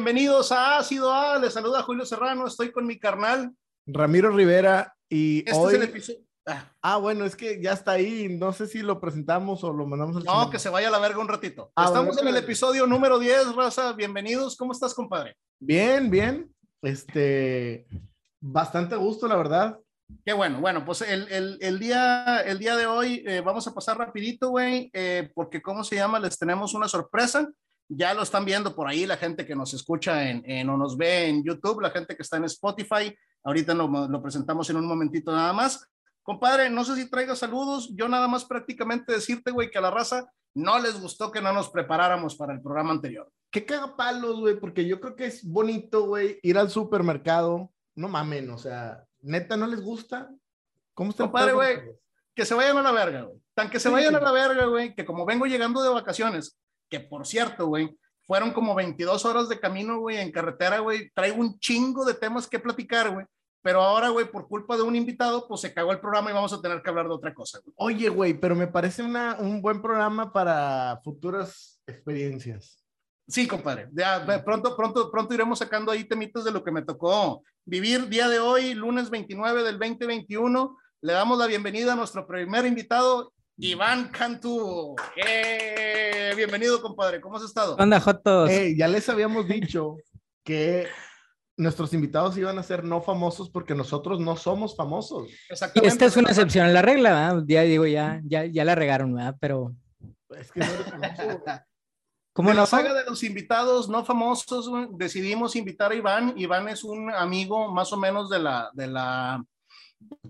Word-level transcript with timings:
bienvenidos 0.00 0.50
a 0.50 0.78
Ácido 0.78 1.12
A. 1.12 1.38
Les 1.38 1.52
saluda 1.52 1.82
Julio 1.82 2.06
Serrano. 2.06 2.46
Estoy 2.46 2.72
con 2.72 2.86
mi 2.86 2.98
carnal 2.98 3.54
Ramiro 3.86 4.30
Rivera. 4.30 4.96
Y 5.10 5.40
este 5.40 5.52
hoy... 5.52 5.74
es 5.74 5.80
el 5.82 5.88
episodio. 5.88 6.20
Ah. 6.46 6.72
ah. 6.80 6.96
bueno, 6.96 7.26
es 7.26 7.36
que 7.36 7.60
ya 7.60 7.74
está 7.74 7.92
ahí. 7.92 8.26
No 8.30 8.50
sé 8.54 8.66
si 8.66 8.78
lo 8.78 8.98
presentamos 8.98 9.62
o 9.62 9.74
lo 9.74 9.86
mandamos 9.86 10.16
al 10.16 10.24
No, 10.24 10.48
que 10.48 10.58
se 10.58 10.70
vaya 10.70 10.88
a 10.88 10.90
la 10.90 11.00
verga 11.00 11.18
un 11.18 11.28
ratito. 11.28 11.70
Ah, 11.76 11.84
Estamos 11.84 12.16
en 12.16 12.28
el 12.28 12.36
episodio 12.38 12.86
número 12.86 13.18
10, 13.18 13.54
Raza. 13.54 13.92
Bienvenidos. 13.92 14.56
¿Cómo 14.56 14.72
estás, 14.72 14.94
compadre? 14.94 15.36
Bien, 15.60 16.08
bien. 16.08 16.50
Este, 16.80 17.86
bastante 18.40 18.96
gusto, 18.96 19.28
la 19.28 19.36
verdad. 19.36 19.78
Qué 20.24 20.32
bueno, 20.32 20.62
bueno, 20.62 20.82
pues 20.82 21.02
el, 21.02 21.28
el, 21.28 21.58
el 21.60 21.78
día, 21.78 22.40
el 22.40 22.58
día 22.58 22.74
de 22.74 22.86
hoy 22.86 23.22
eh, 23.26 23.42
vamos 23.42 23.66
a 23.66 23.74
pasar 23.74 23.98
rapidito, 23.98 24.48
güey, 24.48 24.90
eh, 24.94 25.30
porque 25.34 25.60
¿cómo 25.60 25.84
se 25.84 25.96
llama? 25.96 26.18
Les 26.18 26.38
tenemos 26.38 26.72
una 26.72 26.88
sorpresa. 26.88 27.46
Ya 27.92 28.14
lo 28.14 28.22
están 28.22 28.44
viendo 28.44 28.74
por 28.74 28.88
ahí 28.88 29.04
la 29.04 29.16
gente 29.16 29.44
que 29.44 29.56
nos 29.56 29.74
escucha 29.74 30.30
en, 30.30 30.42
en 30.46 30.70
o 30.70 30.76
nos 30.76 30.96
ve 30.96 31.26
en 31.26 31.42
YouTube, 31.42 31.80
la 31.80 31.90
gente 31.90 32.14
que 32.14 32.22
está 32.22 32.36
en 32.36 32.44
Spotify. 32.44 33.14
Ahorita 33.42 33.74
lo, 33.74 33.88
lo 34.08 34.22
presentamos 34.22 34.70
en 34.70 34.76
un 34.76 34.86
momentito 34.86 35.32
nada 35.32 35.52
más. 35.52 35.88
Compadre, 36.22 36.70
no 36.70 36.84
sé 36.84 36.94
si 36.94 37.10
traiga 37.10 37.34
saludos. 37.34 37.90
Yo 37.94 38.08
nada 38.08 38.28
más 38.28 38.44
prácticamente 38.44 39.12
decirte, 39.12 39.50
güey, 39.50 39.70
que 39.70 39.78
a 39.78 39.82
la 39.82 39.90
raza 39.90 40.30
no 40.54 40.78
les 40.78 41.00
gustó 41.00 41.30
que 41.30 41.40
no 41.40 41.52
nos 41.52 41.70
preparáramos 41.70 42.36
para 42.36 42.52
el 42.52 42.60
programa 42.60 42.92
anterior. 42.92 43.30
Qué 43.50 43.66
palos, 43.96 44.40
güey, 44.40 44.58
porque 44.58 44.86
yo 44.86 45.00
creo 45.00 45.16
que 45.16 45.26
es 45.26 45.44
bonito, 45.44 46.06
güey, 46.06 46.38
ir 46.42 46.58
al 46.58 46.70
supermercado. 46.70 47.72
No 47.94 48.08
mamen, 48.08 48.50
o 48.50 48.58
sea, 48.58 49.04
neta, 49.20 49.56
¿no 49.56 49.66
les 49.66 49.80
gusta? 49.80 50.30
¿Cómo 50.94 51.10
está 51.10 51.24
Compadre, 51.24 51.52
güey, 51.52 51.78
que 52.34 52.44
se 52.44 52.54
vayan 52.54 52.76
a 52.78 52.82
la 52.82 52.92
verga, 52.92 53.22
güey. 53.22 53.40
Tan 53.54 53.70
que 53.70 53.80
se 53.80 53.88
vayan 53.88 54.14
a 54.14 54.20
la 54.20 54.32
verga, 54.32 54.66
güey, 54.66 54.94
que 54.94 55.04
como 55.04 55.26
vengo 55.26 55.46
llegando 55.46 55.82
de 55.82 55.88
vacaciones, 55.88 56.56
que 56.90 57.00
por 57.00 57.26
cierto, 57.26 57.66
güey, 57.68 57.96
fueron 58.26 58.52
como 58.52 58.74
22 58.74 59.24
horas 59.24 59.48
de 59.48 59.58
camino, 59.58 59.98
güey, 59.98 60.18
en 60.18 60.30
carretera, 60.30 60.80
güey. 60.80 61.10
Traigo 61.14 61.40
un 61.40 61.58
chingo 61.58 62.04
de 62.04 62.14
temas 62.14 62.46
que 62.46 62.58
platicar, 62.58 63.10
güey. 63.10 63.26
Pero 63.62 63.82
ahora, 63.82 64.08
güey, 64.08 64.30
por 64.30 64.48
culpa 64.48 64.76
de 64.76 64.82
un 64.82 64.96
invitado, 64.96 65.46
pues 65.46 65.60
se 65.60 65.74
cagó 65.74 65.92
el 65.92 66.00
programa 66.00 66.30
y 66.30 66.34
vamos 66.34 66.52
a 66.52 66.62
tener 66.62 66.80
que 66.82 66.90
hablar 66.90 67.08
de 67.08 67.14
otra 67.14 67.34
cosa. 67.34 67.60
Güey. 67.62 67.74
Oye, 67.76 68.08
güey, 68.08 68.34
pero 68.34 68.54
me 68.54 68.66
parece 68.66 69.02
una, 69.02 69.36
un 69.38 69.60
buen 69.60 69.82
programa 69.82 70.32
para 70.32 71.00
futuras 71.04 71.82
experiencias. 71.86 72.82
Sí, 73.30 73.46
compadre. 73.46 73.88
Ya, 73.92 74.24
pronto, 74.44 74.76
pronto, 74.76 75.10
pronto 75.10 75.34
iremos 75.34 75.58
sacando 75.58 75.92
ahí 75.92 76.04
temitos 76.04 76.44
de 76.44 76.50
lo 76.50 76.64
que 76.64 76.72
me 76.72 76.82
tocó 76.82 77.42
vivir 77.64 78.08
día 78.08 78.28
de 78.28 78.40
hoy, 78.40 78.74
lunes 78.74 79.10
29 79.10 79.62
del 79.62 79.78
2021. 79.78 80.76
Le 81.02 81.12
damos 81.12 81.38
la 81.38 81.46
bienvenida 81.46 81.92
a 81.92 81.96
nuestro 81.96 82.26
primer 82.26 82.66
invitado, 82.66 83.32
Iván 83.62 84.08
Cantú. 84.08 84.96
¡Eh! 85.16 86.32
Bienvenido, 86.34 86.80
compadre. 86.80 87.20
¿Cómo 87.20 87.36
has 87.36 87.42
estado? 87.42 87.76
Anda, 87.78 88.00
Jotos. 88.00 88.50
ya 88.74 88.88
les 88.88 89.06
habíamos 89.10 89.46
dicho 89.46 89.98
que 90.42 90.86
nuestros 91.58 91.92
invitados 91.92 92.38
iban 92.38 92.58
a 92.58 92.62
ser 92.62 92.84
no 92.84 93.02
famosos 93.02 93.50
porque 93.50 93.74
nosotros 93.74 94.18
no 94.18 94.34
somos 94.36 94.74
famosos. 94.74 95.28
Y 95.74 95.86
esta 95.86 96.06
es 96.06 96.16
una 96.16 96.30
excepción 96.30 96.66
a 96.66 96.70
la 96.70 96.80
regla, 96.80 97.10
¿verdad? 97.10 97.44
Ya 97.46 97.62
digo, 97.62 97.86
ya, 97.86 98.22
ya, 98.24 98.46
ya 98.46 98.64
la 98.64 98.74
regaron, 98.74 99.14
¿verdad? 99.14 99.36
Pero... 99.38 99.74
Es 100.30 100.50
que 100.52 100.60
no 100.60 100.66
eres 100.66 100.86
famoso. 100.86 101.62
Como 102.32 102.54
la 102.54 102.64
saga 102.64 102.94
de 102.94 103.04
los 103.04 103.22
invitados 103.22 103.90
no 103.90 104.06
famosos, 104.06 104.70
decidimos 104.92 105.54
invitar 105.54 105.92
a 105.92 105.96
Iván. 105.96 106.32
Iván 106.36 106.68
es 106.70 106.82
un 106.82 107.10
amigo 107.10 107.70
más 107.70 107.92
o 107.92 107.98
menos 107.98 108.30
de 108.30 108.38
la, 108.38 108.70
de 108.72 108.86
la 108.86 109.44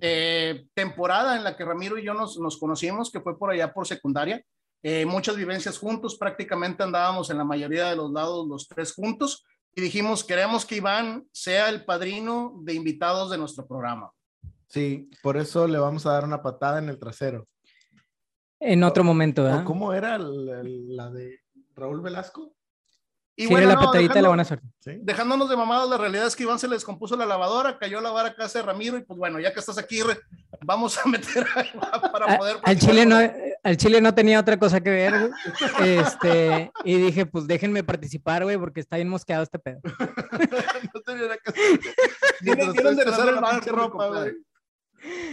eh, 0.00 0.66
temporada 0.74 1.36
en 1.36 1.44
la 1.44 1.56
que 1.56 1.64
Ramiro 1.64 1.98
y 1.98 2.04
yo 2.04 2.14
nos, 2.14 2.38
nos 2.38 2.58
conocimos, 2.58 3.10
que 3.10 3.20
fue 3.20 3.38
por 3.38 3.50
allá 3.50 3.72
por 3.72 3.86
secundaria. 3.86 4.44
Eh, 4.82 5.04
muchas 5.04 5.36
vivencias 5.36 5.78
juntos, 5.78 6.16
prácticamente 6.16 6.82
andábamos 6.82 7.30
en 7.30 7.38
la 7.38 7.44
mayoría 7.44 7.90
de 7.90 7.96
los 7.96 8.10
lados 8.10 8.48
los 8.48 8.66
tres 8.66 8.94
juntos 8.94 9.44
y 9.74 9.80
dijimos, 9.82 10.24
queremos 10.24 10.64
que 10.64 10.76
Iván 10.76 11.26
sea 11.32 11.68
el 11.68 11.84
padrino 11.84 12.54
de 12.62 12.74
invitados 12.74 13.30
de 13.30 13.38
nuestro 13.38 13.66
programa. 13.66 14.10
Sí, 14.68 15.10
por 15.22 15.36
eso 15.36 15.66
le 15.66 15.78
vamos 15.78 16.06
a 16.06 16.12
dar 16.12 16.24
una 16.24 16.42
patada 16.42 16.78
en 16.78 16.88
el 16.88 16.98
trasero. 16.98 17.46
En 18.58 18.82
otro 18.84 19.04
momento, 19.04 19.44
¿verdad? 19.44 19.64
¿Cómo 19.64 19.92
era 19.92 20.18
la 20.18 21.10
de 21.10 21.40
Raúl 21.74 22.00
Velasco? 22.00 22.54
Y 23.40 23.46
bueno, 23.46 23.68
la 23.68 23.78
patadita 23.78 24.14
de 24.14 24.22
la 24.22 24.28
buena 24.28 24.44
suerte. 24.44 24.66
Dejándonos 25.00 25.48
de 25.48 25.56
mamadas, 25.56 25.88
la 25.88 25.96
realidad 25.96 26.26
es 26.26 26.36
que 26.36 26.42
Iván 26.42 26.58
se 26.58 26.68
le 26.68 26.74
descompuso 26.74 27.16
la 27.16 27.24
lavadora, 27.24 27.78
cayó 27.78 27.98
a 27.98 28.02
lavar 28.02 28.26
a 28.26 28.34
casa 28.34 28.58
de 28.58 28.66
Ramiro 28.66 28.98
y 28.98 29.02
pues 29.02 29.18
bueno, 29.18 29.40
ya 29.40 29.54
que 29.54 29.60
estás 29.60 29.78
aquí, 29.78 30.00
vamos 30.62 30.98
a 30.98 31.08
meter 31.08 31.46
a, 31.92 32.12
para 32.12 32.36
poder... 32.36 32.58
al, 32.62 32.78
Chile 32.78 33.06
no, 33.06 33.18
al 33.62 33.76
Chile 33.78 34.02
no 34.02 34.14
tenía 34.14 34.40
otra 34.40 34.58
cosa 34.58 34.82
que 34.82 34.90
ver, 34.90 35.30
este, 35.80 36.70
y 36.84 36.98
dije, 36.98 37.24
pues 37.24 37.46
déjenme 37.46 37.82
participar, 37.82 38.44
güey, 38.44 38.58
porque 38.58 38.80
está 38.80 38.96
bien 38.96 39.08
mosqueado 39.08 39.42
este 39.42 39.58
pedo. 39.58 39.80
no 40.94 41.00
tenía 41.00 41.22
nada 41.22 41.38
que 41.38 41.50
hacer. 43.10 43.28
el 43.28 43.74
ropa, 43.74 44.06
güey. 44.06 44.32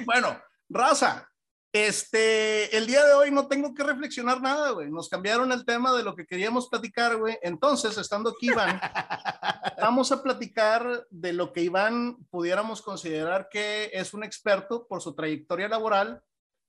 Bueno, 0.06 0.42
raza, 0.70 1.30
este, 1.74 2.76
el 2.76 2.88
día 2.88 3.06
de 3.06 3.14
hoy 3.14 3.32
no 3.32 3.48
tengo 3.48 3.74
que 3.74 3.84
reflexionar 3.84 4.42
nada, 4.42 4.72
güey. 4.72 4.90
Nos 4.90 5.10
cambiaron 5.10 5.52
el 5.52 5.66
tema 5.66 5.96
de 5.96 6.04
lo 6.04 6.16
que 6.16 6.26
queríamos 6.26 6.70
platicar, 6.70 7.18
güey. 7.18 7.38
Entonces, 7.42 7.98
estando 7.98 8.30
aquí, 8.30 8.48
Iván, 8.48 8.80
vamos 9.82 10.12
a 10.12 10.24
platicar 10.24 11.06
de 11.10 11.34
lo 11.34 11.54
que 11.54 11.64
Iván 11.64 12.18
pudiéramos 12.30 12.82
considerar 12.82 13.50
que 13.50 13.92
es 13.94 14.14
un 14.14 14.24
experto 14.24 14.88
por 14.88 15.02
su 15.02 15.14
trayectoria 15.14 15.68
laboral. 15.68 16.22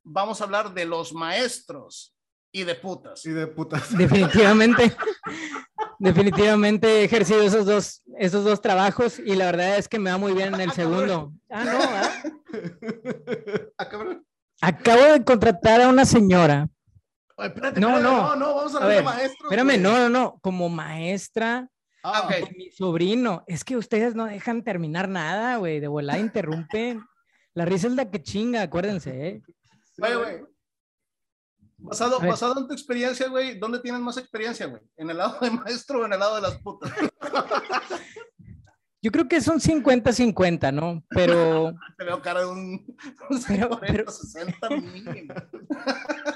Vamos 0.04 0.40
a 0.40 0.44
hablar 0.44 0.74
de 0.74 0.84
los 0.84 1.12
maestros 1.12 2.14
y 2.52 2.64
de 2.64 2.74
putas. 2.74 3.24
Y 3.24 3.30
de 3.30 3.46
putas. 3.46 3.88
Definitivamente. 3.96 4.96
Definitivamente 6.00 7.00
he 7.00 7.04
ejercido 7.04 7.42
esos 7.42 7.66
dos, 7.66 8.02
esos 8.18 8.44
dos 8.44 8.60
trabajos 8.60 9.18
y 9.18 9.34
la 9.34 9.46
verdad 9.46 9.78
es 9.78 9.88
que 9.88 9.98
me 9.98 10.10
va 10.10 10.18
muy 10.18 10.32
bien 10.32 10.54
en 10.54 10.60
el 10.60 10.72
segundo. 10.72 11.32
Ah, 11.50 11.64
no, 11.64 11.78
¿ah? 11.82 12.22
ah 13.78 13.88
cabrón. 13.88 14.27
Acabo 14.60 15.12
de 15.12 15.24
contratar 15.24 15.80
a 15.80 15.88
una 15.88 16.04
señora. 16.04 16.68
no, 17.76 18.00
no, 18.00 18.00
no, 18.00 18.36
no, 18.36 18.54
vamos 18.54 18.74
a, 18.74 18.78
hablar 18.78 18.96
de 18.96 19.02
maestro. 19.02 19.46
Espérame, 19.50 19.80
no, 19.80 19.98
no, 19.98 20.08
no, 20.08 20.38
como 20.40 20.68
maestra. 20.68 21.68
Ah, 22.02 22.28
de 22.28 22.54
mi 22.56 22.70
sobrino. 22.70 23.44
Es 23.46 23.64
que 23.64 23.76
ustedes 23.76 24.14
no 24.14 24.26
dejan 24.26 24.62
terminar 24.62 25.08
nada, 25.08 25.56
güey. 25.56 25.80
De 25.80 25.88
volada 25.88 26.18
interrumpen. 26.18 27.02
La 27.54 27.64
risa 27.64 27.88
es 27.88 27.94
la 27.94 28.10
que 28.10 28.22
chinga, 28.22 28.62
acuérdense, 28.62 29.28
¿eh? 29.28 29.42
Güey, 29.96 30.14
güey. 30.14 30.40
Basado, 31.80 32.18
basado 32.18 32.60
en 32.60 32.66
tu 32.66 32.72
experiencia, 32.72 33.28
güey, 33.28 33.56
¿dónde 33.56 33.78
tienes 33.78 34.00
más 34.00 34.16
experiencia, 34.16 34.66
güey? 34.66 34.82
¿En 34.96 35.10
el 35.10 35.16
lado 35.16 35.38
de 35.40 35.50
maestro 35.50 36.00
o 36.00 36.06
en 36.06 36.12
el 36.12 36.18
lado 36.18 36.34
de 36.36 36.42
las 36.42 36.58
putas? 36.58 36.92
Yo 39.00 39.12
creo 39.12 39.28
que 39.28 39.40
son 39.40 39.60
50-50, 39.60 40.72
¿no? 40.72 41.04
Pero. 41.10 41.72
Te 41.98 42.04
veo 42.04 42.20
cara 42.20 42.40
de 42.40 42.46
un, 42.46 42.96
pero, 43.80 44.10
60 44.10 44.70
mínimo. 44.70 45.34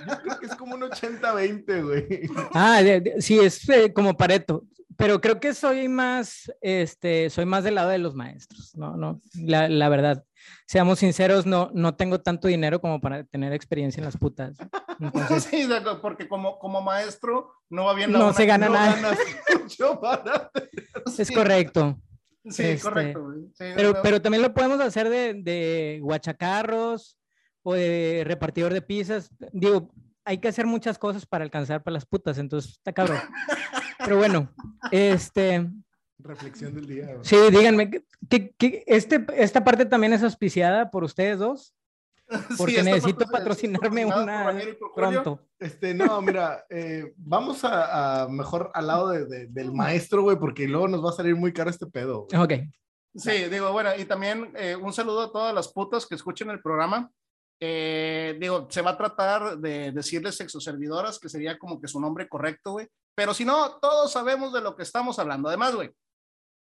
Yo 0.08 0.22
creo 0.22 0.38
que 0.38 0.46
es 0.46 0.54
como 0.54 0.76
un 0.76 0.82
80-20, 0.82 1.84
güey. 1.84 2.30
Ah, 2.54 2.80
sí, 3.18 3.38
es 3.38 3.68
eh, 3.68 3.92
como 3.92 4.16
Pareto. 4.16 4.64
Pero 4.96 5.20
creo 5.20 5.40
que 5.40 5.54
soy 5.54 5.88
más, 5.88 6.52
este, 6.60 7.30
soy 7.30 7.44
más 7.46 7.64
del 7.64 7.74
lado 7.76 7.88
de 7.88 7.98
los 7.98 8.14
maestros, 8.14 8.76
¿no? 8.76 8.96
no 8.96 9.20
la, 9.34 9.68
la 9.68 9.88
verdad. 9.88 10.24
Seamos 10.66 11.00
sinceros, 11.00 11.46
no, 11.46 11.70
no 11.74 11.94
tengo 11.94 12.20
tanto 12.20 12.46
dinero 12.46 12.80
como 12.80 13.00
para 13.00 13.24
tener 13.24 13.52
experiencia 13.52 14.00
en 14.00 14.04
las 14.04 14.16
putas. 14.16 14.56
sí, 15.50 15.68
porque 16.00 16.28
como, 16.28 16.58
como 16.58 16.82
maestro 16.82 17.52
no 17.70 17.86
va 17.86 17.94
bien 17.94 18.12
la 18.12 18.18
No 18.18 18.32
se 18.32 18.46
gana 18.46 18.68
nada. 18.68 19.18
es 21.18 21.30
correcto. 21.30 21.98
Sí, 22.44 22.62
este, 22.64 22.82
correcto. 22.82 23.34
pero, 23.58 24.02
pero 24.02 24.20
también 24.20 24.43
lo 24.43 24.52
podemos 24.52 24.81
hacer 24.81 25.08
de, 25.08 25.34
de 25.34 26.00
guachacarros 26.02 27.16
o 27.62 27.75
de 27.75 28.22
repartidor 28.26 28.72
de 28.72 28.82
pizzas. 28.82 29.31
Digo, 29.52 29.93
hay 30.25 30.38
que 30.38 30.49
hacer 30.49 30.66
muchas 30.66 30.99
cosas 30.99 31.26
para 31.26 31.44
alcanzar 31.44 31.82
para 31.82 31.94
las 31.94 32.06
putas, 32.06 32.38
entonces 32.38 32.72
está 32.72 32.93
cabrón. 32.93 33.19
pero 33.99 34.19
bueno, 34.19 34.52
este... 34.90 35.69
Reflexión 36.19 36.75
del 36.75 36.87
día. 36.87 37.16
Sí, 37.22 37.37
díganme, 37.50 37.90
¿qué, 38.28 38.55
qué, 38.56 38.84
este, 38.87 39.25
¿esta 39.37 39.64
parte 39.64 39.87
también 39.87 40.12
es 40.12 40.22
auspiciada 40.22 40.90
por 40.90 41.02
ustedes 41.05 41.38
dos? 41.38 41.75
Porque 42.58 42.82
necesito 42.82 43.26
patrocinarme 43.26 44.06
una 44.06 44.52
pronto. 44.94 45.40
Este, 45.58 45.94
no, 45.94 46.20
mira, 46.23 46.64
eh, 46.70 47.12
vamos 47.17 47.61
a, 47.64 48.26
mejor 48.31 48.70
al 48.75 48.87
lado 48.87 49.08
de, 49.08 49.46
del 49.46 49.73
maestro, 49.73 50.23
güey, 50.23 50.37
porque 50.37 50.67
luego 50.67 50.88
nos 50.88 51.05
va 51.05 51.11
a 51.11 51.14
salir 51.14 51.37
muy 51.37 51.52
caro 51.52 51.70
este 51.70 51.87
pedo. 51.87 52.26
Ok. 52.37 52.52
Sí, 53.14 53.44
digo, 53.50 53.73
bueno, 53.73 53.90
y 53.96 54.05
también 54.06 54.52
eh, 54.56 54.75
un 54.75 54.93
saludo 54.93 55.23
a 55.23 55.32
todas 55.32 55.55
las 55.55 55.69
putas 55.69 56.06
que 56.06 56.14
escuchen 56.14 56.50
el 56.50 56.62
programa. 56.62 57.11
Eh, 57.61 58.37
digo, 58.40 58.67
se 58.70 58.82
va 58.82 58.90
a 58.90 58.96
tratar 58.96 59.58
de 59.58 59.93
decirles 59.93 60.37
sexoservidoras, 60.37 61.19
que 61.19 61.28
sería 61.28 61.58
como 61.58 61.81
que 61.81 61.88
su 61.88 62.00
nombre 62.00 62.28
correcto, 62.28 62.73
güey. 62.73 62.88
Pero 63.14 63.35
si 63.35 63.44
no, 63.44 63.78
todos 63.81 64.11
sabemos 64.11 64.52
de 64.52 64.62
lo 64.62 64.75
que 64.75 64.82
estamos 64.82 65.19
hablando. 65.19 65.49
Además, 65.49 65.75
güey, 65.75 65.90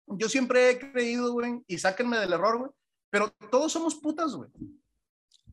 yo 0.06 0.28
siempre 0.28 0.70
he 0.70 0.78
creído, 0.78 1.32
güey, 1.32 1.62
y 1.66 1.78
sáquenme 1.78 2.18
del 2.18 2.32
error, 2.32 2.58
güey, 2.58 2.70
pero 3.10 3.30
todos 3.50 3.72
somos 3.72 3.96
putas, 3.96 4.34
güey. 4.34 4.48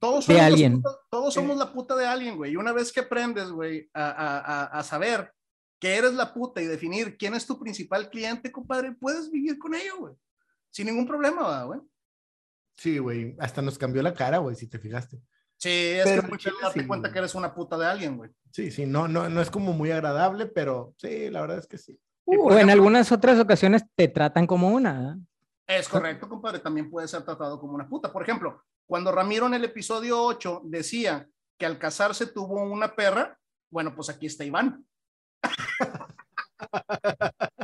Todos 0.04 0.26
somos, 0.26 0.42
alguien. 0.42 0.84
todos 1.10 1.34
somos 1.34 1.56
la 1.56 1.72
puta 1.72 1.96
de 1.96 2.06
alguien, 2.06 2.36
güey. 2.36 2.52
Y 2.52 2.56
una 2.58 2.74
vez 2.74 2.92
que 2.92 3.00
aprendes, 3.00 3.50
güey, 3.50 3.90
a, 3.94 4.10
a, 4.10 4.64
a, 4.66 4.84
saber 4.84 5.34
que 5.80 5.96
eres 5.96 6.14
la 6.14 6.34
puta 6.34 6.62
y 6.62 6.66
definir 6.66 7.16
quién 7.16 7.36
es 7.36 7.48
tu 7.48 7.58
principal 7.58 8.10
cliente, 8.10 8.52
compadre, 8.52 8.92
puedes 8.92 9.32
vivir 9.32 9.58
con 9.58 9.74
ello, 9.74 10.00
güey. 10.00 10.14
Sin 10.72 10.88
ningún 10.88 11.08
problema, 11.08 11.64
güey. 11.64 11.80
Sí, 12.76 12.98
güey. 12.98 13.34
Hasta 13.40 13.62
nos 13.62 13.78
cambió 13.78 14.04
la 14.04 14.14
cara, 14.14 14.40
güey, 14.40 14.58
si 14.58 14.68
te 14.68 14.78
fijaste. 14.78 15.22
Sí, 15.56 15.70
es 15.70 16.04
pero 16.04 16.24
que 16.24 16.28
muy 16.28 16.62
darte 16.62 16.86
cuenta 16.86 17.10
que 17.10 17.20
eres 17.20 17.34
una 17.34 17.56
puta 17.56 17.78
de 17.78 17.86
alguien, 17.86 18.18
güey. 18.18 18.30
Sí, 18.52 18.72
sí, 18.72 18.86
no, 18.86 19.08
no, 19.08 19.30
no 19.30 19.42
es 19.42 19.50
como 19.50 19.72
muy 19.72 19.92
agradable, 19.92 20.48
pero 20.48 20.94
sí, 20.98 21.30
la 21.30 21.40
verdad 21.40 21.60
es 21.60 21.68
que 21.68 21.78
sí. 21.78 21.98
o 22.26 22.58
en 22.58 22.70
algunas 22.70 23.10
otras 23.14 23.40
ocasiones 23.40 23.84
te 23.96 24.10
tratan 24.10 24.48
como 24.48 24.68
una. 24.68 25.18
Es 25.66 25.88
correcto, 25.88 26.28
compadre, 26.28 26.60
también 26.60 26.90
puede 26.90 27.08
ser 27.08 27.24
tratado 27.24 27.58
como 27.58 27.74
una 27.74 27.88
puta. 27.88 28.12
Por 28.12 28.24
ejemplo, 28.24 28.66
cuando 28.86 29.12
Ramiro 29.12 29.48
en 29.48 29.56
el 29.56 29.66
episodio 29.66 30.22
8 30.22 30.62
decía 30.66 31.28
que 31.58 31.66
al 31.66 31.78
casarse 31.78 32.28
tuvo 32.28 32.64
una 32.64 32.96
perra, 32.96 33.38
bueno, 33.72 33.96
pues 33.96 34.10
aquí 34.10 34.28
está 34.28 34.44
Iván. 34.44 34.86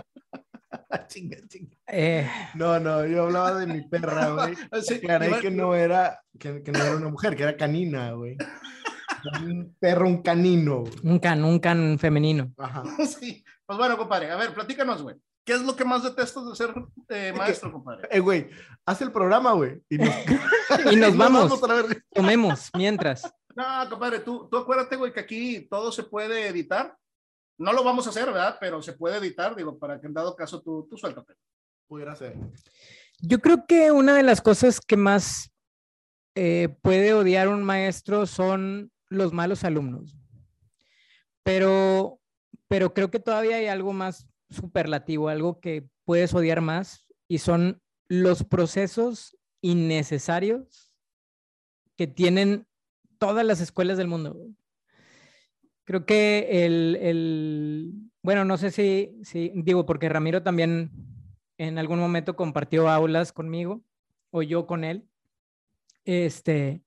chinga, 1.10 1.38
chinga. 1.48 1.76
Eh. 1.88 2.30
No, 2.56 2.80
no, 2.80 3.06
yo 3.06 3.24
hablaba 3.24 3.60
de 3.60 3.68
mi 3.68 3.82
perra, 3.82 4.30
güey. 4.30 4.56
Sí, 4.82 5.02
que 5.02 5.52
no 5.52 5.76
era, 5.76 6.22
que, 6.40 6.52
no 6.52 6.80
era 6.80 6.96
una 6.96 7.10
mujer, 7.10 7.36
que 7.36 7.44
era 7.44 7.58
canina, 7.58 8.14
güey. 8.14 8.38
Un 9.44 9.76
perro, 9.80 10.08
un 10.08 10.22
canino. 10.22 10.84
Un 11.04 11.20
can, 11.20 11.44
un 11.44 11.60
can 11.60 12.00
femenino. 12.00 12.54
Ajá. 12.58 12.84
Sí. 13.06 13.44
Pues 13.66 13.78
bueno, 13.78 13.98
compadre, 13.98 14.32
a 14.32 14.38
ver, 14.38 14.54
platícanos, 14.54 15.04
güey. 15.04 15.16
¿Qué 15.50 15.56
es 15.56 15.64
lo 15.64 15.76
que 15.76 15.84
más 15.84 16.04
detestas 16.04 16.48
de 16.48 16.56
ser 16.56 16.76
eh, 17.08 17.34
maestro, 17.36 17.72
compadre? 17.72 18.08
Eh, 18.12 18.20
güey, 18.20 18.52
haz 18.86 19.02
el 19.02 19.12
programa, 19.12 19.54
güey. 19.54 19.82
Y 19.90 19.98
nos, 19.98 20.14
y 20.92 20.96
nos 20.96 21.18
vamos. 21.18 21.60
Tomemos 22.14 22.70
mientras. 22.78 23.24
No, 23.56 23.90
compadre, 23.90 24.20
tú, 24.20 24.48
tú 24.48 24.58
acuérdate, 24.58 24.96
güey, 24.96 25.12
que 25.12 25.22
aquí 25.22 25.62
todo 25.62 25.92
se 25.92 26.04
puede 26.04 26.50
editar. 26.50 26.96
No 27.58 27.74
lo 27.74 27.84
vamos 27.84 28.06
a 28.06 28.12
hacer, 28.12 28.28
¿verdad? 28.28 28.58
Pero 28.60 28.84
se 28.84 28.94
puede 28.94 29.18
editar, 29.18 29.56
digo, 29.56 29.80
para 29.80 30.00
que 30.00 30.06
en 30.06 30.14
dado 30.14 30.36
caso 30.36 30.62
tú, 30.62 30.86
tú 30.88 30.98
suéltate. 30.98 31.34
Pudiera 31.88 32.16
ser. 32.16 32.38
Yo 33.20 33.40
creo 33.40 33.66
que 33.66 33.92
una 33.92 34.14
de 34.14 34.22
las 34.22 34.42
cosas 34.42 34.80
que 34.80 34.98
más 34.98 35.52
eh, 36.36 36.78
puede 36.84 37.16
odiar 37.16 37.48
un 37.48 37.64
maestro 37.64 38.28
son 38.28 38.92
los 39.08 39.34
malos 39.34 39.64
alumnos. 39.64 40.16
Pero, 41.42 42.20
pero 42.68 42.94
creo 42.94 43.10
que 43.10 43.20
todavía 43.20 43.56
hay 43.56 43.66
algo 43.66 43.94
más 43.94 44.28
superlativo, 44.50 45.30
algo 45.30 45.60
que 45.60 45.88
puedes 46.06 46.34
odiar 46.34 46.62
más, 46.62 47.06
y 47.28 47.40
son 47.40 47.82
los 48.08 48.44
procesos 48.44 49.38
innecesarios 49.62 50.94
que 51.96 52.08
tienen 52.08 52.66
todas 53.18 53.46
las 53.46 53.62
escuelas 53.62 53.98
del 53.98 54.08
mundo. 54.08 54.38
Creo 55.84 56.06
que 56.06 56.66
el, 56.66 56.98
el 57.02 57.94
bueno, 58.22 58.46
no 58.46 58.58
sé 58.58 58.72
si, 58.72 59.20
si, 59.24 59.52
digo, 59.56 59.86
porque 59.86 60.10
Ramiro 60.10 60.44
también 60.44 60.92
en 61.58 61.78
algún 61.78 62.00
momento 62.00 62.36
compartió 62.36 62.90
aulas 62.90 63.32
conmigo 63.32 63.84
o 64.32 64.42
yo 64.42 64.66
con 64.68 64.84
él. 64.84 65.08
Este, 66.06 66.84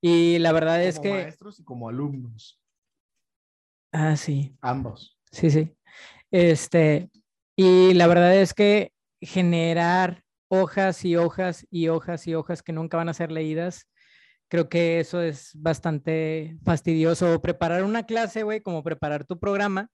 y 0.00 0.38
la 0.38 0.52
verdad 0.52 0.82
es 0.82 0.98
que... 0.98 1.08
Como 1.08 1.22
maestros 1.22 1.60
y 1.60 1.64
como 1.64 1.88
alumnos. 1.88 2.60
Ah, 3.92 4.16
sí. 4.16 4.56
Ambos. 4.60 5.18
Sí, 5.30 5.50
sí. 5.50 5.76
Este, 6.30 7.10
y 7.56 7.94
la 7.94 8.06
verdad 8.06 8.36
es 8.36 8.54
que 8.54 8.92
generar 9.20 10.22
hojas 10.48 11.04
y 11.04 11.16
hojas 11.16 11.66
y 11.70 11.88
hojas 11.88 12.26
y 12.26 12.34
hojas 12.34 12.62
que 12.62 12.72
nunca 12.72 12.96
van 12.96 13.08
a 13.08 13.14
ser 13.14 13.30
leídas, 13.30 13.88
creo 14.48 14.68
que 14.68 15.00
eso 15.00 15.22
es 15.22 15.52
bastante 15.54 16.58
fastidioso. 16.64 17.40
Preparar 17.40 17.84
una 17.84 18.04
clase, 18.04 18.42
güey, 18.42 18.60
como 18.60 18.82
preparar 18.82 19.24
tu 19.24 19.38
programa, 19.38 19.88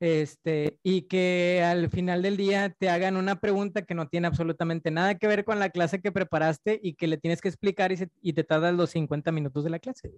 este, 0.00 0.78
y 0.82 1.02
que 1.02 1.62
al 1.64 1.88
final 1.88 2.22
del 2.22 2.36
día 2.36 2.70
te 2.76 2.90
hagan 2.90 3.16
una 3.16 3.38
pregunta 3.38 3.82
que 3.82 3.94
no 3.94 4.08
tiene 4.08 4.26
absolutamente 4.26 4.90
nada 4.90 5.14
que 5.16 5.28
ver 5.28 5.44
con 5.44 5.60
la 5.60 5.70
clase 5.70 6.00
que 6.00 6.10
preparaste 6.10 6.80
y 6.82 6.94
que 6.94 7.06
le 7.06 7.18
tienes 7.18 7.40
que 7.40 7.48
explicar 7.48 7.92
y, 7.92 8.08
y 8.20 8.32
te 8.32 8.42
tardas 8.42 8.74
los 8.74 8.90
50 8.90 9.30
minutos 9.30 9.62
de 9.62 9.70
la 9.70 9.78
clase. 9.78 10.10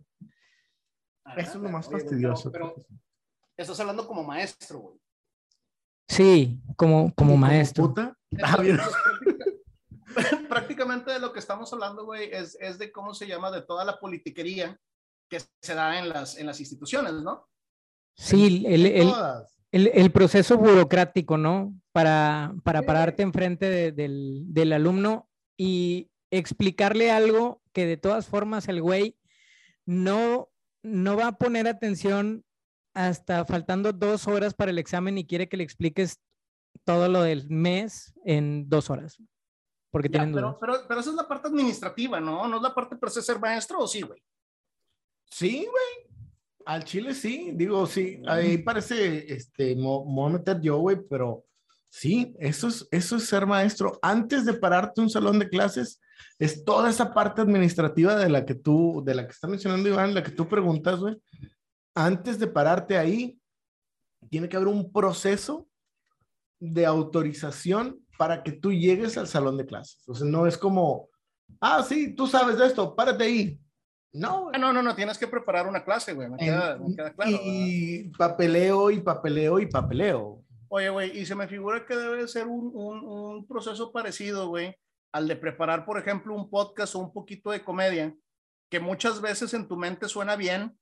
Eso 1.36 1.50
es 1.50 1.54
lo 1.56 1.68
más 1.68 1.90
fastidioso. 1.90 2.50
pero 2.50 2.74
estás 3.56 3.78
hablando 3.80 4.06
como 4.06 4.24
maestro, 4.24 4.78
güey. 4.78 5.03
Sí, 6.08 6.60
como, 6.76 7.14
como 7.14 7.36
maestro. 7.36 7.94
Ah, 8.42 8.58
prácticamente 10.48 11.10
de 11.10 11.18
lo 11.18 11.32
que 11.32 11.40
estamos 11.40 11.72
hablando, 11.72 12.04
güey, 12.04 12.30
es, 12.32 12.56
es, 12.60 12.78
de 12.78 12.92
cómo 12.92 13.14
se 13.14 13.26
llama, 13.26 13.50
de 13.50 13.62
toda 13.62 13.84
la 13.84 13.98
politiquería 13.98 14.78
que 15.28 15.40
se 15.60 15.74
da 15.74 15.98
en 15.98 16.08
las, 16.08 16.38
en 16.38 16.46
las 16.46 16.60
instituciones, 16.60 17.14
¿no? 17.14 17.48
Sí, 18.16 18.64
el, 18.66 18.86
el, 18.86 19.12
el, 19.72 19.90
el 19.92 20.12
proceso 20.12 20.56
burocrático, 20.56 21.36
¿no? 21.36 21.74
Para, 21.92 22.54
para 22.62 22.82
pararte 22.82 23.22
enfrente 23.22 23.92
del, 23.92 24.44
del 24.48 24.72
alumno 24.72 25.28
y 25.56 26.10
explicarle 26.30 27.10
algo 27.10 27.62
que 27.72 27.86
de 27.86 27.96
todas 27.96 28.26
formas 28.26 28.68
el 28.68 28.82
güey 28.82 29.16
no, 29.84 30.50
no 30.82 31.16
va 31.16 31.28
a 31.28 31.38
poner 31.38 31.66
atención 31.66 32.44
hasta 32.94 33.44
faltando 33.44 33.92
dos 33.92 34.26
horas 34.28 34.54
para 34.54 34.70
el 34.70 34.78
examen 34.78 35.18
y 35.18 35.26
quiere 35.26 35.48
que 35.48 35.56
le 35.56 35.64
expliques 35.64 36.20
todo 36.84 37.08
lo 37.08 37.22
del 37.22 37.48
mes 37.50 38.14
en 38.24 38.68
dos 38.68 38.88
horas. 38.88 39.18
Porque 39.90 40.08
tienen 40.08 40.32
pero, 40.32 40.58
pero, 40.60 40.74
pero, 40.88 41.00
esa 41.00 41.10
es 41.10 41.16
la 41.16 41.28
parte 41.28 41.48
administrativa, 41.48 42.20
¿no? 42.20 42.48
¿No 42.48 42.56
es 42.56 42.62
la 42.62 42.74
parte 42.74 42.96
para 42.96 43.12
ser 43.12 43.38
maestro 43.38 43.78
o 43.78 43.86
sí, 43.86 44.02
güey? 44.02 44.20
Sí, 45.30 45.58
güey. 45.58 46.18
Al 46.66 46.82
chile 46.84 47.14
sí. 47.14 47.52
Digo, 47.54 47.86
sí. 47.86 48.20
Ahí 48.26 48.58
parece, 48.58 49.32
este, 49.32 49.76
me 49.76 49.82
voy 49.82 50.30
a 50.30 50.32
meter 50.32 50.60
yo, 50.60 50.78
güey, 50.78 50.96
pero 51.08 51.44
sí, 51.90 52.34
eso 52.40 52.68
es, 52.68 52.88
eso 52.90 53.16
es 53.16 53.24
ser 53.24 53.46
maestro. 53.46 53.98
Antes 54.02 54.44
de 54.44 54.54
pararte 54.54 55.00
un 55.00 55.10
salón 55.10 55.38
de 55.38 55.48
clases, 55.48 56.00
es 56.40 56.64
toda 56.64 56.90
esa 56.90 57.14
parte 57.14 57.42
administrativa 57.42 58.16
de 58.16 58.28
la 58.28 58.44
que 58.44 58.56
tú, 58.56 59.00
de 59.04 59.14
la 59.14 59.26
que 59.26 59.32
está 59.32 59.46
mencionando 59.46 59.88
Iván, 59.88 60.14
la 60.14 60.24
que 60.24 60.32
tú 60.32 60.48
preguntas, 60.48 60.98
güey 60.98 61.16
antes 61.94 62.38
de 62.38 62.46
pararte 62.46 62.98
ahí, 62.98 63.40
tiene 64.30 64.48
que 64.48 64.56
haber 64.56 64.68
un 64.68 64.92
proceso 64.92 65.68
de 66.58 66.86
autorización 66.86 68.00
para 68.18 68.42
que 68.42 68.52
tú 68.52 68.72
llegues 68.72 69.16
al 69.16 69.26
salón 69.26 69.56
de 69.56 69.66
clases. 69.66 69.98
Entonces, 70.00 70.26
no 70.26 70.46
es 70.46 70.56
como, 70.56 71.08
ah, 71.60 71.82
sí, 71.82 72.14
tú 72.14 72.26
sabes 72.26 72.58
de 72.58 72.66
esto, 72.66 72.94
párate 72.94 73.24
ahí. 73.24 73.60
No, 74.12 74.50
ah, 74.52 74.58
no, 74.58 74.72
no, 74.72 74.82
no, 74.82 74.94
tienes 74.94 75.18
que 75.18 75.26
preparar 75.26 75.66
una 75.66 75.84
clase, 75.84 76.12
güey, 76.12 76.30
me, 76.30 76.38
queda, 76.38 76.78
claro. 77.16 77.30
Y 77.44 78.10
papeleo 78.16 78.90
y 78.90 79.00
papeleo 79.00 79.58
y 79.58 79.66
papeleo. 79.66 80.44
Oye, 80.68 80.88
güey, 80.88 81.18
y 81.18 81.26
se 81.26 81.34
me 81.34 81.48
figura 81.48 81.84
que 81.84 81.96
debe 81.96 82.26
ser 82.28 82.46
un, 82.46 82.70
un, 82.72 83.04
un 83.04 83.46
proceso 83.46 83.92
parecido, 83.92 84.48
güey, 84.48 84.74
al 85.12 85.26
de 85.26 85.36
preparar, 85.36 85.84
por 85.84 85.98
ejemplo, 85.98 86.34
un 86.34 86.48
podcast 86.48 86.94
o 86.94 87.00
un 87.00 87.12
poquito 87.12 87.50
de 87.50 87.64
comedia, 87.64 88.14
que 88.70 88.78
muchas 88.78 89.20
veces 89.20 89.52
en 89.52 89.66
tu 89.66 89.76
mente 89.76 90.08
suena 90.08 90.36
bien, 90.36 90.76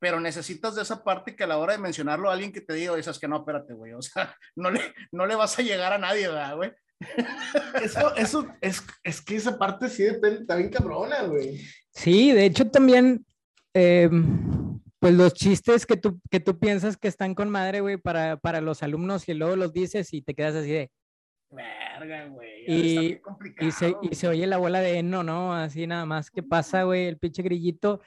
pero 0.00 0.18
necesitas 0.18 0.74
de 0.74 0.82
esa 0.82 1.04
parte 1.04 1.36
que 1.36 1.44
a 1.44 1.46
la 1.46 1.58
hora 1.58 1.74
de 1.74 1.78
mencionarlo 1.78 2.28
a 2.28 2.32
alguien 2.32 2.52
que 2.52 2.62
te 2.62 2.74
diga, 2.74 2.98
esas 2.98 3.18
que 3.18 3.28
no, 3.28 3.36
espérate, 3.36 3.74
güey, 3.74 3.92
o 3.92 4.02
sea, 4.02 4.34
no 4.56 4.70
le, 4.70 4.80
no 5.12 5.26
le 5.26 5.36
vas 5.36 5.56
a 5.58 5.62
llegar 5.62 5.92
a 5.92 5.98
nadie, 5.98 6.26
¿verdad, 6.26 6.56
güey? 6.56 6.72
Eso, 7.82 8.14
eso 8.16 8.46
es, 8.60 8.82
es 9.02 9.20
que 9.22 9.36
esa 9.36 9.58
parte 9.58 9.88
sí 9.88 10.02
depende, 10.02 10.40
está 10.40 10.56
bien 10.56 10.70
cabrona, 10.70 11.22
güey. 11.22 11.60
Sí, 11.92 12.32
de 12.32 12.44
hecho 12.46 12.70
también, 12.70 13.24
em, 13.74 14.80
pues 14.98 15.14
los 15.14 15.32
chistes 15.32 15.86
que 15.86 15.96
tú, 15.96 16.20
que 16.30 16.40
tú 16.40 16.58
piensas 16.58 16.96
que 16.96 17.08
están 17.08 17.34
con 17.34 17.48
madre, 17.48 17.80
güey, 17.80 17.96
para, 17.96 18.36
para 18.36 18.60
los 18.60 18.82
alumnos 18.82 19.28
y 19.28 19.34
luego 19.34 19.56
los 19.56 19.72
dices 19.72 20.12
y 20.12 20.22
te 20.22 20.34
quedas 20.34 20.54
así 20.54 20.70
de... 20.70 20.90
Verga, 21.50 22.26
güey. 22.26 22.64
Y, 22.66 23.20
y, 23.60 23.70
se, 23.72 23.96
y 24.02 24.14
se 24.14 24.28
oye 24.28 24.46
la 24.46 24.58
bola 24.58 24.80
de 24.80 25.02
no, 25.02 25.24
¿no? 25.24 25.52
Así 25.52 25.86
nada 25.86 26.06
más. 26.06 26.30
¿Qué 26.30 26.44
pasa, 26.44 26.84
güey? 26.84 27.06
El 27.06 27.18
pinche 27.18 27.42
grillito. 27.42 28.00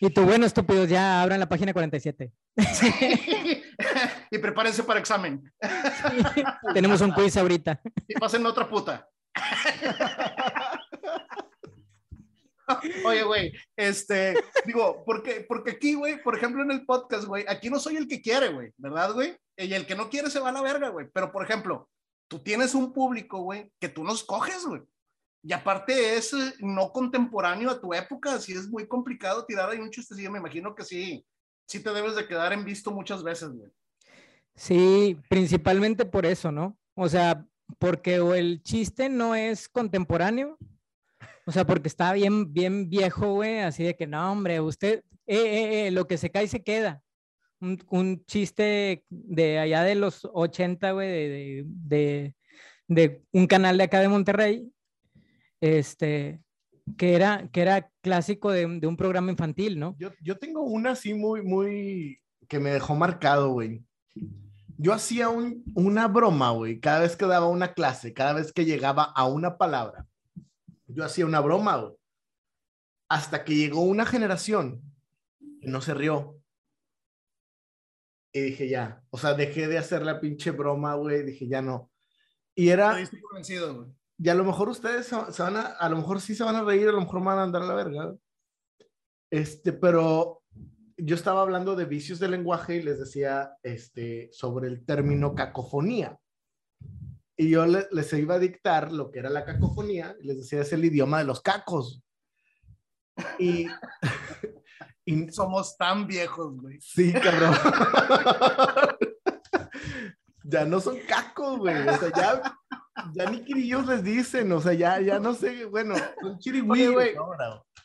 Y 0.00 0.10
tú, 0.10 0.22
bueno, 0.22 0.46
estúpidos, 0.46 0.88
ya 0.88 1.20
abran 1.22 1.40
la 1.40 1.48
página 1.48 1.72
47. 1.72 2.32
y 4.30 4.38
prepárense 4.38 4.84
para 4.84 5.00
examen. 5.00 5.42
tenemos 6.72 7.00
un 7.00 7.12
quiz 7.12 7.36
ahorita. 7.36 7.80
Y 8.06 8.14
pasen 8.14 8.46
otra 8.46 8.68
puta. 8.68 9.08
Oye, 13.04 13.22
güey, 13.22 13.52
este, 13.76 14.34
digo, 14.66 15.02
porque, 15.04 15.44
porque 15.48 15.72
aquí, 15.72 15.94
güey, 15.94 16.22
por 16.22 16.36
ejemplo, 16.36 16.62
en 16.62 16.70
el 16.70 16.84
podcast, 16.84 17.24
güey, 17.24 17.44
aquí 17.48 17.70
no 17.70 17.80
soy 17.80 17.96
el 17.96 18.06
que 18.06 18.20
quiere, 18.20 18.50
güey, 18.50 18.72
¿verdad, 18.76 19.14
güey? 19.14 19.36
Y 19.56 19.72
el 19.72 19.86
que 19.86 19.96
no 19.96 20.10
quiere 20.10 20.30
se 20.30 20.38
va 20.38 20.50
a 20.50 20.52
la 20.52 20.60
verga, 20.60 20.90
güey. 20.90 21.06
Pero, 21.12 21.32
por 21.32 21.42
ejemplo, 21.42 21.88
tú 22.28 22.40
tienes 22.40 22.74
un 22.74 22.92
público, 22.92 23.40
güey, 23.40 23.72
que 23.80 23.88
tú 23.88 24.04
nos 24.04 24.22
coges, 24.22 24.66
güey. 24.66 24.82
Y 25.42 25.52
aparte 25.52 26.16
es 26.16 26.32
eh, 26.32 26.54
no 26.60 26.90
contemporáneo 26.92 27.70
a 27.70 27.80
tu 27.80 27.94
época, 27.94 28.34
así 28.34 28.52
es 28.52 28.68
muy 28.68 28.86
complicado 28.86 29.44
tirar 29.44 29.70
ahí 29.70 29.78
un 29.78 29.90
chistecillo, 29.90 30.30
me 30.30 30.38
imagino 30.38 30.74
que 30.74 30.84
sí, 30.84 31.24
sí 31.66 31.80
te 31.80 31.92
debes 31.92 32.16
de 32.16 32.26
quedar 32.26 32.52
en 32.52 32.64
visto 32.64 32.90
muchas 32.90 33.22
veces, 33.22 33.50
güey. 33.50 33.70
Sí, 34.56 35.16
principalmente 35.28 36.04
por 36.04 36.26
eso, 36.26 36.50
¿no? 36.50 36.76
O 36.94 37.08
sea, 37.08 37.46
porque 37.78 38.18
o 38.18 38.34
el 38.34 38.62
chiste 38.62 39.08
no 39.08 39.34
es 39.36 39.68
contemporáneo, 39.68 40.58
o 41.46 41.52
sea, 41.52 41.64
porque 41.64 41.88
está 41.88 42.12
bien, 42.12 42.52
bien 42.52 42.90
viejo, 42.90 43.34
güey, 43.34 43.60
así 43.60 43.84
de 43.84 43.96
que 43.96 44.06
no, 44.06 44.32
hombre, 44.32 44.60
usted, 44.60 45.04
eh, 45.26 45.86
eh, 45.86 45.90
lo 45.92 46.06
que 46.06 46.18
se 46.18 46.30
cae 46.30 46.48
se 46.48 46.62
queda. 46.62 47.02
un, 47.60 48.24
chiste 48.26 49.04
de 49.08 49.58
allá 49.58 49.82
de 49.82 49.94
los 49.94 50.28
80, 50.32 50.92
güey, 50.92 51.08
de, 51.08 51.64
de, 51.66 52.34
de, 52.88 53.22
un 53.32 53.46
canal 53.46 53.78
de 53.78 53.84
acá 53.84 54.00
de 54.00 54.08
Monterrey, 54.08 54.70
este, 55.60 56.42
que 56.96 57.14
era, 57.14 57.48
que 57.50 57.60
era 57.60 57.90
clásico 58.00 58.50
de, 58.50 58.66
un 58.66 58.96
programa 58.96 59.30
infantil, 59.30 59.78
¿no? 59.78 59.96
Yo, 59.98 60.10
yo 60.22 60.38
tengo 60.38 60.62
una 60.62 60.92
así 60.92 61.14
muy, 61.14 61.42
muy, 61.42 62.20
que 62.48 62.58
me 62.58 62.70
dejó 62.70 62.94
marcado, 62.94 63.50
güey. 63.50 63.84
Yo 64.76 64.92
hacía 64.92 65.28
un, 65.28 65.64
una 65.74 66.06
broma, 66.06 66.50
güey, 66.50 66.80
cada 66.80 67.00
vez 67.00 67.16
que 67.16 67.26
daba 67.26 67.48
una 67.48 67.74
clase, 67.74 68.14
cada 68.14 68.32
vez 68.32 68.52
que 68.52 68.64
llegaba 68.64 69.04
a 69.04 69.26
una 69.26 69.58
palabra, 69.58 70.06
yo 70.86 71.04
hacía 71.04 71.26
una 71.26 71.40
broma, 71.40 71.76
güey. 71.76 71.94
Hasta 73.08 73.44
que 73.44 73.54
llegó 73.54 73.82
una 73.82 74.06
generación 74.06 74.82
y 75.40 75.66
no 75.68 75.80
se 75.80 75.94
rió. 75.94 76.40
Y 78.32 78.40
dije, 78.40 78.68
ya, 78.68 79.02
o 79.10 79.18
sea, 79.18 79.34
dejé 79.34 79.66
de 79.66 79.78
hacer 79.78 80.02
la 80.02 80.20
pinche 80.20 80.50
broma, 80.50 80.94
güey, 80.94 81.24
dije, 81.24 81.48
ya 81.48 81.62
no. 81.62 81.90
Y 82.54 82.68
era... 82.68 83.00
Estoy 83.00 83.20
convencido, 83.20 83.74
güey. 83.74 83.97
Y 84.18 84.28
a 84.28 84.34
lo 84.34 84.44
mejor 84.44 84.68
ustedes 84.68 85.06
se, 85.06 85.42
van 85.42 85.56
a, 85.56 85.62
a 85.62 85.88
lo 85.88 85.96
mejor 85.96 86.20
sí 86.20 86.34
se 86.34 86.42
van 86.42 86.56
a 86.56 86.64
reír, 86.64 86.88
a 86.88 86.92
lo 86.92 87.00
mejor 87.00 87.22
van 87.22 87.38
a 87.38 87.44
andar 87.44 87.62
a 87.62 87.66
la 87.66 87.74
verga. 87.74 88.14
Este, 89.30 89.72
pero 89.72 90.42
yo 90.96 91.14
estaba 91.14 91.42
hablando 91.42 91.76
de 91.76 91.84
vicios 91.84 92.18
del 92.18 92.32
lenguaje 92.32 92.76
y 92.76 92.82
les 92.82 92.98
decía 92.98 93.52
este, 93.62 94.28
sobre 94.32 94.66
el 94.68 94.84
término 94.84 95.34
cacofonía. 95.34 96.18
Y 97.36 97.50
yo 97.50 97.64
les 97.66 98.12
iba 98.14 98.34
a 98.34 98.40
dictar 98.40 98.90
lo 98.90 99.12
que 99.12 99.20
era 99.20 99.30
la 99.30 99.44
cacofonía 99.44 100.16
y 100.20 100.26
les 100.26 100.38
decía 100.38 100.62
es 100.62 100.72
el 100.72 100.84
idioma 100.84 101.18
de 101.18 101.24
los 101.24 101.40
cacos. 101.40 102.02
Y, 103.38 103.68
y 105.04 105.30
somos 105.30 105.76
tan 105.76 106.08
viejos, 106.08 106.60
güey. 106.60 106.80
Sí, 106.80 107.12
cabrón. 107.12 107.54
ya 110.42 110.64
no 110.64 110.80
son 110.80 110.98
cacos, 111.08 111.58
güey. 111.58 111.86
O 111.86 111.96
sea, 111.96 112.12
ya, 112.16 112.58
ya 113.14 113.30
ni 113.30 113.40
quirillos 113.40 113.86
les 113.86 114.02
dicen. 114.02 114.50
O 114.52 114.60
sea, 114.60 114.72
ya, 114.72 115.00
ya 115.00 115.18
no 115.18 115.34
sé, 115.34 115.64
bueno, 115.66 115.94
son 116.20 116.38
chirigüillos. 116.38 116.92
güey. 116.94 117.14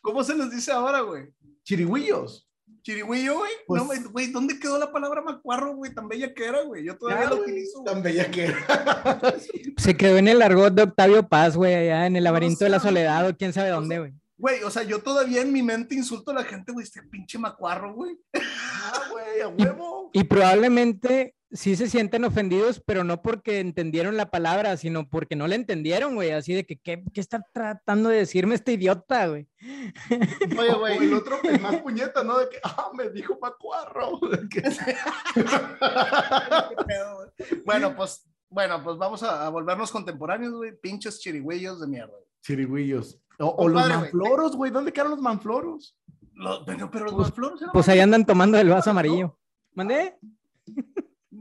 ¿Cómo 0.01 0.23
se 0.23 0.35
les 0.35 0.51
dice 0.51 0.71
ahora, 0.71 1.01
güey? 1.01 1.29
Chirigüillos. 1.63 2.47
Chirigüillo, 2.81 3.37
güey. 3.37 3.51
Pues, 3.65 3.81
no, 3.81 4.11
güey, 4.11 4.27
¿dónde 4.27 4.59
quedó 4.59 4.77
la 4.77 4.91
palabra 4.91 5.21
macuarro, 5.21 5.75
güey? 5.75 5.93
Tan 5.93 6.09
bella 6.09 6.33
que 6.33 6.45
era, 6.45 6.63
güey. 6.63 6.83
Yo 6.83 6.97
todavía 6.97 7.29
lo 7.29 7.37
utilizo. 7.37 7.81
Tan 7.83 8.03
bella 8.03 8.29
que 8.29 8.45
era. 8.45 8.57
Se 9.77 9.95
quedó 9.95 10.17
en 10.17 10.27
el 10.27 10.41
argot 10.41 10.73
de 10.73 10.83
Octavio 10.83 11.27
Paz, 11.27 11.55
güey, 11.55 11.73
allá 11.73 12.05
en 12.05 12.17
el 12.17 12.25
laberinto 12.25 12.65
de 12.65 12.69
la 12.69 12.79
soledad 12.81 13.27
o 13.29 13.37
quién 13.37 13.53
sabe 13.53 13.69
dónde, 13.69 13.99
güey. 13.99 14.13
Güey, 14.37 14.63
o 14.63 14.69
sea, 14.69 14.83
yo 14.83 14.99
todavía 15.01 15.41
en 15.41 15.53
mi 15.53 15.63
mente 15.63 15.95
insulto 15.95 16.31
a 16.31 16.33
la 16.33 16.43
gente, 16.43 16.73
güey, 16.73 16.83
este 16.83 17.01
pinche 17.03 17.37
macuarro, 17.37 17.93
güey. 17.93 18.17
Ah, 18.33 19.03
güey, 19.09 19.41
a 19.41 19.47
huevo. 19.47 20.09
y 20.11 20.25
probablemente 20.25 21.35
sí 21.53 21.75
se 21.75 21.87
sienten 21.87 22.25
ofendidos, 22.25 22.81
pero 22.85 23.03
no 23.03 23.21
porque 23.21 23.59
entendieron 23.59 24.17
la 24.17 24.31
palabra, 24.31 24.75
sino 24.77 25.07
porque 25.07 25.35
no 25.35 25.47
la 25.47 25.55
entendieron, 25.55 26.15
güey. 26.15 26.31
Así 26.31 26.53
de 26.53 26.65
que, 26.65 26.77
¿qué, 26.77 27.03
qué 27.13 27.21
está 27.21 27.45
tratando 27.53 28.09
de 28.09 28.17
decirme 28.17 28.55
este 28.55 28.73
idiota, 28.73 29.27
güey? 29.27 29.47
Oye, 30.59 30.73
güey, 30.73 30.97
el 30.97 31.13
otro, 31.13 31.39
el 31.43 31.61
más 31.61 31.77
puñeta, 31.77 32.23
¿no? 32.23 32.39
De 32.39 32.49
que, 32.49 32.57
ah, 32.63 32.91
me 32.95 33.09
dijo 33.09 33.37
Macuarro. 33.41 34.19
bueno, 37.65 37.95
pues, 37.95 38.27
bueno, 38.49 38.83
pues 38.83 38.97
vamos 38.97 39.23
a, 39.23 39.47
volvernos 39.49 39.91
contemporáneos, 39.91 40.53
güey. 40.53 40.77
Pinches 40.79 41.19
chirigüillos 41.19 41.79
de 41.79 41.87
mierda. 41.87 42.17
Chirigüillos. 42.41 43.19
O, 43.39 43.67
los 43.67 43.87
manfloros, 43.87 44.55
güey. 44.55 44.71
¿Dónde 44.71 44.91
quedaron 44.91 45.11
los 45.11 45.21
manfloros? 45.21 45.97
pero, 46.65 46.89
pero, 46.89 47.05
los 47.05 47.13
pues, 47.13 47.27
manfloros 47.27 47.61
Pues 47.71 47.89
ahí 47.89 47.99
andan 47.99 48.25
tomando 48.25 48.57
el 48.57 48.69
vaso 48.69 48.89
amarillo. 48.89 49.37
¿Mandé? 49.73 50.17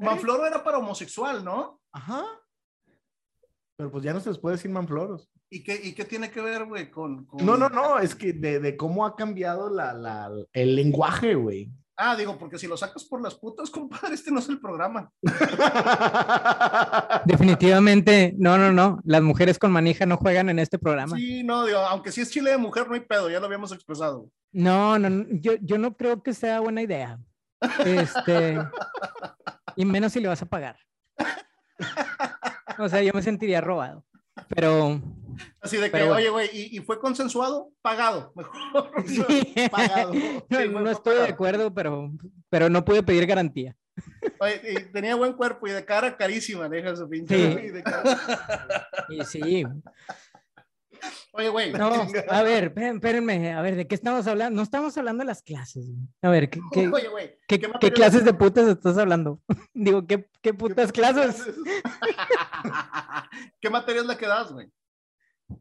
Manfloro 0.03 0.47
era 0.47 0.63
para 0.63 0.79
homosexual, 0.79 1.45
¿no? 1.45 1.81
Ajá. 1.93 2.25
Pero 3.77 3.91
pues 3.91 4.05
ya 4.05 4.13
no 4.13 4.21
se 4.21 4.31
les 4.31 4.39
puede 4.39 4.57
decir 4.57 4.71
manfloros. 4.71 5.29
¿Y 5.51 5.63
qué, 5.63 5.79
y 5.83 5.93
qué 5.95 6.05
tiene 6.05 6.31
que 6.31 6.41
ver, 6.41 6.65
güey, 6.65 6.91
con, 6.91 7.27
No, 7.41 7.57
no, 7.57 7.69
no, 7.69 7.99
es 7.99 8.15
que 8.15 8.33
de, 8.33 8.59
de 8.59 8.77
cómo 8.77 9.05
ha 9.05 9.17
cambiado 9.17 9.69
la, 9.69 9.93
la, 9.93 10.31
el 10.53 10.77
lenguaje, 10.77 11.35
güey. 11.35 11.71
Ah, 11.97 12.17
digo, 12.17 12.39
porque 12.39 12.59
si 12.59 12.67
lo 12.67 12.77
sacas 12.77 13.05
por 13.05 13.21
las 13.21 13.35
putas, 13.35 13.71
compadre, 13.71 14.15
este 14.15 14.31
no 14.31 14.39
es 14.39 14.49
el 14.49 14.61
programa. 14.61 15.11
Definitivamente, 17.25 18.35
no, 18.39 18.57
no, 18.57 18.73
no. 18.73 19.01
Las 19.05 19.23
mujeres 19.23 19.59
con 19.59 19.73
manija 19.73 20.07
no 20.07 20.17
juegan 20.17 20.49
en 20.49 20.59
este 20.59 20.79
programa. 20.79 21.17
Sí, 21.17 21.43
no, 21.45 21.67
digo, 21.67 21.79
aunque 21.79 22.13
si 22.13 22.23
es 22.23 22.31
chile 22.31 22.51
de 22.51 22.59
mujer, 22.59 22.89
no 22.89 22.95
hay 22.95 23.01
pedo, 23.01 23.31
ya 23.31 23.41
lo 23.41 23.47
habíamos 23.47 23.73
expresado. 23.73 24.29
No, 24.53 24.99
no, 24.99 25.27
yo, 25.41 25.53
yo 25.61 25.79
no 25.79 25.97
creo 25.97 26.23
que 26.23 26.35
sea 26.35 26.61
buena 26.61 26.83
idea. 26.83 27.19
Este, 27.85 28.59
y 29.77 29.85
menos 29.85 30.13
si 30.13 30.21
le 30.21 30.29
vas 30.29 30.43
a 30.43 30.47
pagar. 30.47 30.77
O 32.79 32.89
sea, 32.89 33.03
yo 33.03 33.13
me 33.13 33.23
sentiría 33.23 33.61
robado. 33.61 34.05
Pero. 34.49 35.01
Así 35.61 35.77
de 35.77 35.91
que, 35.91 36.03
oye, 36.03 36.29
güey, 36.29 36.49
¿y, 36.53 36.79
fue 36.81 36.99
consensuado? 36.99 37.71
Pagado, 37.81 38.33
mejor. 38.35 38.91
Sí. 39.07 39.69
Pagado. 39.71 40.13
No, 40.51 40.91
estoy 40.91 41.17
de 41.17 41.29
acuerdo, 41.29 41.73
pero, 41.73 42.11
pero 42.49 42.69
no 42.69 42.85
pude 42.85 43.03
pedir 43.03 43.27
garantía. 43.27 43.77
Oye, 44.41 44.89
tenía 44.93 45.15
buen 45.15 45.35
cuerpo 45.35 45.67
y 45.67 45.71
de 45.71 45.85
cara 45.85 46.17
carísima, 46.17 46.69
deja 46.69 46.97
su 46.97 47.09
pinche. 47.09 47.73
Sí. 47.73 47.83
Y 49.11 49.25
sí. 49.25 49.65
Oye, 51.35 51.49
güey. 51.49 51.73
No, 51.73 51.91
a 52.29 52.43
ver, 52.43 52.75
espérenme, 52.77 53.53
a 53.53 53.63
ver, 53.63 53.75
¿de 53.75 53.87
qué 53.87 53.95
estamos 53.95 54.27
hablando? 54.27 54.55
No 54.55 54.63
estamos 54.63 54.97
hablando 54.99 55.23
de 55.23 55.27
las 55.27 55.43
clases. 55.43 55.87
A 56.21 56.29
ver, 56.29 56.51
¿qué, 56.51 56.61
qué, 56.71 56.91
¿qué, 57.81 57.91
clases 57.91 58.27
de 58.27 58.35
putas 58.35 58.69
estás 58.69 58.99
hablando? 58.99 59.41
Digo, 59.73 60.07
¿qué, 60.07 60.29
qué 60.43 60.53
putas 60.53 60.93
clases? 60.93 61.43
¿Qué 63.61 63.71
materias 63.71 64.05
le 64.05 64.17
quedas, 64.19 64.53
güey? 64.53 64.71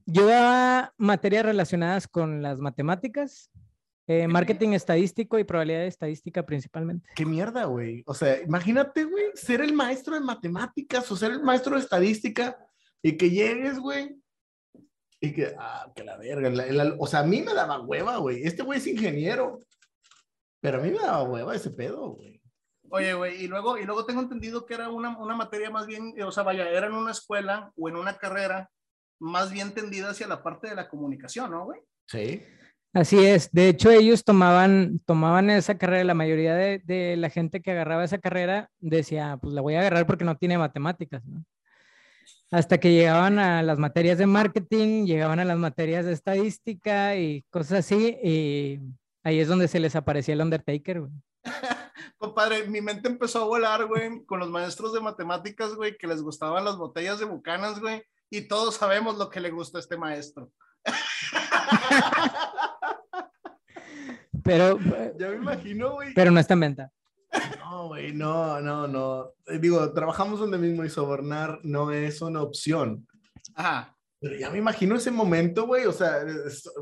Yo 0.06 0.26
daba 0.26 0.94
materias 0.98 1.46
relacionadas 1.46 2.06
con 2.06 2.42
las 2.42 2.60
matemáticas, 2.60 3.50
eh, 4.08 4.28
marketing 4.28 4.70
estadístico 4.70 5.40
y 5.40 5.46
probabilidad 5.46 5.86
estadística 5.86 6.46
principalmente. 6.46 7.10
¿Qué 7.16 7.26
mierda, 7.26 7.64
güey? 7.64 8.04
O 8.08 8.14
sea, 8.14 8.42
imagínate, 8.42 9.06
güey, 9.06 9.26
ser 9.36 9.62
el 9.62 9.72
maestro 9.72 10.16
de 10.16 10.22
matemáticas 10.22 11.10
o 11.10 11.16
ser 11.16 11.32
el 11.32 11.44
maestro 11.44 11.76
de 11.76 11.82
estadística 11.82 12.58
y 13.02 13.16
que 13.16 13.30
llegues, 13.30 13.80
güey, 13.80 14.22
y 15.22 15.34
que, 15.34 15.54
ah, 15.58 15.90
que 15.96 16.04
la 16.04 16.18
verga. 16.18 16.52
o 16.98 17.06
sea, 17.06 17.20
a 17.20 17.24
mí 17.24 17.42
me 17.42 17.54
daba 17.54 17.80
hueva, 17.80 18.18
güey. 18.18 18.44
Este 18.44 18.64
güey 18.64 18.80
es 18.80 18.88
ingeniero. 18.88 19.60
Pero 20.60 20.80
a 20.80 20.82
mí 20.82 20.92
me 20.92 20.98
daba 20.98 21.24
hueva 21.24 21.56
ese 21.56 21.70
pedo, 21.70 22.10
güey. 22.10 22.42
Oye, 22.90 23.14
güey, 23.14 23.44
y 23.44 23.48
luego, 23.48 23.78
y 23.78 23.86
luego 23.86 24.06
tengo 24.06 24.22
entendido 24.22 24.66
que 24.66 24.74
era 24.74 24.90
una, 24.90 25.18
una 25.18 25.34
materia 25.34 25.70
más 25.70 25.88
bien, 25.88 26.14
o 26.22 26.32
sea, 26.32 26.44
vaya, 26.44 26.70
era 26.70 26.88
en 26.88 26.94
una 26.94 27.12
escuela 27.12 27.72
o 27.78 27.88
en 27.88 27.96
una 27.96 28.18
carrera 28.18 28.70
más 29.18 29.52
bien 29.52 29.74
tendida 29.74 30.10
hacia 30.10 30.28
la 30.28 30.44
parte 30.44 30.68
de 30.68 30.76
la 30.76 30.90
comunicación, 30.90 31.52
¿no, 31.52 31.66
güey? 31.66 31.80
Sí. 32.08 32.44
Así 32.94 33.26
es. 33.26 33.50
De 33.54 33.70
hecho, 33.70 33.92
ellos 33.92 34.26
tomaban, 34.26 35.00
tomaban 35.06 35.50
esa 35.52 35.78
carrera, 35.78 36.04
la 36.04 36.14
mayoría 36.16 36.54
de, 36.56 36.80
de, 36.84 37.16
la 37.16 37.30
gente 37.30 37.62
que 37.62 37.72
agarraba 37.72 38.04
esa 38.04 38.18
carrera 38.18 38.70
decía, 38.80 39.38
pues 39.42 39.54
la 39.54 39.62
voy 39.62 39.76
a 39.76 39.80
agarrar 39.80 40.06
porque 40.06 40.26
no 40.26 40.36
tiene 40.36 40.58
matemáticas, 40.58 41.24
¿no? 41.26 41.46
Hasta 42.52 42.80
que 42.80 42.92
llegaban 42.92 43.40
a 43.40 43.64
las 43.64 43.80
materias 43.80 44.18
de 44.18 44.28
marketing, 44.28 45.06
llegaban 45.06 45.40
a 45.40 45.46
las 45.46 45.58
materias 45.58 46.06
de 46.06 46.12
estadística 46.12 47.16
y 47.16 47.44
cosas 47.50 47.80
así, 47.80 48.18
y 48.22 48.80
ahí 49.24 49.40
es 49.40 49.48
donde 49.48 49.70
se 49.70 49.80
les 49.80 49.96
aparecía 49.96 50.34
el 50.34 50.42
Undertaker, 50.42 51.00
güey. 51.00 51.12
Compadre, 52.18 52.68
mi 52.68 52.82
mente 52.82 53.08
empezó 53.08 53.42
a 53.42 53.46
volar, 53.46 53.88
güey, 53.88 54.26
con 54.26 54.40
los 54.40 54.50
maestros 54.50 54.94
de 54.94 55.00
matemáticas, 55.00 55.74
güey, 55.76 55.98
que 55.98 56.08
les 56.08 56.22
gustaban 56.22 56.66
las 56.66 56.76
botellas 56.76 57.20
de 57.20 57.26
bucanas, 57.26 57.80
güey, 57.80 58.04
y 58.30 58.42
todos 58.42 58.76
sabemos 58.76 59.18
lo 59.18 59.30
que 59.30 59.40
le 59.40 59.50
gusta 59.50 59.78
a 59.78 59.82
este 59.82 59.98
maestro. 59.98 60.52
Pero, 64.44 64.78
ya 65.18 65.30
me 65.30 65.36
imagino, 65.36 65.94
güey. 65.94 66.14
Pero 66.14 66.32
no 66.32 66.40
está 66.40 66.56
en 66.56 66.60
venta. 66.60 66.92
No, 67.60 67.88
güey, 67.88 68.14
no, 68.14 68.60
no, 68.62 68.88
no. 68.88 69.34
Eh, 69.48 69.58
digo, 69.60 69.94
trabajamos 69.94 70.40
donde 70.40 70.58
mismo 70.58 70.84
y 70.84 70.90
sobornar 70.90 71.60
no 71.64 71.92
es 71.92 72.22
una 72.22 72.42
opción. 72.42 73.08
Ajá. 73.56 73.96
Pero 74.20 74.36
ya 74.38 74.50
me 74.50 74.60
imagino 74.60 74.96
ese 74.96 75.12
momento, 75.12 75.66
güey. 75.66 75.86
O 75.86 75.92
sea, 75.92 76.26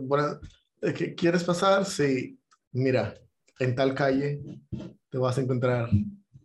bueno, 0.02 0.40
¿qué 0.82 1.16
quieres 1.16 1.44
pasar? 1.44 1.86
Sí, 1.86 2.40
mira, 2.72 3.16
en 3.60 3.76
tal 3.76 3.94
calle 3.94 4.42
te 5.10 5.18
vas 5.18 5.38
a 5.38 5.42
encontrar 5.42 5.90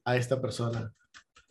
a 0.04 0.16
esta 0.16 0.40
persona. 0.40 0.92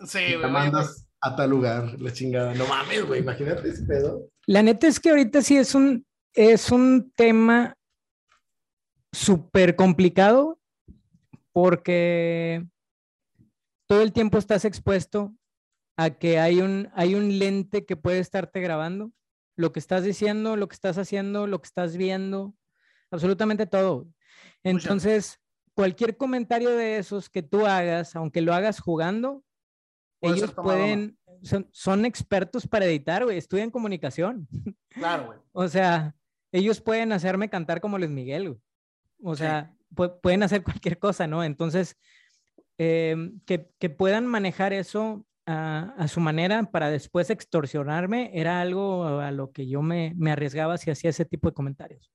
Sí, 0.05 0.19
güey. 0.19 0.41
Te 0.41 0.47
mandas 0.47 1.07
a 1.19 1.35
tal 1.35 1.49
lugar, 1.49 1.99
la 1.99 2.13
chingada. 2.13 2.53
No 2.53 2.67
mames, 2.67 3.05
güey, 3.05 3.21
imagínate 3.21 3.69
ese 3.69 3.83
pedo. 3.83 4.29
La 4.45 4.61
neta 4.61 4.87
es 4.87 4.99
que 4.99 5.09
ahorita 5.09 5.41
sí 5.41 5.57
es 5.57 5.73
un, 5.73 6.05
es 6.33 6.71
un 6.71 7.11
tema 7.15 7.75
súper 9.11 9.75
complicado 9.75 10.59
porque 11.53 12.65
todo 13.87 14.01
el 14.01 14.11
tiempo 14.11 14.37
estás 14.37 14.65
expuesto 14.65 15.33
a 15.95 16.09
que 16.09 16.39
hay 16.39 16.59
un, 16.61 16.89
hay 16.93 17.15
un 17.15 17.39
lente 17.39 17.85
que 17.85 17.95
puede 17.95 18.19
estarte 18.19 18.59
grabando, 18.59 19.11
lo 19.55 19.71
que 19.71 19.79
estás 19.79 20.03
diciendo, 20.03 20.57
lo 20.57 20.67
que 20.67 20.73
estás 20.73 20.97
haciendo, 20.97 21.47
lo 21.47 21.61
que 21.61 21.67
estás 21.67 21.95
viendo, 21.95 22.55
absolutamente 23.11 23.67
todo. 23.67 24.07
Entonces, 24.63 25.39
cualquier 25.75 26.17
comentario 26.17 26.71
de 26.71 26.97
esos 26.97 27.29
que 27.29 27.43
tú 27.43 27.67
hagas, 27.67 28.15
aunque 28.15 28.41
lo 28.41 28.53
hagas 28.53 28.79
jugando, 28.79 29.43
ellos 30.21 30.53
pueden, 30.53 31.17
son, 31.43 31.69
son, 31.71 32.05
expertos 32.05 32.65
para 32.65 32.85
editar, 32.85 33.25
güey, 33.25 33.37
estudian 33.37 33.69
comunicación. 33.69 34.47
Claro, 34.89 35.27
güey. 35.27 35.39
o 35.51 35.67
sea, 35.67 36.15
ellos 36.51 36.81
pueden 36.81 37.11
hacerme 37.11 37.49
cantar 37.49 37.81
como 37.81 37.97
Luis 37.97 38.09
Miguel, 38.09 38.49
güey. 38.49 38.61
O 39.21 39.35
sea, 39.35 39.73
pueden 39.95 40.43
hacer 40.43 40.63
cualquier 40.63 40.99
cosa, 40.99 41.27
¿no? 41.27 41.43
Entonces, 41.43 41.97
em, 42.77 43.39
que, 43.45 43.69
que, 43.79 43.89
puedan 43.89 44.25
manejar 44.25 44.73
eso 44.73 45.25
a, 45.45 45.93
a, 45.97 46.07
su 46.07 46.19
manera 46.19 46.63
para 46.71 46.89
después 46.89 47.29
extorsionarme 47.29 48.31
era 48.33 48.61
algo 48.61 49.19
a 49.19 49.31
lo 49.31 49.51
que 49.51 49.67
yo 49.67 49.81
me, 49.81 50.13
me 50.17 50.31
arriesgaba 50.31 50.77
si 50.77 50.91
hacía 50.91 51.09
ese 51.09 51.25
tipo 51.25 51.49
de 51.49 51.53
comentarios. 51.53 52.11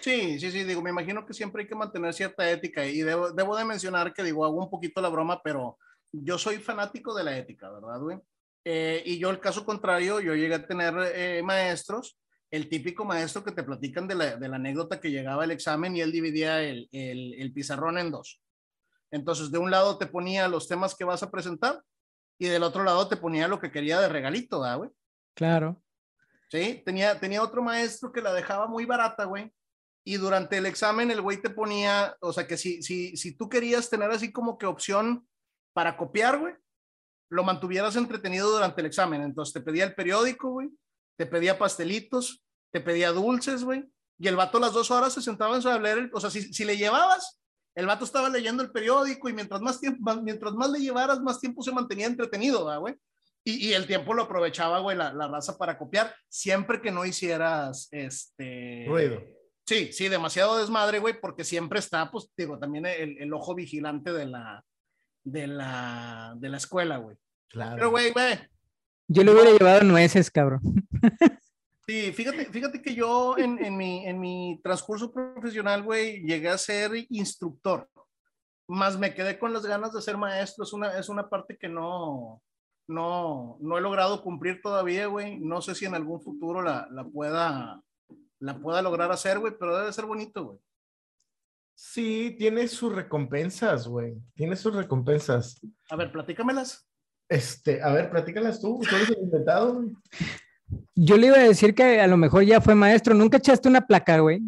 Sí, 0.00 0.40
sí, 0.40 0.50
sí, 0.50 0.64
digo, 0.64 0.82
me 0.82 0.90
imagino 0.90 1.24
que 1.24 1.32
siempre 1.32 1.62
hay 1.62 1.68
que 1.68 1.76
mantener 1.76 2.12
cierta 2.12 2.50
ética 2.50 2.84
y 2.84 3.02
debo, 3.02 3.30
debo 3.30 3.56
de 3.56 3.64
mencionar 3.64 4.12
que 4.12 4.24
digo, 4.24 4.44
hago 4.44 4.64
un 4.64 4.68
poquito 4.68 5.00
la 5.00 5.08
broma, 5.08 5.40
pero 5.44 5.78
yo 6.10 6.38
soy 6.38 6.58
fanático 6.58 7.14
de 7.14 7.22
la 7.22 7.38
ética, 7.38 7.70
¿verdad, 7.70 8.00
güey? 8.00 8.18
Eh, 8.64 9.02
y 9.06 9.18
yo, 9.18 9.30
el 9.30 9.40
caso 9.40 9.64
contrario, 9.64 10.20
yo 10.20 10.34
llegué 10.34 10.54
a 10.54 10.66
tener 10.66 10.94
eh, 11.14 11.42
maestros, 11.44 12.18
el 12.52 12.68
típico 12.68 13.06
maestro 13.06 13.42
que 13.42 13.50
te 13.50 13.62
platican 13.62 14.06
de 14.06 14.14
la, 14.14 14.36
de 14.36 14.46
la, 14.46 14.56
anécdota 14.56 15.00
que 15.00 15.10
llegaba 15.10 15.44
el 15.44 15.50
examen 15.50 15.96
y 15.96 16.02
él 16.02 16.12
dividía 16.12 16.62
el, 16.62 16.86
el, 16.92 17.34
el, 17.34 17.52
pizarrón 17.52 17.96
en 17.96 18.10
dos. 18.10 18.42
Entonces, 19.10 19.50
de 19.50 19.56
un 19.56 19.70
lado 19.70 19.96
te 19.96 20.06
ponía 20.06 20.48
los 20.48 20.68
temas 20.68 20.94
que 20.94 21.04
vas 21.04 21.22
a 21.22 21.30
presentar 21.30 21.82
y 22.38 22.48
del 22.48 22.62
otro 22.62 22.84
lado 22.84 23.08
te 23.08 23.16
ponía 23.16 23.48
lo 23.48 23.58
que 23.58 23.72
quería 23.72 23.98
de 24.00 24.08
regalito, 24.10 24.60
¿verdad, 24.60 24.76
güey? 24.76 24.90
Claro. 25.34 25.82
Sí, 26.50 26.82
tenía, 26.84 27.18
tenía 27.18 27.42
otro 27.42 27.62
maestro 27.62 28.12
que 28.12 28.20
la 28.20 28.34
dejaba 28.34 28.66
muy 28.66 28.84
barata, 28.84 29.24
güey. 29.24 29.50
Y 30.04 30.16
durante 30.18 30.58
el 30.58 30.66
examen 30.66 31.10
el 31.10 31.22
güey 31.22 31.40
te 31.40 31.48
ponía, 31.48 32.14
o 32.20 32.34
sea, 32.34 32.46
que 32.46 32.58
si, 32.58 32.82
si, 32.82 33.16
si 33.16 33.34
tú 33.34 33.48
querías 33.48 33.88
tener 33.88 34.10
así 34.10 34.30
como 34.30 34.58
que 34.58 34.66
opción 34.66 35.26
para 35.72 35.96
copiar, 35.96 36.38
güey, 36.38 36.54
lo 37.30 37.44
mantuvieras 37.44 37.96
entretenido 37.96 38.50
durante 38.50 38.82
el 38.82 38.88
examen. 38.88 39.22
Entonces 39.22 39.54
te 39.54 39.62
pedía 39.62 39.84
el 39.84 39.94
periódico, 39.94 40.50
güey, 40.50 40.68
te 41.16 41.26
pedía 41.26 41.58
pastelitos, 41.58 42.44
te 42.72 42.80
pedía 42.80 43.12
dulces, 43.12 43.64
güey, 43.64 43.84
y 44.18 44.28
el 44.28 44.36
vato 44.36 44.60
las 44.60 44.72
dos 44.72 44.90
horas 44.90 45.12
se 45.12 45.22
sentaba 45.22 45.56
en 45.56 45.62
su 45.62 45.80
leer, 45.80 46.10
o 46.12 46.20
sea, 46.20 46.30
si, 46.30 46.52
si, 46.52 46.64
le 46.64 46.76
llevabas, 46.76 47.40
el 47.74 47.86
vato 47.86 48.04
estaba 48.04 48.28
leyendo 48.28 48.62
el 48.62 48.70
periódico 48.70 49.28
y 49.28 49.32
mientras 49.32 49.60
más 49.60 49.80
tiempo, 49.80 50.00
más, 50.02 50.22
mientras 50.22 50.54
más 50.54 50.70
le 50.70 50.78
llevaras, 50.78 51.20
más 51.20 51.40
tiempo 51.40 51.62
se 51.62 51.72
mantenía 51.72 52.06
entretenido, 52.06 52.80
güey. 52.80 52.94
Y, 53.44 53.68
y, 53.68 53.72
el 53.72 53.88
tiempo 53.88 54.14
lo 54.14 54.22
aprovechaba, 54.22 54.78
güey, 54.78 54.96
la, 54.96 55.12
la, 55.12 55.26
raza 55.26 55.58
para 55.58 55.76
copiar, 55.76 56.14
siempre 56.28 56.80
que 56.80 56.92
no 56.92 57.04
hicieras, 57.04 57.88
este... 57.90 58.84
Ruido. 58.86 59.20
Sí, 59.66 59.92
sí, 59.92 60.08
demasiado 60.08 60.58
desmadre, 60.58 61.00
güey, 61.00 61.20
porque 61.20 61.42
siempre 61.42 61.80
está, 61.80 62.08
pues, 62.08 62.30
digo, 62.36 62.58
también 62.60 62.86
el, 62.86 63.18
el 63.18 63.32
ojo 63.34 63.56
vigilante 63.56 64.12
de 64.12 64.26
la, 64.26 64.64
de 65.24 65.46
la, 65.48 66.34
de 66.36 66.48
la 66.48 66.56
escuela, 66.56 66.98
güey. 66.98 67.16
Claro. 67.48 67.76
Pero, 67.76 67.90
güey, 67.90 68.12
güey. 68.12 68.38
Yo 69.08 69.24
le 69.24 69.32
hubiera 69.32 69.50
llevado 69.50 69.82
nueces, 69.82 70.30
cabrón. 70.30 70.60
Sí, 71.86 72.12
fíjate, 72.12 72.46
fíjate 72.46 72.80
que 72.80 72.94
yo 72.94 73.36
en, 73.36 73.62
en, 73.62 73.76
mi, 73.76 74.06
en 74.06 74.20
mi 74.20 74.60
transcurso 74.62 75.12
profesional, 75.12 75.82
güey, 75.82 76.22
llegué 76.22 76.48
a 76.48 76.56
ser 76.56 76.92
instructor. 77.10 77.88
Más 78.68 78.98
me 78.98 79.12
quedé 79.12 79.38
con 79.38 79.52
las 79.52 79.66
ganas 79.66 79.92
de 79.92 80.00
ser 80.00 80.16
maestro. 80.16 80.64
Es 80.64 80.72
una, 80.72 80.96
es 80.96 81.08
una 81.08 81.28
parte 81.28 81.58
que 81.58 81.68
no, 81.68 82.40
no, 82.86 83.58
no 83.60 83.78
he 83.78 83.80
logrado 83.80 84.22
cumplir 84.22 84.62
todavía, 84.62 85.06
güey. 85.06 85.40
No 85.40 85.60
sé 85.60 85.74
si 85.74 85.84
en 85.84 85.94
algún 85.94 86.22
futuro 86.22 86.62
la, 86.62 86.86
la 86.92 87.04
pueda, 87.04 87.82
la 88.38 88.58
pueda 88.60 88.80
lograr 88.80 89.10
hacer, 89.10 89.40
güey, 89.40 89.52
pero 89.58 89.76
debe 89.76 89.92
ser 89.92 90.06
bonito, 90.06 90.44
güey. 90.44 90.58
Sí, 91.74 92.36
tiene 92.38 92.68
sus 92.68 92.94
recompensas, 92.94 93.88
güey. 93.88 94.14
Tiene 94.34 94.54
sus 94.54 94.74
recompensas. 94.74 95.60
A 95.90 95.96
ver, 95.96 96.12
platícamelas. 96.12 96.88
Este, 97.32 97.82
a 97.82 97.90
ver, 97.92 98.10
platícalas 98.10 98.60
tú. 98.60 98.78
¿Tú 98.88 98.94
eres 98.94 99.08
el 99.08 99.22
inventado? 99.22 99.86
Yo 100.94 101.16
le 101.16 101.28
iba 101.28 101.36
a 101.38 101.48
decir 101.48 101.74
que 101.74 101.98
a 101.98 102.06
lo 102.06 102.18
mejor 102.18 102.42
ya 102.44 102.60
fue 102.60 102.74
maestro. 102.74 103.14
¿Nunca 103.14 103.38
echaste 103.38 103.70
una 103.70 103.86
placa, 103.86 104.18
güey? 104.18 104.42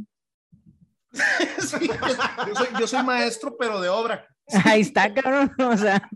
sí, 1.61 1.89
yo, 1.89 2.55
soy, 2.55 2.67
yo, 2.79 2.87
soy, 2.87 3.03
maestro, 3.03 3.57
pero 3.59 3.81
de 3.81 3.89
obra. 3.89 4.27
Ahí 4.67 4.83
está, 4.83 5.15
cabrón. 5.15 5.51
O 5.59 5.77
sea, 5.79 6.11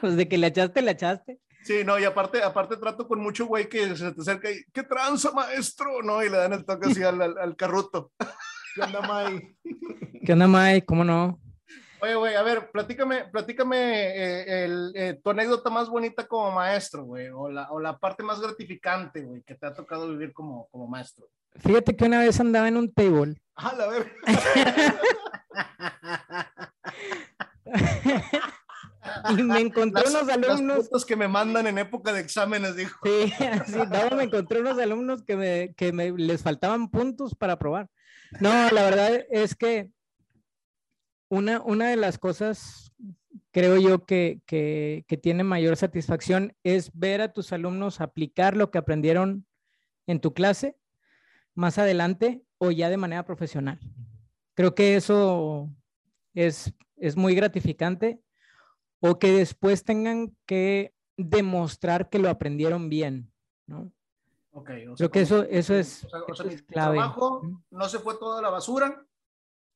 pues 0.00 0.16
de 0.16 0.28
que 0.28 0.38
la 0.38 0.46
echaste, 0.46 0.80
la 0.80 0.92
echaste. 0.92 1.40
Sí, 1.64 1.82
no, 1.84 1.98
y 1.98 2.04
aparte, 2.04 2.40
aparte 2.40 2.76
trato 2.76 3.08
con 3.08 3.18
mucho 3.18 3.46
güey 3.46 3.68
que 3.68 3.96
se 3.96 4.12
te 4.12 4.20
acerca 4.20 4.48
y, 4.48 4.62
¿qué 4.72 4.84
tranza, 4.84 5.32
maestro? 5.32 6.02
No, 6.04 6.22
y 6.22 6.30
le 6.30 6.36
dan 6.36 6.52
el 6.52 6.64
toque 6.64 6.88
así 6.88 7.02
al, 7.02 7.20
al, 7.20 7.36
al 7.36 7.56
carruto. 7.56 8.12
¿Qué 8.76 8.82
onda, 8.82 9.00
May? 9.00 9.56
¿Qué 10.24 10.32
onda, 10.34 10.46
May? 10.46 10.82
¿Cómo 10.82 11.02
no? 11.02 11.40
Oye, 12.06 12.14
güey, 12.14 12.34
a 12.36 12.42
ver, 12.42 12.70
platícame, 12.70 13.24
platícame 13.24 13.78
eh, 13.78 14.64
el, 14.64 14.92
eh, 14.94 15.18
tu 15.20 15.30
anécdota 15.30 15.70
más 15.70 15.88
bonita 15.88 16.28
como 16.28 16.52
maestro, 16.52 17.04
güey, 17.04 17.30
o 17.34 17.50
la, 17.50 17.68
o 17.72 17.80
la 17.80 17.98
parte 17.98 18.22
más 18.22 18.40
gratificante, 18.40 19.22
güey, 19.22 19.42
que 19.42 19.56
te 19.56 19.66
ha 19.66 19.74
tocado 19.74 20.08
vivir 20.08 20.32
como, 20.32 20.68
como 20.68 20.86
maestro. 20.86 21.26
Fíjate 21.56 21.96
que 21.96 22.04
una 22.04 22.20
vez 22.20 22.38
andaba 22.38 22.68
en 22.68 22.76
un 22.76 22.92
table. 22.92 23.42
Ah, 23.56 23.74
la 23.76 23.88
ver. 23.88 24.12
y 29.30 29.42
me 29.42 29.58
encontré 29.58 30.04
las, 30.04 30.22
unos 30.22 30.28
alumnos. 30.28 30.88
Las 30.92 31.04
que 31.04 31.16
me 31.16 31.26
mandan 31.26 31.66
en 31.66 31.78
época 31.78 32.12
de 32.12 32.20
exámenes, 32.20 32.76
dijo. 32.76 33.00
Sí, 33.02 33.32
sí 33.66 33.78
no, 34.10 34.16
me 34.16 34.22
encontré 34.22 34.60
unos 34.60 34.78
alumnos 34.78 35.24
que, 35.24 35.36
me, 35.36 35.74
que 35.74 35.92
me, 35.92 36.12
les 36.12 36.44
faltaban 36.44 36.88
puntos 36.88 37.34
para 37.34 37.58
probar. 37.58 37.90
No, 38.38 38.70
la 38.70 38.84
verdad 38.84 39.24
es 39.28 39.56
que 39.56 39.90
una, 41.28 41.60
una 41.62 41.88
de 41.88 41.96
las 41.96 42.18
cosas, 42.18 42.92
creo 43.50 43.76
yo, 43.78 44.04
que, 44.04 44.40
que, 44.46 45.04
que, 45.08 45.16
tiene 45.16 45.44
mayor 45.44 45.76
satisfacción 45.76 46.54
es 46.62 46.90
ver 46.94 47.20
a 47.20 47.32
tus 47.32 47.52
alumnos 47.52 48.00
aplicar 48.00 48.56
lo 48.56 48.70
que 48.70 48.78
aprendieron 48.78 49.46
en 50.06 50.20
tu 50.20 50.32
clase 50.34 50.76
más 51.54 51.78
adelante 51.78 52.42
o 52.58 52.70
ya 52.70 52.88
de 52.88 52.96
manera 52.96 53.24
profesional. 53.24 53.80
Creo 54.54 54.74
que 54.74 54.96
eso 54.96 55.70
es, 56.34 56.72
es 56.96 57.16
muy 57.16 57.34
gratificante 57.34 58.20
o 59.00 59.18
que 59.18 59.32
después 59.32 59.84
tengan 59.84 60.36
que 60.46 60.94
demostrar 61.16 62.08
que 62.08 62.18
lo 62.18 62.28
aprendieron 62.28 62.88
bien, 62.88 63.32
¿no? 63.66 63.92
Okay, 64.52 64.86
o 64.86 64.96
sea, 64.96 64.96
Creo 64.96 65.10
que 65.10 65.20
eso, 65.20 65.42
eso 65.44 65.74
es, 65.74 66.04
o 66.04 66.08
sea, 66.08 66.20
o 66.20 66.32
eso 66.32 66.42
sea, 66.42 66.52
es 66.52 66.62
clave. 66.62 66.96
trabajo 66.96 67.42
no 67.70 67.88
se 67.88 67.98
fue 67.98 68.16
toda 68.18 68.40
la 68.40 68.48
basura, 68.48 69.04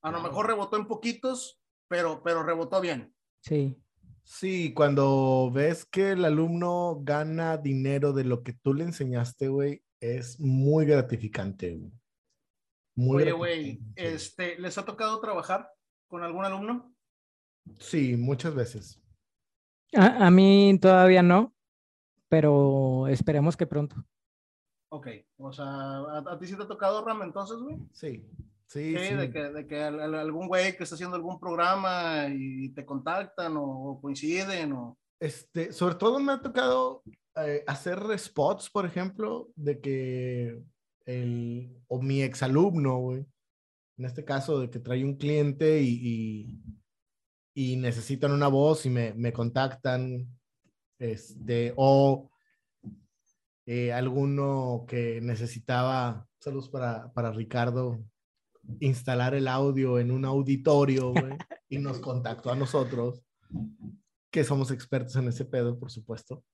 a 0.03 0.11
lo 0.11 0.21
mejor 0.21 0.47
rebotó 0.47 0.77
en 0.77 0.87
poquitos, 0.87 1.61
pero, 1.89 2.23
pero 2.23 2.43
rebotó 2.43 2.81
bien. 2.81 3.15
Sí. 3.41 3.77
Sí, 4.23 4.73
cuando 4.75 5.51
ves 5.53 5.85
que 5.85 6.13
el 6.13 6.25
alumno 6.25 7.01
gana 7.03 7.57
dinero 7.57 8.13
de 8.13 8.25
lo 8.25 8.43
que 8.43 8.53
tú 8.53 8.75
le 8.75 8.85
enseñaste, 8.85 9.49
güey, 9.49 9.83
es 9.99 10.39
muy 10.39 10.87
gratificante, 10.87 11.77
güey. 11.77 11.93
Muy 12.95 13.23
Oye, 13.23 13.33
güey, 13.33 13.81
este, 13.97 14.59
¿les 14.59 14.79
ha 14.79 14.85
tocado 14.85 15.21
trabajar 15.21 15.69
con 16.07 16.23
algún 16.23 16.45
alumno? 16.45 16.95
Sí, 17.79 18.17
muchas 18.17 18.55
veces. 18.55 19.03
A, 19.95 20.27
a 20.27 20.31
mí 20.31 20.79
todavía 20.81 21.23
no, 21.23 21.55
pero 22.29 23.09
esperemos 23.09 23.57
que 23.57 23.67
pronto. 23.67 23.97
Ok, 24.91 25.09
o 25.39 25.53
sea, 25.53 25.67
¿a, 25.67 26.19
a 26.19 26.39
ti 26.39 26.47
sí 26.47 26.57
te 26.57 26.63
ha 26.63 26.69
tocado, 26.69 27.05
Ram, 27.05 27.23
entonces, 27.23 27.59
güey? 27.59 27.79
Sí, 27.93 28.29
sí, 28.71 28.97
sí. 28.97 29.15
De 29.15 29.31
que, 29.31 29.41
de 29.41 29.67
que 29.67 29.83
algún 29.83 30.47
güey 30.47 30.77
que 30.77 30.85
está 30.85 30.95
haciendo 30.95 31.17
algún 31.17 31.41
programa 31.41 32.27
y 32.33 32.71
te 32.71 32.87
contactan 32.87 33.57
o, 33.57 33.65
o 33.65 34.01
coinciden 34.01 34.73
o... 34.73 34.97
Este, 35.19 35.73
sobre 35.73 35.97
todo 35.97 36.21
me 36.21 36.33
ha 36.33 36.41
tocado 36.41 37.03
eh, 37.37 37.65
hacer 37.67 37.99
spots, 38.19 38.71
por 38.71 38.87
ejemplo, 38.87 39.49
de 39.57 39.81
que 39.81 40.63
el, 41.05 41.77
o 41.89 42.01
mi 42.01 42.23
exalumno, 42.23 42.99
güey, 42.99 43.27
en 43.99 44.05
este 44.05 44.25
caso 44.25 44.61
de 44.61 44.71
que 44.71 44.79
trae 44.79 45.05
un 45.05 45.17
cliente 45.17 45.83
y, 45.83 46.61
y, 47.55 47.73
y 47.73 47.77
necesitan 47.77 48.33
una 48.33 48.49
voz 48.49 48.87
y 48.87 48.91
me, 48.91 49.13
me 49.15 49.33
contactan, 49.33 50.27
este, 50.99 51.73
o 51.77 52.31
eh, 53.67 53.93
alguno 53.93 54.85
que 54.89 55.21
necesitaba, 55.21 56.27
saludos 56.39 56.69
para, 56.69 57.13
para 57.13 57.31
Ricardo, 57.31 58.03
instalar 58.81 59.35
el 59.35 59.49
audio 59.49 59.99
en 59.99 60.11
un 60.11 60.25
auditorio 60.25 61.13
güey, 61.15 61.37
y 61.69 61.79
nos 61.79 61.99
contactó 61.99 62.51
a 62.51 62.57
nosotros, 62.57 63.23
que 64.31 64.45
somos 64.45 64.71
expertos 64.71 65.17
en 65.17 65.29
ese 65.29 65.45
pedo, 65.45 65.79
por 65.79 65.91
supuesto. 65.91 66.45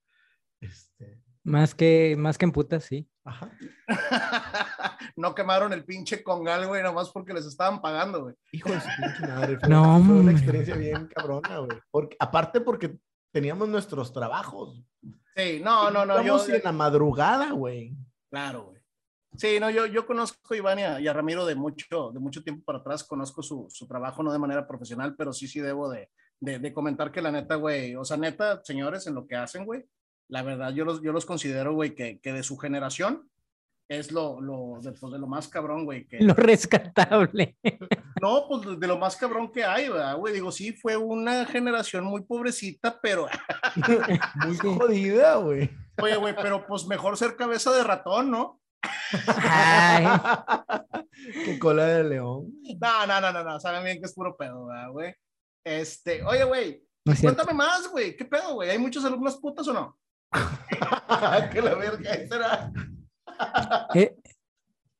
Este... 0.61 1.23
Más 1.45 1.75
que, 1.77 2.17
más 2.19 2.39
que 2.39 2.45
en 2.45 2.53
putas, 2.53 2.85
sí. 2.85 3.09
Ajá. 3.25 3.53
no 5.17 5.35
quemaron 5.35 5.73
el 5.73 5.85
pinche 5.85 6.23
congal, 6.23 6.67
güey, 6.67 6.83
nomás 6.83 7.11
porque 7.11 7.33
les 7.33 7.47
estaban 7.47 7.81
pagando, 7.81 8.25
güey. 8.25 8.35
Hijo 8.53 8.71
de 8.71 8.81
su 8.81 8.89
pinche 8.89 9.27
madre. 9.33 9.59
Fue, 9.59 9.69
No, 9.69 10.03
fue 10.05 10.15
una 10.17 10.33
experiencia 10.33 10.75
bien 10.75 11.07
cabrona, 11.07 11.59
güey. 11.59 11.79
Porque, 11.91 12.17
aparte 12.19 12.61
porque 12.61 12.99
teníamos 13.33 13.69
nuestros 13.69 14.13
trabajos. 14.13 14.83
Sí, 15.37 15.61
no, 15.63 15.91
no, 15.91 16.05
no, 16.05 16.17
yo... 16.17 16.25
Íbamos 16.25 16.49
en 16.49 16.63
la 16.65 16.73
madrugada, 16.73 17.53
güey. 17.53 17.97
Claro, 18.29 18.65
güey. 18.65 18.76
Sí, 19.37 19.59
no, 19.61 19.71
yo, 19.71 19.87
yo 19.87 20.07
conozco 20.07 20.55
a 20.55 20.57
Iván 20.57 20.79
y 20.79 21.07
a, 21.07 21.13
Ramiro 21.13 21.45
de 21.47 21.55
mucho, 21.55 22.11
de 22.13 22.21
mucho 22.21 22.43
tiempo 22.43 22.65
para 22.65 22.79
atrás, 22.79 23.05
conozco 23.05 23.43
su, 23.43 23.67
su, 23.71 23.87
trabajo, 23.87 24.23
no 24.23 24.33
de 24.33 24.39
manera 24.39 24.67
profesional, 24.67 25.15
pero 25.17 25.33
sí, 25.33 25.49
sí 25.49 25.61
debo 25.61 25.89
de, 25.91 26.11
de, 26.41 26.59
de 26.59 26.73
comentar 26.73 27.13
que 27.13 27.23
la 27.23 27.33
neta, 27.33 27.57
güey, 27.57 27.97
o 27.97 28.05
sea, 28.05 28.17
neta, 28.17 28.61
señores, 28.65 29.07
en 29.07 29.15
lo 29.15 29.27
que 29.27 29.37
hacen, 29.37 29.65
güey, 29.65 29.85
la 30.29 30.43
verdad, 30.43 30.73
yo 30.73 30.85
los, 30.85 31.03
yo 31.03 31.13
los 31.13 31.27
considero, 31.27 31.75
güey, 31.75 31.95
que, 31.95 32.21
que 32.21 32.33
de 32.33 32.43
su 32.43 32.57
generación, 32.57 33.29
es 33.89 34.11
lo, 34.11 34.41
lo, 34.41 34.81
de, 34.81 34.93
pues, 34.93 35.13
de 35.13 35.19
lo 35.19 35.27
más 35.27 35.49
cabrón, 35.49 35.85
güey. 35.85 36.07
Que... 36.07 36.21
Lo 36.21 36.35
rescatable. 36.35 37.57
No, 38.23 38.47
pues 38.49 38.81
de 38.81 38.87
lo 38.87 38.97
más 38.97 39.15
cabrón 39.15 39.53
que 39.53 39.63
hay, 39.63 39.89
güey. 39.89 40.33
Digo, 40.33 40.51
sí, 40.51 40.73
fue 40.73 40.97
una 40.97 41.45
generación 41.45 42.03
muy 42.03 42.23
pobrecita, 42.23 42.99
pero. 42.99 43.27
muy 44.47 44.57
jodida, 44.57 45.37
güey. 45.37 45.71
Oye, 46.01 46.17
güey, 46.17 46.35
pero 46.35 46.67
pues 46.67 46.87
mejor 46.87 47.19
ser 47.19 47.37
cabeza 47.37 47.73
de 47.73 47.85
ratón, 47.85 48.31
¿no? 48.31 48.59
Ay. 49.39 50.07
Qué 51.45 51.59
cola 51.59 51.87
de 51.87 52.05
león. 52.05 52.53
No, 52.81 53.07
no, 53.07 53.21
no, 53.21 53.33
no, 53.33 53.45
no. 53.45 53.61
Saben 53.61 53.85
bien 53.85 53.99
que 54.01 54.07
es 54.07 54.15
puro 54.15 54.37
pedo, 54.37 54.69
güey. 54.93 55.15
Este, 55.65 56.23
oye, 56.25 56.45
güey. 56.45 56.83
cuéntame 57.21 57.55
más, 57.55 57.89
güey. 57.89 58.17
¿Qué 58.17 58.25
pedo, 58.25 58.55
güey? 58.55 58.71
¿Hay 58.71 58.79
muchos 58.79 59.05
alumnos 59.05 59.39
putas 59.39 59.67
o 59.69 59.73
no? 59.73 59.99
que 61.53 61.63
la 61.63 61.75
verga, 61.75 62.13
era. 62.15 62.73
Eh, 63.95 64.17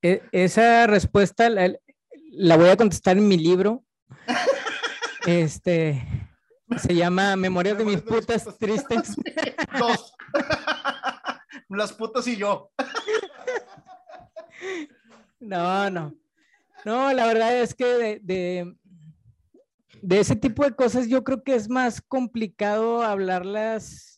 eh, 0.03 0.23
esa 0.33 0.87
respuesta 0.87 1.49
la, 1.51 2.57
voy 2.57 2.69
a 2.69 2.77
contestar 2.77 3.17
en 3.17 3.29
mi 3.29 3.37
libro. 3.37 3.85
Este 5.27 6.07
se 6.79 6.95
llama 6.95 7.37
Memorias 7.37 7.79
de 7.79 7.85
mis 7.85 8.01
putas 8.01 8.47
tristes. 8.59 9.17
Dos. 9.79 10.15
Las 11.69 11.93
putas 11.93 12.27
y 12.27 12.37
yo. 12.37 12.71
No, 15.41 15.91
no. 15.91 16.15
No, 16.85 17.13
la 17.13 17.27
verdad 17.27 17.61
es 17.61 17.75
que 17.75 17.85
de, 17.85 18.75
de, 20.03 20.21
ese 20.21 20.37
tipo 20.37 20.65
de 20.65 20.75
cosas 20.75 21.09
yo 21.09 21.25
creo 21.25 21.43
que 21.43 21.55
es 21.55 21.69
más 21.69 22.01
complicado 22.01 23.03
hablarlas 23.03 24.16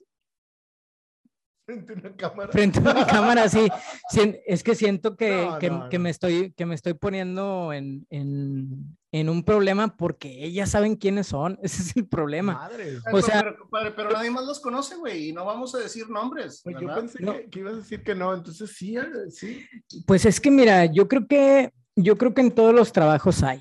Frente 1.69 1.93
a 1.93 1.97
una 1.97 2.17
cámara. 2.17 2.51
Frente 2.51 2.79
a 2.79 2.83
una 2.83 3.07
cámara, 3.07 3.49
sí. 3.51 3.69
Es 4.47 4.63
que 4.63 4.75
siento 4.75 5.17
que, 5.17 5.47
que, 5.91 5.99
me, 5.99 6.09
estoy, 6.09 6.53
que 6.53 6.65
me 6.65 6.75
estoy 6.75 6.95
poniendo 6.95 7.75
en, 7.75 8.07
en, 8.09 8.97
en, 9.13 9.29
un 9.29 9.45
problema 9.45 9.95
porque 9.95 10.47
ellas 10.47 10.71
saben 10.71 10.97
quiénes 10.97 11.27
son. 11.27 11.59
Ese 11.63 11.83
es 11.83 11.97
el 11.97 12.09
problema. 12.09 12.55
Madre. 12.55 12.99
O 13.13 13.21
sea, 13.21 13.43
pero, 13.71 13.95
pero, 13.95 14.11
nadie 14.13 14.31
más 14.31 14.47
los 14.47 14.61
conoce, 14.61 14.97
güey, 14.97 15.29
y 15.29 15.33
no 15.35 15.45
vamos 15.45 15.75
a 15.75 15.79
decir 15.79 16.09
nombres. 16.09 16.63
Pues 16.65 16.77
yo 16.81 16.89
pensé 16.95 17.19
que, 17.19 17.51
que, 17.51 17.61
ibas 17.61 17.75
a 17.75 17.77
decir 17.77 18.03
que 18.03 18.15
no, 18.15 18.33
entonces 18.33 18.75
sí, 18.75 18.97
eh, 18.97 19.03
sí. 19.29 19.67
Pues 20.07 20.25
es 20.25 20.41
que 20.41 20.51
mira, 20.51 20.87
yo 20.87 21.07
creo 21.07 21.27
que, 21.27 21.75
yo 21.97 22.17
creo 22.17 22.33
que 22.33 22.41
en 22.41 22.53
todos 22.53 22.75
los 22.75 22.93
trabajos 22.93 23.43
hay. 23.43 23.61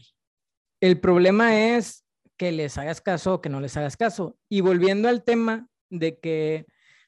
El 0.79 1.01
problema 1.01 1.75
es 1.75 2.05
que 2.37 2.53
les 2.53 2.77
hagas 2.77 3.01
caso 3.01 3.33
o 3.33 3.41
que 3.41 3.49
no 3.49 3.59
les 3.59 3.75
hagas 3.75 3.97
caso. 3.97 4.37
Y 4.47 4.61
volviendo 4.61 5.09
al 5.09 5.25
tema 5.25 5.67
de 5.89 6.17
que 6.19 6.67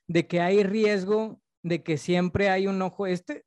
de 0.10 0.28
que 0.28 0.42
hay 0.42 0.64
riesgo, 0.64 1.40
de 1.64 1.84
que 1.84 1.98
siempre 1.98 2.50
hay 2.50 2.68
un 2.68 2.82
ojo. 2.82 3.08
Este, 3.08 3.46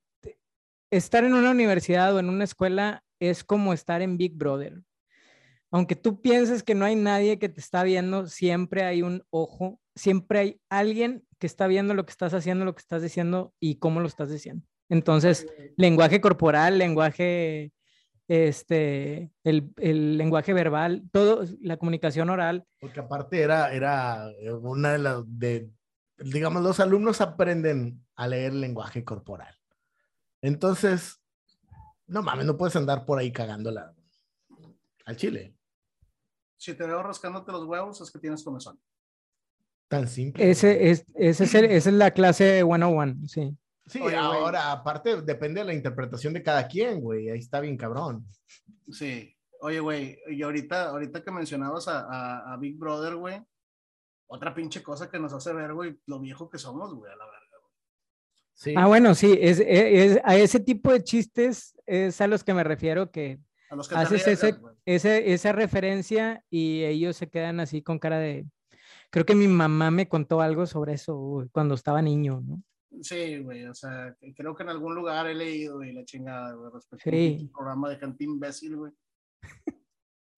estar 0.90 1.24
en 1.24 1.34
una 1.34 1.50
universidad 1.50 2.14
o 2.14 2.20
en 2.20 2.30
una 2.30 2.44
escuela 2.44 3.04
es 3.20 3.44
como 3.44 3.72
estar 3.72 4.00
en 4.00 4.16
Big 4.16 4.34
Brother. 4.34 4.80
Aunque 5.70 5.96
tú 5.96 6.20
pienses 6.20 6.62
que 6.62 6.74
no 6.74 6.84
hay 6.84 6.94
nadie 6.94 7.38
que 7.38 7.48
te 7.48 7.60
está 7.60 7.82
viendo, 7.82 8.26
siempre 8.28 8.84
hay 8.84 9.02
un 9.02 9.24
ojo, 9.30 9.80
siempre 9.96 10.38
hay 10.38 10.60
alguien 10.70 11.26
que 11.38 11.46
está 11.46 11.66
viendo 11.66 11.94
lo 11.94 12.06
que 12.06 12.12
estás 12.12 12.32
haciendo, 12.32 12.64
lo 12.64 12.74
que 12.74 12.80
estás 12.80 13.02
diciendo 13.02 13.52
y 13.58 13.76
cómo 13.76 14.00
lo 14.00 14.06
estás 14.06 14.30
diciendo. 14.30 14.64
Entonces, 14.88 15.46
lenguaje 15.76 16.20
corporal, 16.20 16.78
lenguaje, 16.78 17.72
este, 18.28 19.32
el, 19.42 19.72
el, 19.78 20.18
lenguaje 20.18 20.52
verbal, 20.52 21.02
todo, 21.10 21.44
la 21.60 21.78
comunicación 21.78 22.28
oral. 22.30 22.66
Porque 22.78 23.00
aparte 23.00 23.40
era, 23.40 23.72
era 23.72 24.30
una 24.60 24.92
de 24.92 24.98
las, 24.98 25.24
digamos, 26.18 26.62
los 26.62 26.80
alumnos 26.80 27.20
aprenden 27.20 28.04
a 28.16 28.28
leer 28.28 28.54
lenguaje 28.54 29.04
corporal. 29.04 29.56
Entonces, 30.40 31.20
no 32.06 32.22
mames, 32.22 32.46
no 32.46 32.56
puedes 32.56 32.76
andar 32.76 33.04
por 33.04 33.18
ahí 33.18 33.32
cagándola 33.32 33.94
al 35.04 35.16
chile. 35.16 35.54
Si 36.56 36.74
te 36.74 36.86
veo 36.86 37.02
rascándote 37.02 37.52
los 37.52 37.64
huevos, 37.64 38.00
es 38.00 38.10
que 38.10 38.18
tienes 38.18 38.44
comezón. 38.44 38.80
Tan 39.88 40.08
simple. 40.08 40.50
Ese 40.50 40.90
es, 40.90 41.04
ese 41.14 41.44
es 41.44 41.54
esa 41.54 41.90
es 41.90 41.94
la 41.94 42.12
clase 42.12 42.62
101, 42.62 43.26
sí. 43.26 43.56
Sí, 43.86 44.00
ahora, 44.14 44.70
aparte, 44.70 45.22
depende 45.22 45.60
de 45.60 45.66
la 45.66 45.74
interpretación 45.74 46.32
de 46.32 46.42
cada 46.42 46.68
quien, 46.68 47.00
güey. 47.00 47.28
Ahí 47.30 47.40
está 47.40 47.60
bien 47.60 47.76
cabrón. 47.76 48.24
Sí. 48.90 49.36
Oye, 49.60 49.80
güey, 49.80 50.18
y 50.28 50.42
ahorita, 50.42 50.90
ahorita 50.90 51.22
que 51.22 51.30
mencionabas 51.30 51.88
a, 51.88 52.52
a 52.52 52.56
Big 52.56 52.78
Brother, 52.78 53.16
güey, 53.16 53.44
otra 54.32 54.54
pinche 54.54 54.82
cosa 54.82 55.10
que 55.10 55.18
nos 55.18 55.32
hace 55.34 55.52
ver, 55.52 55.74
güey, 55.74 55.98
lo 56.06 56.18
viejo 56.18 56.48
que 56.48 56.56
somos, 56.56 56.94
güey, 56.94 57.12
a 57.12 57.16
la 57.16 57.26
verga, 57.26 57.58
güey. 57.60 57.72
Sí. 58.54 58.74
Ah, 58.76 58.86
bueno, 58.86 59.14
sí, 59.14 59.38
es, 59.38 59.60
es, 59.60 60.20
a 60.24 60.36
ese 60.36 60.58
tipo 60.58 60.90
de 60.90 61.04
chistes 61.04 61.78
es 61.84 62.18
a 62.20 62.26
los 62.26 62.42
que 62.42 62.54
me 62.54 62.64
refiero 62.64 63.10
que, 63.10 63.40
a 63.68 63.76
los 63.76 63.88
que 63.88 63.94
haces 63.94 64.26
ese, 64.26 64.56
ese, 64.86 65.34
esa 65.34 65.52
referencia 65.52 66.42
y 66.48 66.82
ellos 66.84 67.16
se 67.16 67.28
quedan 67.28 67.60
así 67.60 67.82
con 67.82 67.98
cara 67.98 68.18
de... 68.18 68.46
Creo 69.10 69.26
que 69.26 69.34
mi 69.34 69.48
mamá 69.48 69.90
me 69.90 70.08
contó 70.08 70.40
algo 70.40 70.64
sobre 70.64 70.94
eso 70.94 71.46
cuando 71.52 71.74
estaba 71.74 72.00
niño, 72.00 72.40
¿no? 72.42 72.62
Sí, 73.02 73.38
güey, 73.38 73.66
o 73.66 73.74
sea, 73.74 74.16
creo 74.34 74.54
que 74.54 74.62
en 74.62 74.70
algún 74.70 74.94
lugar 74.94 75.26
he 75.26 75.34
leído 75.34 75.82
y 75.82 75.92
la 75.92 76.06
chingada, 76.06 76.54
güey, 76.54 76.70
respecto 76.72 77.10
sí. 77.10 77.36
a 77.38 77.42
un 77.42 77.52
programa 77.52 77.90
de 77.90 77.98
cantín 77.98 78.30
imbécil, 78.30 78.76
güey. 78.76 78.92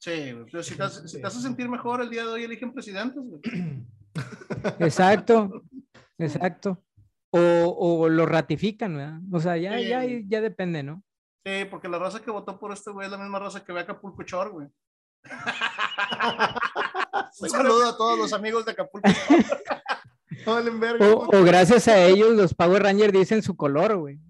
Sí, 0.04 0.36
pero 0.52 0.62
si 0.62 0.76
te, 0.76 0.82
hace, 0.82 1.40
sentir 1.40 1.66
mejor 1.66 2.02
el 2.02 2.10
día 2.10 2.24
de 2.24 2.28
hoy, 2.28 2.44
eligen 2.44 2.74
presidentes. 2.74 3.22
Exacto, 4.78 5.62
exacto. 6.18 6.84
O, 7.30 7.40
o, 7.40 8.06
lo 8.10 8.26
ratifican, 8.26 8.98
¿verdad? 8.98 9.18
O 9.32 9.40
sea, 9.40 9.56
ya, 9.56 9.80
ya, 9.80 10.04
ya 10.04 10.42
depende, 10.42 10.82
¿no? 10.82 11.02
Sí, 11.42 11.64
porque 11.70 11.88
la 11.88 11.98
raza 11.98 12.20
que 12.20 12.30
votó 12.30 12.58
por 12.58 12.72
este 12.72 12.90
güey 12.90 13.06
es 13.06 13.12
la 13.12 13.16
misma 13.16 13.38
raza 13.38 13.64
que 13.64 13.72
ve 13.72 13.80
a 13.80 13.84
Acapulco 13.84 14.22
Chor, 14.24 14.52
güey. 14.52 14.68
Un 17.40 17.48
saludo 17.48 17.88
a 17.88 17.96
todos 17.96 18.18
los 18.18 18.34
amigos 18.34 18.66
de 18.66 18.72
Acapulco 18.72 19.08
o, 20.46 21.28
o, 21.34 21.44
gracias 21.44 21.88
a 21.88 22.04
ellos 22.04 22.34
los 22.34 22.52
Power 22.52 22.82
Rangers 22.82 23.14
dicen 23.14 23.42
su 23.42 23.56
color, 23.56 23.96
güey. 23.96 24.20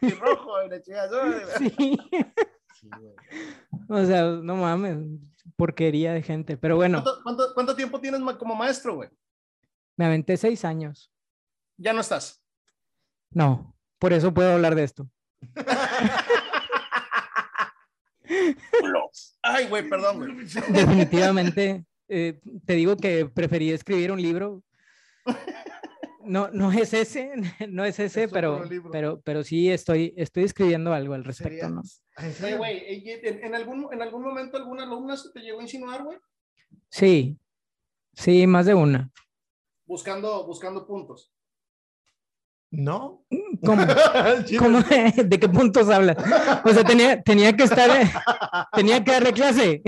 y 0.00 0.10
rojo, 0.10 0.62
la 0.62 0.80
Sí. 1.58 1.98
O 3.88 4.04
sea, 4.04 4.24
no 4.24 4.56
mames, 4.56 4.98
porquería 5.56 6.12
de 6.12 6.22
gente. 6.22 6.56
Pero 6.56 6.76
bueno. 6.76 7.04
¿Cuánto, 7.54 7.74
tiempo 7.74 8.00
tienes 8.00 8.20
como 8.36 8.54
maestro, 8.54 8.96
güey? 8.96 9.08
Me 9.96 10.06
aventé 10.06 10.36
seis 10.36 10.64
años. 10.64 11.10
¿Ya 11.76 11.92
no 11.92 12.00
estás? 12.00 12.42
No, 13.30 13.74
por 13.98 14.12
eso 14.12 14.32
puedo 14.32 14.52
hablar 14.52 14.74
de 14.74 14.84
esto. 14.84 15.08
Ay, 19.42 19.68
güey, 19.68 19.88
perdón, 19.88 20.18
güey. 20.18 20.34
Definitivamente, 20.68 21.84
eh, 22.08 22.40
te 22.66 22.74
digo 22.74 22.96
que 22.96 23.26
preferí 23.26 23.70
escribir 23.70 24.12
un 24.12 24.20
libro 24.20 24.62
no, 26.28 26.50
no 26.52 26.70
es 26.70 26.92
ese, 26.94 27.32
no 27.68 27.84
es 27.84 27.98
ese, 27.98 28.28
pero, 28.28 28.62
pero, 28.92 29.20
pero 29.22 29.42
sí 29.42 29.70
estoy, 29.70 30.14
estoy 30.16 30.44
escribiendo 30.44 30.92
algo 30.92 31.14
al 31.14 31.24
respecto, 31.24 31.68
¿no? 31.70 31.82
Güey, 32.56 33.04
¿en, 33.22 33.54
algún, 33.54 33.88
¿en 33.92 34.02
algún 34.02 34.22
momento 34.22 34.56
alguna 34.56 34.82
alumna 34.82 35.16
se 35.16 35.30
te 35.30 35.40
llegó 35.40 35.60
a 35.60 35.62
insinuar, 35.62 36.02
güey? 36.02 36.18
Sí, 36.90 37.38
sí, 38.14 38.46
más 38.46 38.66
de 38.66 38.74
una. 38.74 39.10
Buscando, 39.86 40.46
buscando 40.46 40.86
puntos. 40.86 41.32
¿No? 42.70 43.24
¿Cómo? 43.64 43.82
¿Cómo? 44.58 44.80
¿De 45.24 45.40
qué 45.40 45.48
puntos 45.48 45.88
hablas? 45.88 46.16
O 46.64 46.68
sea, 46.70 46.84
tenía, 46.84 47.22
tenía 47.22 47.56
que 47.56 47.64
estar, 47.64 47.90
tenía 48.72 49.02
que 49.02 49.12
darle 49.12 49.32
clase. 49.32 49.82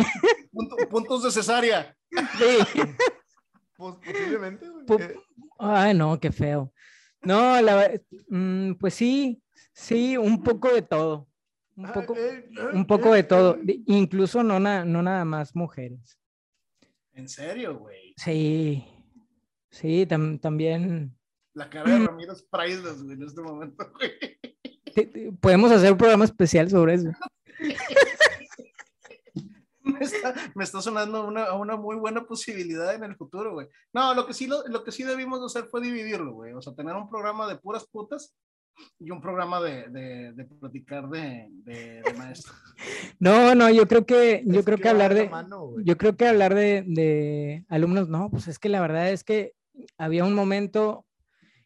puntos 0.91 1.23
de 1.25 1.31
cesárea. 1.31 1.97
Sí. 2.39 2.81
Pues 3.77 3.97
posiblemente. 4.05 4.67
Ay, 5.59 5.95
no, 5.95 6.19
qué 6.21 6.33
feo. 6.33 6.73
No, 7.23 7.61
la, 7.61 7.91
mm, 8.29 8.75
pues 8.75 8.95
sí, 8.95 9.43
sí, 9.73 10.17
un 10.17 10.43
poco 10.43 10.73
de 10.73 10.83
todo. 10.83 11.30
Un 11.81 11.87
ah, 11.87 11.93
poco, 11.95 12.15
eh, 12.15 12.47
eh, 12.51 12.67
un 12.75 12.87
poco 12.87 13.15
de 13.15 13.23
todo. 13.23 13.59
Incluso 13.87 14.43
no, 14.43 14.61
no 14.61 15.03
nada 15.03 15.25
más 15.25 15.57
mujeres. 15.57 16.19
¿En 17.15 17.27
serio, 17.27 17.79
güey? 17.79 18.13
Sí, 18.19 18.85
sí, 19.71 20.07
también. 20.07 21.17
La 21.55 21.71
cara 21.71 21.91
de 21.91 22.07
Ramiro 22.07 22.35
es 22.35 22.43
priceless, 22.43 23.03
güey, 23.03 23.17
en 23.17 23.23
este 23.23 23.41
momento, 23.41 23.91
güey. 23.99 25.39
Podemos 25.41 25.73
hacer 25.73 25.93
un 25.93 25.97
programa 25.97 26.27
especial 26.27 26.69
sobre 26.69 26.95
eso. 26.95 27.09
me, 29.83 30.65
está, 30.65 30.83
sonando 30.83 31.27
una, 31.27 31.55
una, 31.55 31.77
muy 31.77 31.97
buena 31.97 32.27
posibilidad 32.27 32.95
en 32.95 33.05
el 33.05 33.17
futuro, 33.17 33.55
güey. 33.55 33.69
No, 33.95 34.13
lo 34.13 34.27
que 34.27 34.35
sí, 34.35 34.47
lo, 34.47 34.69
lo 34.69 34.85
que 34.85 34.93
sí 34.93 35.03
debimos 35.03 35.43
hacer 35.43 35.67
fue 35.71 35.81
dividirlo, 35.81 36.35
güey. 36.35 36.53
O 36.53 36.61
sea, 36.61 36.75
tener 36.75 36.95
un 36.95 37.09
programa 37.09 37.49
de 37.49 37.57
puras 37.57 37.87
putas 37.87 38.35
y 38.99 39.11
un 39.11 39.21
programa 39.21 39.61
de, 39.61 39.89
de, 39.89 40.33
de 40.33 40.45
platicar 40.45 41.09
de, 41.09 41.49
de, 41.51 42.03
maestro. 42.17 42.53
No, 43.19 43.55
no, 43.55 43.71
yo 43.71 43.87
creo 43.87 44.07
que, 44.07 44.43
yo 44.47 44.65
creo 44.65 44.79
que, 44.79 44.89
hablar 44.89 45.15
de, 45.15 45.31
yo 45.85 45.99
creo 45.99 46.17
que 46.17 46.27
hablar 46.27 46.55
de, 46.55 46.83
de 46.87 47.65
alumnos, 47.69 48.09
no, 48.09 48.31
pues 48.31 48.49
es 48.49 48.59
que 48.59 48.71
la 48.71 48.81
verdad 48.81 49.11
es 49.11 49.25
que 49.25 49.53
había 49.99 50.25
un 50.25 50.35
momento 50.35 51.07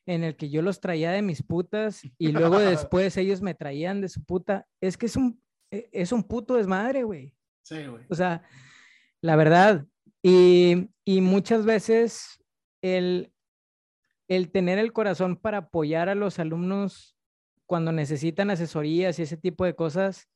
en 0.06 0.24
el 0.24 0.36
que 0.36 0.50
yo 0.50 0.62
los 0.62 0.80
traía 0.80 1.12
de 1.12 1.22
mis 1.22 1.42
putas 1.42 2.02
y 2.18 2.32
luego 2.32 2.58
después 2.58 3.16
ellos 3.16 3.40
me 3.42 3.54
traían 3.54 4.00
de 4.00 4.08
su 4.08 4.24
puta. 4.24 4.66
Es 4.80 4.96
que 4.96 5.06
es 5.06 5.16
un, 5.16 5.40
e, 5.70 5.88
es 5.92 6.12
un 6.12 6.24
puto 6.24 6.54
desmadre, 6.54 7.04
güey. 7.04 7.34
Sí, 7.62 7.86
güey. 7.86 8.04
O 8.10 8.14
sea, 8.14 8.42
la 9.20 9.36
verdad. 9.36 9.86
Y, 10.22 10.88
y 11.04 11.20
muchas 11.20 11.64
veces 11.64 12.42
el, 12.82 13.33
el 14.28 14.50
tener 14.50 14.78
el 14.78 14.92
corazón 14.92 15.36
para 15.36 15.58
apoyar 15.58 16.08
a 16.08 16.14
los 16.14 16.38
alumnos 16.38 17.16
cuando 17.66 17.92
necesitan 17.92 18.50
asesorías 18.50 19.18
y 19.18 19.22
ese 19.22 19.36
tipo 19.36 19.64
de 19.64 19.74
cosas, 19.74 20.28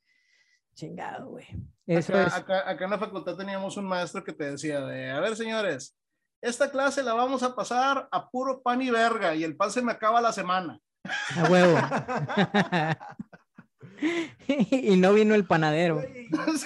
chingado, 0.74 1.30
güey. 1.30 1.46
Acá, 1.88 2.68
acá, 2.68 2.84
en 2.84 2.90
la 2.90 2.98
facultad 2.98 3.36
teníamos 3.36 3.76
un 3.76 3.86
maestro 3.86 4.22
que 4.22 4.32
te 4.32 4.50
decía 4.50 4.80
de, 4.80 5.10
a 5.10 5.20
ver, 5.20 5.36
señores, 5.36 5.96
esta 6.40 6.70
clase 6.70 7.02
la 7.02 7.14
vamos 7.14 7.42
a 7.42 7.54
pasar 7.54 8.08
a 8.10 8.30
puro 8.30 8.62
pan 8.62 8.80
y 8.82 8.90
verga 8.90 9.34
y 9.34 9.42
el 9.42 9.56
pan 9.56 9.70
se 9.70 9.82
me 9.82 9.92
acaba 9.92 10.20
la 10.20 10.32
semana. 10.32 10.78
A 11.36 11.50
huevo. 11.50 11.78
y 14.46 14.96
no 14.96 15.12
vino 15.12 15.34
el 15.34 15.46
panadero. 15.46 16.02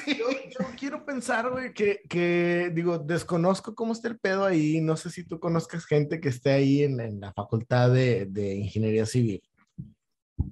yo, 0.06 0.58
quiero 0.78 1.04
pensar, 1.04 1.50
güey, 1.50 1.72
que, 1.72 2.00
que, 2.08 2.70
digo, 2.74 2.98
desconozco 2.98 3.74
cómo 3.74 3.92
está 3.92 4.08
el 4.08 4.18
pedo 4.18 4.44
ahí. 4.44 4.80
No 4.80 4.96
sé 4.96 5.10
si 5.10 5.24
tú 5.24 5.40
conozcas 5.40 5.84
gente 5.84 6.20
que 6.20 6.28
esté 6.28 6.52
ahí 6.52 6.82
en, 6.82 7.00
en 7.00 7.20
la 7.20 7.32
facultad 7.32 7.90
de, 7.90 8.26
de, 8.26 8.54
ingeniería 8.56 9.06
civil. 9.06 9.42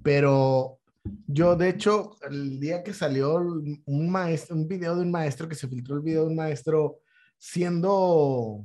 Pero 0.03 0.79
yo, 1.27 1.55
de 1.55 1.69
hecho, 1.69 2.17
el 2.29 2.59
día 2.59 2.83
que 2.83 2.93
salió 2.93 3.35
un 3.35 4.09
maestro, 4.09 4.55
un 4.55 4.67
video 4.67 4.95
de 4.95 5.01
un 5.01 5.11
maestro, 5.11 5.47
que 5.47 5.55
se 5.55 5.67
filtró 5.67 5.95
el 5.95 6.01
video 6.01 6.21
de 6.23 6.29
un 6.29 6.35
maestro 6.35 6.99
siendo, 7.37 8.63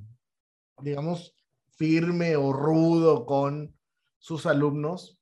digamos, 0.83 1.35
firme 1.77 2.37
o 2.37 2.53
rudo 2.53 3.27
con 3.27 3.75
sus 4.19 4.47
alumnos, 4.47 5.16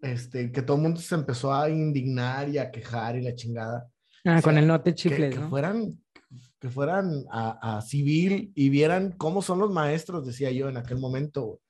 este, 0.00 0.52
que 0.52 0.62
todo 0.62 0.76
el 0.76 0.82
mundo 0.82 1.00
se 1.00 1.14
empezó 1.14 1.52
a 1.52 1.68
indignar 1.68 2.48
y 2.48 2.58
a 2.58 2.70
quejar 2.70 3.16
y 3.16 3.22
la 3.22 3.34
chingada. 3.34 3.88
Ah, 4.24 4.40
con 4.42 4.58
el 4.58 4.66
note 4.66 4.94
chifles, 4.94 5.34
que, 5.34 5.40
fueran, 5.42 5.98
que 6.58 6.68
fueran 6.68 7.24
a, 7.30 7.80
civil 7.82 8.52
y 8.54 8.68
vieran 8.68 9.12
cómo 9.12 9.42
son 9.42 9.58
los 9.58 9.70
maestros, 9.70 10.26
decía 10.26 10.50
yo 10.50 10.68
en 10.68 10.76
aquel 10.76 10.98
momento. 10.98 11.60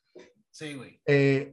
Sí, 0.51 0.75
güey. 0.75 1.01
Eh, 1.07 1.53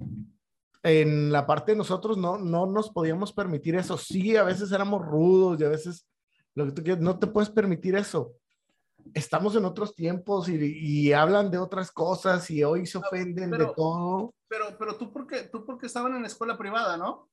en 0.83 1.31
la 1.31 1.45
parte 1.45 1.71
de 1.71 1.77
nosotros 1.77 2.17
no, 2.17 2.37
no 2.37 2.65
nos 2.65 2.89
podíamos 2.89 3.33
permitir 3.33 3.75
eso. 3.75 3.97
Sí, 3.97 4.35
a 4.35 4.43
veces 4.43 4.71
éramos 4.71 5.03
rudos 5.03 5.59
y 5.59 5.63
a 5.63 5.69
veces 5.69 6.07
lo 6.53 6.65
que 6.65 6.71
tú 6.71 6.83
quieres, 6.83 7.03
no 7.03 7.19
te 7.19 7.27
puedes 7.27 7.49
permitir 7.49 7.95
eso. 7.95 8.33
Estamos 9.13 9.55
en 9.55 9.65
otros 9.65 9.95
tiempos 9.95 10.49
y, 10.49 10.55
y 10.55 11.13
hablan 11.13 11.51
de 11.51 11.57
otras 11.57 11.91
cosas 11.91 12.49
y 12.49 12.63
hoy 12.63 12.85
se 12.85 12.97
ofenden 12.97 13.51
de 13.51 13.65
todo. 13.75 14.33
Pero, 14.47 14.77
pero 14.77 14.97
tú 14.97 15.11
porque 15.11 15.43
tú 15.43 15.65
porque 15.65 15.87
estaban 15.87 16.15
en 16.15 16.25
escuela 16.25 16.57
privada, 16.57 16.97
¿no? 16.97 17.29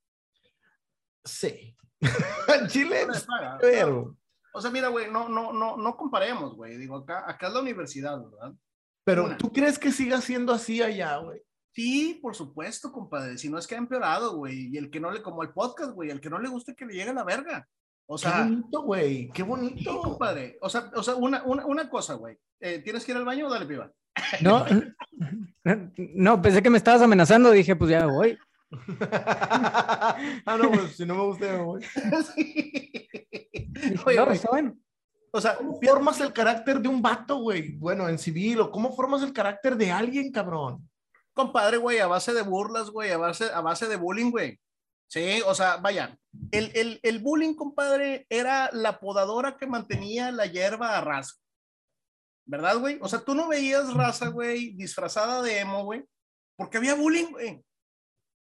Sí. 1.24 1.76
Chile. 2.68 3.06
Pero. 3.60 4.16
O 4.54 4.60
sea, 4.60 4.70
mira, 4.70 4.88
güey, 4.88 5.10
no, 5.10 5.28
no, 5.28 5.52
no, 5.52 5.76
no 5.76 5.96
comparemos, 5.96 6.54
güey. 6.54 6.76
Digo, 6.76 6.96
acá, 6.96 7.24
acá 7.28 7.48
es 7.48 7.54
la 7.54 7.60
universidad, 7.60 8.22
¿verdad? 8.22 8.52
Pero 9.04 9.36
¿tú 9.36 9.50
crees 9.50 9.78
que 9.78 9.90
siga 9.90 10.20
siendo 10.20 10.52
así 10.52 10.82
allá, 10.82 11.16
güey? 11.16 11.42
Sí, 11.74 12.18
por 12.20 12.34
supuesto, 12.34 12.92
compadre. 12.92 13.38
Si 13.38 13.48
no 13.48 13.58
es 13.58 13.66
que 13.66 13.74
ha 13.74 13.78
empeorado, 13.78 14.36
güey. 14.36 14.68
Y 14.72 14.76
el 14.76 14.90
que 14.90 15.00
no 15.00 15.10
le, 15.10 15.22
como 15.22 15.42
el 15.42 15.52
podcast, 15.52 15.92
güey, 15.92 16.10
el 16.10 16.20
que 16.20 16.28
no 16.28 16.38
le 16.38 16.48
guste 16.48 16.74
que 16.74 16.84
le 16.84 16.92
llegue 16.92 17.14
la 17.14 17.24
verga. 17.24 17.66
O 18.06 18.18
sea, 18.18 18.32
qué 18.32 18.42
bonito, 18.42 18.82
güey. 18.82 19.30
Qué 19.30 19.42
bonito. 19.42 20.00
compadre. 20.00 20.58
O 20.60 20.68
sea, 20.68 20.90
o 20.94 21.02
sea 21.02 21.14
una, 21.14 21.42
una, 21.44 21.66
una 21.66 21.88
cosa, 21.88 22.14
güey. 22.14 22.36
Eh, 22.60 22.80
¿Tienes 22.80 23.04
que 23.04 23.12
ir 23.12 23.18
al 23.18 23.24
baño 23.24 23.46
o 23.46 23.50
dale, 23.50 23.66
piba? 23.66 23.90
No, 24.42 24.64
no, 25.96 26.42
pensé 26.42 26.62
que 26.62 26.70
me 26.70 26.78
estabas 26.78 27.02
amenazando, 27.02 27.50
dije, 27.50 27.76
pues 27.76 27.90
ya 27.90 28.06
me 28.06 28.12
voy. 28.12 28.38
ah, 29.10 30.16
no, 30.58 30.70
pues 30.70 30.96
si 30.96 31.06
no 31.06 31.14
me 31.14 31.22
gusta, 31.22 31.46
me 31.46 31.58
voy. 31.58 31.84
Oye, 34.06 34.16
no, 34.16 34.32
está 34.32 34.48
bueno. 34.50 34.76
O 35.30 35.40
sea, 35.40 35.56
¿cómo 35.56 35.80
formas 35.80 36.20
el 36.20 36.32
carácter 36.32 36.80
de 36.80 36.88
un 36.88 37.00
vato, 37.00 37.36
güey? 37.36 37.72
Bueno, 37.72 38.08
en 38.08 38.18
civil, 38.18 38.60
o 38.60 38.70
cómo 38.70 38.94
formas 38.94 39.22
el 39.22 39.32
carácter 39.32 39.76
de 39.76 39.90
alguien, 39.90 40.30
cabrón. 40.30 40.88
Compadre, 41.32 41.78
güey, 41.78 41.98
a 41.98 42.06
base 42.06 42.34
de 42.34 42.42
burlas, 42.42 42.90
güey, 42.90 43.10
a 43.10 43.16
base, 43.16 43.46
a 43.52 43.60
base 43.62 43.88
de 43.88 43.96
bullying, 43.96 44.30
güey. 44.30 44.60
Sí, 45.12 45.42
o 45.44 45.54
sea, 45.54 45.76
vaya, 45.76 46.18
el, 46.52 46.70
el, 46.74 46.98
el 47.02 47.18
bullying, 47.18 47.54
compadre, 47.54 48.26
era 48.30 48.70
la 48.72 48.98
podadora 48.98 49.58
que 49.58 49.66
mantenía 49.66 50.32
la 50.32 50.46
hierba 50.46 50.96
a 50.96 51.02
ras. 51.02 51.42
¿verdad, 52.44 52.78
güey? 52.78 52.98
O 53.00 53.08
sea, 53.08 53.20
tú 53.20 53.34
no 53.34 53.48
veías 53.48 53.94
raza, 53.94 54.28
güey, 54.28 54.72
disfrazada 54.72 55.42
de 55.42 55.60
emo, 55.60 55.84
güey, 55.84 56.04
porque 56.56 56.78
había 56.78 56.94
bullying, 56.94 57.30
güey. 57.30 57.64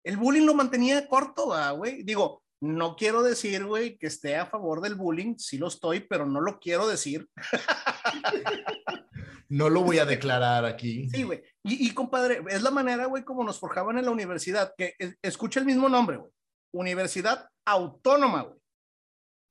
El 0.04 0.16
bullying 0.16 0.46
lo 0.46 0.54
mantenía 0.54 1.08
corto, 1.08 1.52
güey. 1.76 2.02
Digo, 2.04 2.42
no 2.60 2.96
quiero 2.96 3.22
decir, 3.22 3.64
güey, 3.64 3.98
que 3.98 4.06
esté 4.06 4.36
a 4.36 4.46
favor 4.46 4.80
del 4.80 4.94
bullying, 4.94 5.34
sí 5.36 5.58
lo 5.58 5.68
estoy, 5.68 6.00
pero 6.00 6.26
no 6.26 6.40
lo 6.40 6.60
quiero 6.60 6.86
decir. 6.86 7.28
no 9.48 9.68
lo 9.68 9.82
voy 9.82 9.98
a 9.98 10.06
declarar 10.06 10.64
aquí. 10.64 11.08
Sí, 11.10 11.24
güey. 11.24 11.42
Y, 11.64 11.88
y, 11.88 11.92
compadre, 11.92 12.42
es 12.48 12.62
la 12.62 12.70
manera, 12.70 13.06
güey, 13.06 13.24
como 13.24 13.42
nos 13.42 13.58
forjaban 13.58 13.98
en 13.98 14.04
la 14.04 14.12
universidad, 14.12 14.72
que 14.76 14.94
escucha 15.22 15.58
el 15.58 15.66
mismo 15.66 15.88
nombre, 15.88 16.18
güey. 16.18 16.30
Universidad 16.76 17.48
Autónoma, 17.64 18.42
güey. 18.42 18.58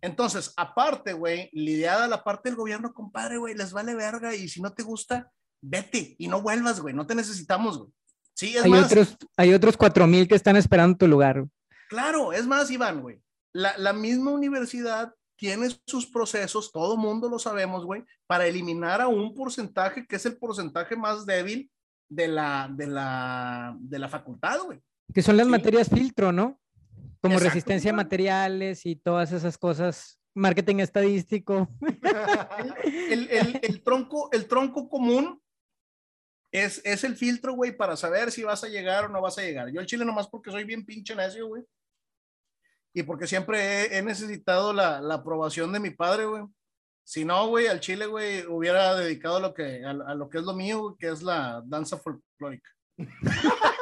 Entonces, 0.02 0.54
aparte, 0.56 1.14
güey, 1.14 1.50
lidiada 1.52 2.08
la 2.08 2.24
parte 2.24 2.50
del 2.50 2.56
gobierno, 2.56 2.94
compadre, 2.94 3.38
güey, 3.38 3.56
les 3.56 3.74
vale 3.74 3.96
verga 3.96 4.36
y 4.36 4.48
si 4.48 4.62
no 4.62 4.74
te 4.74 4.84
gusta, 4.84 5.32
vete 5.62 6.16
y 6.20 6.28
no 6.28 6.42
vuelvas, 6.42 6.80
güey, 6.80 6.94
no 6.94 7.08
te 7.08 7.16
necesitamos, 7.16 7.78
güey. 7.78 7.92
Sí, 8.34 8.56
es 8.56 8.64
hay 8.64 8.72
más. 8.72 8.86
Otros, 8.86 9.18
hay 9.36 9.54
otros 9.54 9.78
cuatro 9.78 10.06
mil 10.06 10.28
que 10.28 10.36
están 10.36 10.58
esperando 10.58 10.98
tu 10.98 11.08
lugar. 11.08 11.46
Claro, 11.90 12.34
es 12.34 12.46
más, 12.46 12.70
Iván, 12.70 13.02
güey. 13.02 13.22
La, 13.54 13.78
la 13.78 13.94
misma 13.94 14.32
universidad 14.32 15.14
tiene 15.38 15.70
sus 15.86 16.06
procesos, 16.06 16.72
todo 16.72 16.98
mundo 16.98 17.30
lo 17.30 17.40
sabemos, 17.40 17.86
güey, 17.86 18.04
para 18.28 18.46
eliminar 18.48 19.02
a 19.02 19.08
un 19.08 19.34
porcentaje 19.34 20.06
que 20.06 20.18
es 20.18 20.26
el 20.26 20.38
porcentaje 20.38 20.96
más 20.96 21.26
débil 21.26 21.70
de 22.10 22.28
la, 22.28 22.70
de 22.72 22.88
la, 22.88 23.76
de 23.80 24.00
la 24.00 24.10
facultad, 24.10 24.62
güey. 24.64 24.82
Que 25.14 25.22
son 25.22 25.38
las 25.38 25.48
materias 25.48 25.90
filtro, 25.90 26.32
¿no? 26.32 26.60
Como 27.28 27.40
resistencia 27.40 27.92
a 27.92 27.96
materiales 27.96 28.86
y 28.86 28.96
todas 28.96 29.32
esas 29.32 29.58
cosas, 29.58 30.20
marketing 30.36 30.78
estadístico. 30.78 31.68
El, 32.84 33.30
el, 33.30 33.60
el, 33.62 33.84
tronco, 33.84 34.30
el 34.32 34.48
tronco 34.48 34.90
común 34.90 35.42
es, 36.52 36.82
es 36.86 37.04
el 37.04 37.16
filtro, 37.16 37.54
güey, 37.54 37.76
para 37.76 37.96
saber 37.96 38.32
si 38.32 38.44
vas 38.44 38.64
a 38.64 38.68
llegar 38.68 39.06
o 39.06 39.10
no 39.10 39.22
vas 39.22 39.38
a 39.38 39.42
llegar. 39.42 39.70
Yo 39.72 39.82
el 39.82 39.88
chile 39.88 40.06
nomás 40.06 40.28
porque 40.28 40.52
soy 40.52 40.64
bien 40.64 40.86
pinche 40.86 41.16
necio, 41.16 41.48
güey. 41.48 41.64
Y 42.94 43.04
porque 43.04 43.28
siempre 43.28 43.98
he, 43.98 44.02
necesitado 44.02 44.74
la, 44.74 45.02
la, 45.02 45.16
aprobación 45.16 45.72
de 45.72 45.80
mi 45.80 45.90
padre, 45.90 46.26
güey. 46.26 46.44
Si 47.04 47.26
no, 47.26 47.48
güey, 47.48 47.68
al 47.68 47.80
chile, 47.80 48.06
güey, 48.06 48.46
hubiera 48.48 48.96
dedicado 48.96 49.40
lo 49.40 49.54
que, 49.54 49.84
a, 49.84 49.92
a 49.92 50.16
lo 50.16 50.30
que 50.30 50.38
es 50.38 50.44
lo 50.44 50.54
mío, 50.54 50.96
que 50.98 51.10
es 51.10 51.22
la 51.22 51.62
danza 51.66 51.98
folclórica. 51.98 52.70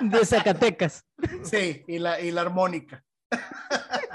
de 0.00 0.24
Zacatecas. 0.24 1.04
Sí, 1.42 1.84
y 1.86 1.98
la, 1.98 2.20
y 2.20 2.30
la 2.30 2.42
armónica. 2.42 3.04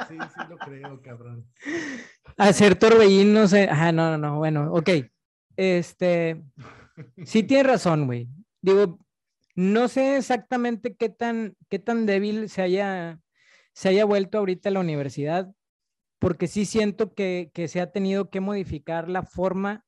Sí, 0.07 0.17
sí 0.17 0.41
lo 0.49 0.57
creo, 0.57 1.01
cabrón. 1.01 1.47
Hacer 2.37 2.75
torbellinos. 2.75 3.51
sé 3.51 3.67
Ah, 3.69 3.91
no, 3.91 4.11
no, 4.11 4.17
no. 4.17 4.37
Bueno, 4.37 4.71
ok. 4.73 4.89
Este. 5.55 6.41
Sí 7.25 7.43
tiene 7.43 7.63
razón, 7.63 8.05
güey. 8.05 8.27
Digo, 8.61 8.99
no 9.55 9.87
sé 9.87 10.17
exactamente 10.17 10.95
qué 10.95 11.09
tan, 11.09 11.55
qué 11.69 11.79
tan 11.79 12.05
débil 12.05 12.49
se 12.49 12.61
haya, 12.61 13.19
se 13.73 13.89
haya 13.89 14.05
vuelto 14.05 14.37
ahorita 14.37 14.69
la 14.69 14.79
universidad, 14.79 15.51
porque 16.19 16.47
sí 16.47 16.65
siento 16.65 17.13
que, 17.13 17.51
que 17.53 17.67
se 17.67 17.81
ha 17.81 17.91
tenido 17.91 18.29
que 18.29 18.39
modificar 18.39 19.09
la 19.09 19.23
forma 19.23 19.85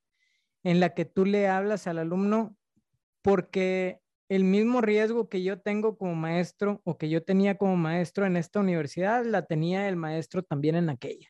en 0.63 0.79
la 0.79 0.93
que 0.93 1.05
tú 1.05 1.25
le 1.25 1.47
hablas 1.47 1.87
al 1.87 1.99
alumno, 1.99 2.55
porque 3.21 3.99
el 4.35 4.43
mismo 4.43 4.81
riesgo 4.81 5.29
que 5.29 5.43
yo 5.43 5.59
tengo 5.59 5.97
como 5.97 6.15
maestro 6.15 6.81
o 6.83 6.97
que 6.97 7.09
yo 7.09 7.23
tenía 7.23 7.55
como 7.55 7.75
maestro 7.75 8.25
en 8.25 8.35
esta 8.35 8.59
universidad, 8.59 9.25
la 9.25 9.45
tenía 9.45 9.87
el 9.87 9.95
maestro 9.95 10.43
también 10.43 10.75
en 10.75 10.89
aquella. 10.89 11.29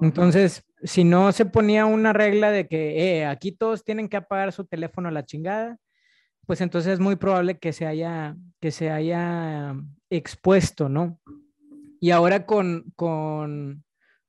Entonces, 0.00 0.64
si 0.82 1.04
no 1.04 1.30
se 1.32 1.44
ponía 1.44 1.86
una 1.86 2.12
regla 2.12 2.50
de 2.50 2.66
que 2.66 3.18
eh, 3.18 3.26
aquí 3.26 3.52
todos 3.52 3.84
tienen 3.84 4.08
que 4.08 4.16
apagar 4.16 4.52
su 4.52 4.64
teléfono 4.64 5.08
a 5.08 5.12
la 5.12 5.24
chingada, 5.24 5.78
pues 6.46 6.60
entonces 6.60 6.94
es 6.94 7.00
muy 7.00 7.16
probable 7.16 7.58
que 7.58 7.72
se 7.72 7.86
haya, 7.86 8.36
que 8.60 8.70
se 8.70 8.90
haya 8.90 9.74
expuesto, 10.10 10.88
¿no? 10.88 11.20
Y 12.00 12.10
ahora 12.10 12.46
con, 12.46 12.92
con, 12.96 13.84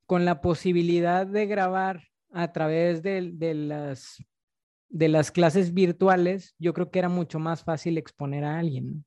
con 0.06 0.26
la 0.26 0.41
posibilidad 0.41 1.26
de 1.26 1.47
grabar 1.47 2.04
a 2.32 2.52
través 2.52 3.02
de, 3.02 3.32
de 3.34 3.54
las 3.56 4.17
de 4.93 5.10
las 5.10 5.32
clases 5.32 5.73
virtuales, 5.73 6.56
yo 6.60 6.73
creo 6.73 6.91
que 6.91 6.99
era 6.99 7.10
mucho 7.10 7.39
más 7.39 7.63
fácil 7.63 7.97
exponer 7.97 8.43
a 8.43 8.60
alguien. 8.60 9.03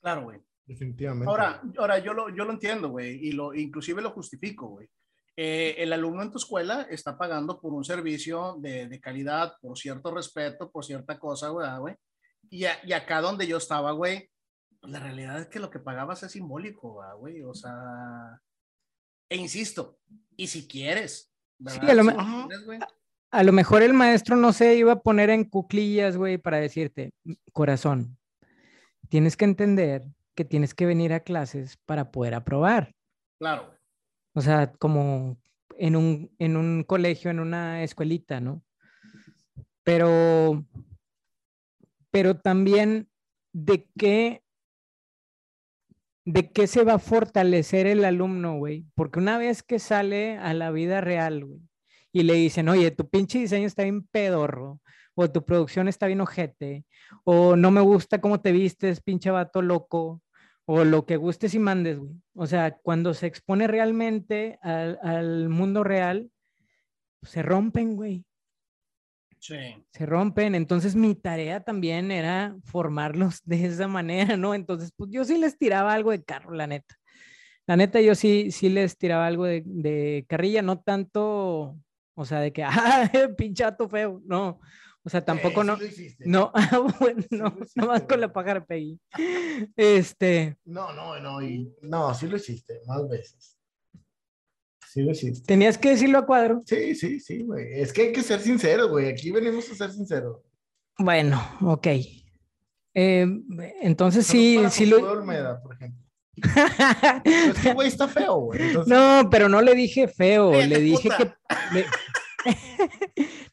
Claro, 0.00 0.22
güey. 0.22 0.40
Definitivamente. 0.64 1.28
Ahora, 1.28 1.60
ahora 1.76 1.98
yo, 1.98 2.12
lo, 2.12 2.28
yo 2.28 2.44
lo 2.44 2.52
entiendo, 2.52 2.90
güey, 2.90 3.26
y 3.26 3.32
lo, 3.32 3.52
inclusive 3.52 4.00
lo 4.00 4.10
justifico, 4.10 4.68
güey. 4.68 4.88
Eh, 5.34 5.74
el 5.78 5.92
alumno 5.92 6.22
en 6.22 6.30
tu 6.30 6.38
escuela 6.38 6.82
está 6.90 7.18
pagando 7.18 7.60
por 7.60 7.72
un 7.72 7.84
servicio 7.84 8.56
de, 8.60 8.86
de 8.86 9.00
calidad, 9.00 9.54
por 9.60 9.76
cierto 9.76 10.14
respeto, 10.14 10.70
por 10.70 10.84
cierta 10.84 11.18
cosa, 11.18 11.48
güey. 11.48 11.94
Y, 12.50 12.64
y 12.64 12.92
acá 12.92 13.20
donde 13.20 13.46
yo 13.46 13.56
estaba, 13.56 13.92
güey, 13.92 14.30
pues 14.78 14.92
la 14.92 15.00
realidad 15.00 15.40
es 15.40 15.48
que 15.48 15.58
lo 15.58 15.70
que 15.70 15.80
pagabas 15.80 16.22
es 16.22 16.32
simbólico, 16.32 17.02
güey. 17.18 17.42
O 17.42 17.54
sea, 17.54 18.40
e 19.28 19.36
insisto, 19.36 19.98
y 20.36 20.46
si 20.46 20.68
quieres, 20.68 21.32
sí, 21.66 21.78
a, 21.80 21.94
lo 21.94 22.04
a, 23.30 23.42
lo 23.42 23.52
mejor 23.52 23.82
el 23.82 23.94
maestro 23.94 24.36
no 24.36 24.52
se 24.52 24.76
iba 24.76 24.92
a 24.92 25.00
poner 25.00 25.30
en 25.30 25.44
cuclillas, 25.44 26.16
güey, 26.16 26.38
para 26.38 26.58
decirte, 26.58 27.12
corazón, 27.52 28.18
tienes 29.08 29.36
que 29.36 29.44
entender 29.44 30.04
que 30.34 30.44
tienes 30.44 30.74
que 30.74 30.86
venir 30.86 31.12
a 31.12 31.20
clases 31.20 31.76
para 31.84 32.10
poder 32.10 32.34
aprobar. 32.34 32.94
Claro. 33.38 33.74
O 34.34 34.40
sea, 34.40 34.72
como 34.72 35.36
en 35.76 35.96
un, 35.96 36.30
en 36.38 36.56
un 36.56 36.84
colegio, 36.84 37.30
en 37.30 37.40
una 37.40 37.82
escuelita, 37.82 38.40
¿no? 38.40 38.62
Pero, 39.82 40.64
pero 42.10 42.38
también 42.38 43.08
de 43.52 43.88
qué 43.98 44.42
de 46.28 46.52
qué 46.52 46.66
se 46.66 46.84
va 46.84 46.94
a 46.94 46.98
fortalecer 46.98 47.86
el 47.86 48.04
alumno, 48.04 48.58
güey. 48.58 48.84
Porque 48.94 49.18
una 49.18 49.38
vez 49.38 49.62
que 49.62 49.78
sale 49.78 50.36
a 50.36 50.52
la 50.52 50.70
vida 50.70 51.00
real, 51.00 51.46
güey, 51.46 51.62
y 52.12 52.22
le 52.22 52.34
dicen, 52.34 52.68
oye, 52.68 52.90
tu 52.90 53.08
pinche 53.08 53.38
diseño 53.38 53.66
está 53.66 53.82
bien 53.82 54.06
pedorro, 54.06 54.80
o 55.14 55.30
tu 55.30 55.44
producción 55.44 55.88
está 55.88 56.06
bien 56.06 56.20
ojete, 56.20 56.84
o 57.24 57.56
no 57.56 57.70
me 57.70 57.80
gusta 57.80 58.20
cómo 58.20 58.40
te 58.40 58.52
vistes, 58.52 59.00
pinche 59.00 59.30
vato 59.30 59.62
loco, 59.62 60.22
o 60.64 60.84
lo 60.84 61.06
que 61.06 61.16
gustes 61.16 61.54
y 61.54 61.58
mandes, 61.58 61.98
güey. 61.98 62.12
O 62.34 62.46
sea, 62.46 62.76
cuando 62.76 63.14
se 63.14 63.26
expone 63.26 63.66
realmente 63.66 64.58
al, 64.62 64.98
al 65.02 65.48
mundo 65.48 65.82
real, 65.82 66.30
se 67.22 67.42
rompen, 67.42 67.96
güey. 67.96 68.24
Se 69.92 70.04
rompen. 70.04 70.54
Entonces 70.54 70.94
mi 70.94 71.14
tarea 71.14 71.60
también 71.60 72.10
era 72.10 72.56
formarlos 72.64 73.40
de 73.44 73.64
esa 73.66 73.88
manera, 73.88 74.36
¿no? 74.36 74.54
Entonces, 74.54 74.92
pues 74.96 75.10
yo 75.10 75.24
sí 75.24 75.38
les 75.38 75.56
tiraba 75.56 75.94
algo 75.94 76.10
de 76.10 76.22
carro, 76.22 76.52
la 76.52 76.66
neta. 76.66 76.94
La 77.66 77.76
neta, 77.76 78.00
yo 78.00 78.14
sí, 78.14 78.50
sí 78.50 78.70
les 78.70 78.96
tiraba 78.96 79.26
algo 79.26 79.44
de, 79.44 79.62
de 79.64 80.24
carrilla, 80.26 80.62
no 80.62 80.80
tanto, 80.80 81.76
o 82.18 82.24
sea, 82.24 82.40
de 82.40 82.52
que, 82.52 82.64
ah, 82.64 83.08
pinchato 83.36 83.88
feo, 83.88 84.20
no. 84.24 84.60
O 85.04 85.08
sea, 85.08 85.24
tampoco 85.24 85.62
no. 85.62 85.78
no, 86.18 86.50
ah, 86.54 86.80
bueno, 86.98 87.22
no, 87.30 87.56
no 87.76 87.86
más 87.86 88.02
con 88.02 88.20
la 88.20 88.32
pájara 88.32 88.64
Peggy. 88.64 88.98
Este. 89.76 90.56
No, 90.64 90.92
no, 90.92 91.18
no, 91.20 91.40
y, 91.40 91.72
no, 91.82 92.12
sí 92.14 92.26
lo 92.26 92.36
hiciste, 92.36 92.80
más 92.86 93.08
veces. 93.08 93.56
Sí 94.88 95.02
lo 95.02 95.12
¿Tenías 95.46 95.78
que 95.78 95.90
decirlo 95.90 96.18
a 96.18 96.26
cuadro? 96.26 96.62
Sí, 96.66 96.94
sí, 96.96 97.20
sí, 97.20 97.42
güey. 97.44 97.80
Es 97.80 97.92
que 97.92 98.02
hay 98.02 98.12
que 98.12 98.22
ser 98.22 98.40
sincero, 98.40 98.88
güey. 98.88 99.08
Aquí 99.08 99.30
venimos 99.30 99.70
a 99.70 99.74
ser 99.74 99.92
sinceros. 99.92 100.40
Bueno, 100.98 101.40
ok. 101.60 101.86
Eh, 102.94 103.26
entonces 103.82 104.26
sí, 104.26 104.58
sí 104.70 104.86
lo... 104.86 105.08
Olmeda, 105.08 105.62
por 105.62 105.74
ejemplo. 105.74 106.07
Es 107.24 107.58
que, 107.58 107.74
güey, 107.74 107.88
está 107.88 108.08
feo, 108.08 108.36
güey. 108.36 108.60
No, 108.86 109.28
pero 109.30 109.48
no 109.48 109.60
le 109.62 109.74
dije 109.74 110.08
feo, 110.08 110.52
le 110.52 110.78
dije 110.78 111.08
que... 111.16 111.32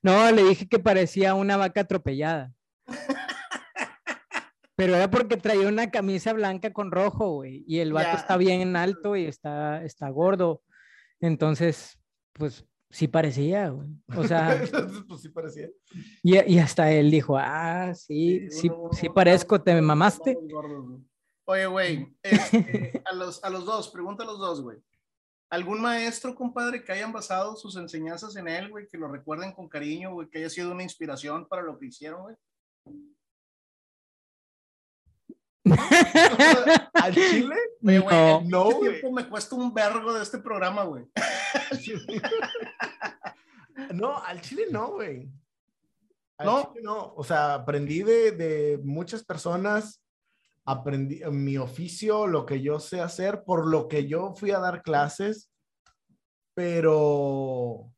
no, 0.02 0.32
le 0.32 0.43
dije 0.43 0.67
que 0.67 0.80
parecía 0.80 1.34
una 1.36 1.58
vaca 1.58 1.82
atropellada. 1.82 2.54
Pero 4.76 4.95
era 4.95 5.10
porque 5.10 5.38
traía 5.38 5.67
una 5.67 5.89
camisa 5.89 6.34
blanca 6.34 6.74
con 6.74 6.91
rojo, 6.91 7.32
güey. 7.36 7.63
Y 7.67 7.80
el 7.80 7.93
vato 7.93 8.17
está 8.17 8.36
bien 8.36 8.76
alto 8.76 9.15
y 9.15 9.26
está, 9.26 9.84
está 9.84 10.10
gordo. 10.10 10.62
Entonces, 11.21 11.98
pues 12.34 12.65
sí 12.89 13.08
parecía, 13.08 13.69
güey. 13.69 13.88
O 14.15 14.28
sea. 14.28 14.62
pues 15.08 15.21
sí 15.21 15.30
parecía. 15.30 15.69
Y, 16.21 16.54
y, 16.54 16.60
hasta 16.60 16.91
él 16.91 17.10
dijo, 17.10 17.38
ah, 17.38 17.93
sí, 17.93 18.50
sí, 18.50 18.69
sí, 18.91 19.10
parezco, 19.10 19.62
te 19.62 19.80
mamaste. 19.82 20.38
Oye, 21.47 21.67
güey, 21.67 22.17
este, 22.23 23.03
a, 23.05 23.13
los, 23.13 23.43
a 23.43 23.49
los 23.49 23.65
dos, 23.65 23.89
pregunta 23.89 24.23
a 24.23 24.25
los 24.25 24.39
dos, 24.39 24.62
güey. 24.62 24.79
¿Algún 25.49 25.79
maestro, 25.79 26.34
compadre, 26.34 26.84
que 26.84 26.91
hayan 26.91 27.13
basado 27.13 27.55
sus 27.55 27.75
enseñanzas 27.75 28.36
en 28.36 28.47
él, 28.47 28.69
güey, 28.69 28.88
que 28.88 28.97
lo 28.97 29.08
recuerden 29.08 29.53
con 29.53 29.69
cariño, 29.69 30.13
güey, 30.13 30.27
que 30.27 30.39
haya 30.39 30.49
sido 30.49 30.71
una 30.71 30.81
inspiración 30.81 31.47
para 31.47 31.62
lo 31.62 31.77
que 31.77 31.86
hicieron, 31.86 32.23
güey? 32.23 32.36
¿Al 36.93 37.13
Chile? 37.13 37.55
no, 37.81 38.41
no 38.41 38.79
tiempo 38.79 39.12
me 39.12 39.27
cuesta 39.27 39.55
un 39.55 39.73
vergo 39.73 40.13
de 40.13 40.23
este 40.23 40.39
programa, 40.39 40.84
güey. 40.84 41.05
no, 43.93 44.17
al 44.23 44.41
Chile 44.41 44.65
no, 44.71 44.93
güey. 44.93 45.29
no. 46.43 46.73
no. 46.81 47.13
O 47.15 47.23
sea, 47.23 47.53
aprendí 47.55 48.03
de, 48.03 48.31
de 48.31 48.79
muchas 48.84 49.23
personas, 49.23 50.01
aprendí 50.65 51.21
mi 51.32 51.58
oficio, 51.58 52.28
lo 52.28 52.45
que 52.45 52.62
yo 52.62 52.80
sé 52.80 52.99
hacer, 52.99 53.43
por 53.43 53.67
lo 53.67 53.88
que 53.88 54.08
yo 54.08 54.34
fui 54.36 54.51
a 54.51 54.60
dar 54.60 54.82
clases, 54.82 55.51
pero 56.56 57.91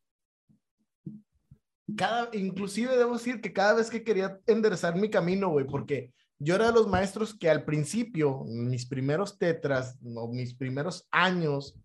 cada, 1.96 2.30
inclusive 2.34 2.98
debo 2.98 3.14
decir 3.14 3.40
que 3.40 3.54
cada 3.54 3.76
vez 3.76 3.90
que 3.90 4.04
quería 4.04 4.40
enderezar 4.46 4.96
mi 4.96 5.10
camino, 5.10 5.50
güey, 5.50 5.66
porque 5.66 6.14
yo 6.40 6.56
era 6.56 6.68
de 6.68 6.74
los 6.74 6.88
maestros 6.88 7.38
que 7.38 7.50
al 7.50 7.64
principio, 7.64 8.44
mis 8.46 8.86
primeros 8.86 9.38
tetras, 9.38 9.98
o 10.16 10.28
mis 10.28 10.54
primeros 10.54 11.08
años, 11.10 11.80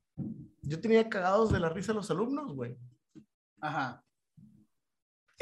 yo 0.63 0.81
tenía 0.81 1.09
cagados 1.09 1.53
de 1.53 1.61
la 1.61 1.69
risa 1.69 1.93
a 1.93 1.95
los 1.95 2.11
alumnos, 2.11 2.55
güey. 2.55 2.77
Ajá. 3.61 4.05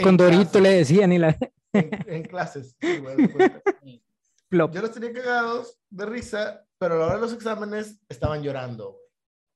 Con 0.03 0.17
Dorito 0.17 0.61
le 0.61 0.71
decían 0.71 1.13
y 1.13 1.19
la... 1.19 1.37
En, 1.73 2.23
clases. 2.25 2.77
yo 4.51 4.83
los 4.83 4.93
tenía 4.93 5.13
cagados 5.13 5.79
de 5.91 6.07
risa, 6.07 6.67
pero 6.79 6.95
a 6.95 6.99
la 6.99 7.07
hora 7.07 7.15
de 7.17 7.21
los 7.21 7.33
exámenes 7.33 8.01
estaban 8.09 8.43
llorando. 8.43 8.99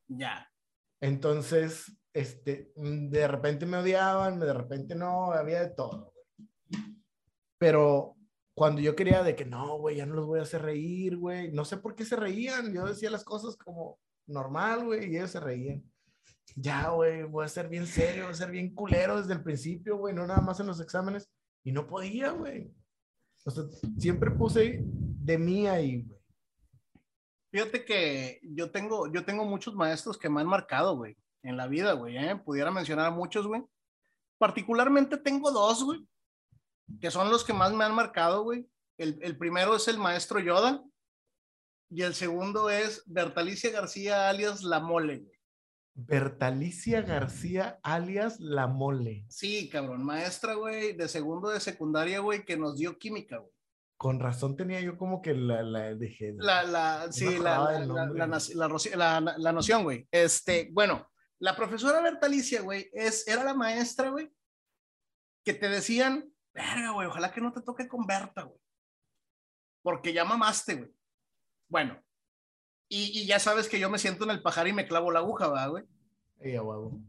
Ya. 0.08 0.50
Entonces, 1.00 1.92
este, 2.12 2.72
de 2.76 3.28
repente 3.28 3.66
me 3.66 3.78
odiaban, 3.78 4.38
de 4.38 4.52
repente 4.52 4.94
no, 4.94 5.32
había 5.32 5.60
de 5.60 5.70
todo. 5.70 6.14
Pero 7.58 8.16
cuando 8.54 8.80
yo 8.80 8.94
quería 8.94 9.22
de 9.22 9.34
que 9.34 9.44
no, 9.44 9.78
güey, 9.78 9.96
ya 9.96 10.06
no 10.06 10.14
los 10.14 10.26
voy 10.26 10.38
a 10.38 10.42
hacer 10.42 10.62
reír, 10.62 11.16
güey. 11.16 11.50
No 11.50 11.64
sé 11.64 11.76
por 11.78 11.96
qué 11.96 12.04
se 12.04 12.16
reían. 12.16 12.72
Yo 12.72 12.86
decía 12.86 13.10
las 13.10 13.24
cosas 13.24 13.56
como 13.56 13.98
normal, 14.26 14.84
güey, 14.84 15.10
y 15.10 15.16
ellos 15.16 15.30
se 15.30 15.40
reían. 15.40 15.82
Ya, 16.56 16.90
güey, 16.90 17.24
voy 17.24 17.44
a 17.44 17.48
ser 17.48 17.68
bien 17.68 17.86
serio, 17.86 18.24
voy 18.24 18.32
a 18.32 18.36
ser 18.36 18.50
bien 18.50 18.74
culero 18.74 19.18
desde 19.18 19.32
el 19.32 19.42
principio, 19.42 19.96
güey, 19.96 20.14
no 20.14 20.26
nada 20.26 20.40
más 20.40 20.60
en 20.60 20.66
los 20.66 20.80
exámenes. 20.80 21.28
Y 21.64 21.72
no 21.72 21.86
podía, 21.86 22.30
güey. 22.30 22.72
O 23.44 23.50
sea, 23.50 23.64
siempre 23.98 24.30
puse 24.30 24.80
de 24.82 25.38
mí 25.38 25.66
ahí, 25.66 26.02
güey. 26.02 26.20
Fíjate 27.52 27.84
que 27.84 28.40
yo 28.42 28.70
tengo, 28.70 29.12
yo 29.12 29.24
tengo 29.24 29.44
muchos 29.44 29.74
maestros 29.74 30.18
que 30.18 30.28
me 30.28 30.40
han 30.40 30.46
marcado, 30.46 30.96
güey, 30.96 31.16
en 31.42 31.56
la 31.56 31.68
vida, 31.68 31.92
güey, 31.92 32.16
¿eh? 32.16 32.34
Pudiera 32.34 32.72
mencionar 32.72 33.06
a 33.06 33.10
muchos, 33.10 33.46
güey. 33.46 33.62
Particularmente 34.38 35.16
tengo 35.18 35.52
dos, 35.52 35.84
güey, 35.84 36.04
que 37.00 37.12
son 37.12 37.30
los 37.30 37.44
que 37.44 37.52
más 37.52 37.72
me 37.72 37.84
han 37.84 37.94
marcado, 37.94 38.42
güey. 38.42 38.68
El, 38.98 39.18
el, 39.22 39.38
primero 39.38 39.76
es 39.76 39.86
el 39.86 39.98
maestro 39.98 40.40
Yoda 40.40 40.82
y 41.90 42.02
el 42.02 42.14
segundo 42.14 42.70
es 42.70 43.04
Bertalicia 43.06 43.70
García 43.70 44.28
alias 44.28 44.64
La 44.64 44.80
Mole, 44.80 45.18
güey. 45.18 45.33
Bertalicia 45.94 47.02
García 47.02 47.78
alias 47.82 48.40
La 48.40 48.66
Mole. 48.66 49.24
Sí, 49.28 49.68
cabrón, 49.68 50.04
maestra, 50.04 50.54
güey, 50.54 50.92
de 50.92 51.08
segundo 51.08 51.50
de 51.50 51.60
secundaria, 51.60 52.18
güey, 52.18 52.44
que 52.44 52.56
nos 52.56 52.76
dio 52.76 52.98
química, 52.98 53.38
güey. 53.38 53.52
Con 53.96 54.18
razón 54.18 54.56
tenía 54.56 54.80
yo 54.80 54.98
como 54.98 55.22
que 55.22 55.34
la, 55.34 55.62
la 55.62 55.94
dejé. 55.94 56.34
La, 56.36 56.64
la, 56.64 57.12
sí, 57.12 57.38
la, 57.38 57.80
la, 57.86 59.34
la, 59.38 59.52
noción, 59.52 59.84
güey. 59.84 60.08
Este, 60.10 60.68
bueno, 60.72 61.08
la 61.38 61.54
profesora 61.54 62.02
Bertalicia, 62.02 62.60
güey, 62.62 62.90
es, 62.92 63.26
era 63.28 63.44
la 63.44 63.54
maestra, 63.54 64.10
güey, 64.10 64.30
que 65.44 65.54
te 65.54 65.68
decían, 65.68 66.28
verga, 66.52 66.90
güey, 66.90 67.06
ojalá 67.06 67.32
que 67.32 67.40
no 67.40 67.52
te 67.52 67.62
toque 67.62 67.86
con 67.86 68.04
Berta, 68.04 68.42
güey. 68.42 68.60
Porque 69.80 70.12
ya 70.12 70.24
mamaste, 70.24 70.74
güey. 70.74 70.92
Bueno, 71.68 72.03
y, 72.88 73.26
ya 73.26 73.38
sabes 73.38 73.68
que 73.68 73.78
yo 73.78 73.90
me 73.90 73.98
siento 73.98 74.24
en 74.24 74.30
el 74.30 74.42
pajar 74.42 74.68
y 74.68 74.72
me 74.72 74.86
clavo 74.86 75.10
la 75.10 75.20
aguja, 75.20 75.48
¿verdad, 75.48 75.70
güey? 75.70 75.84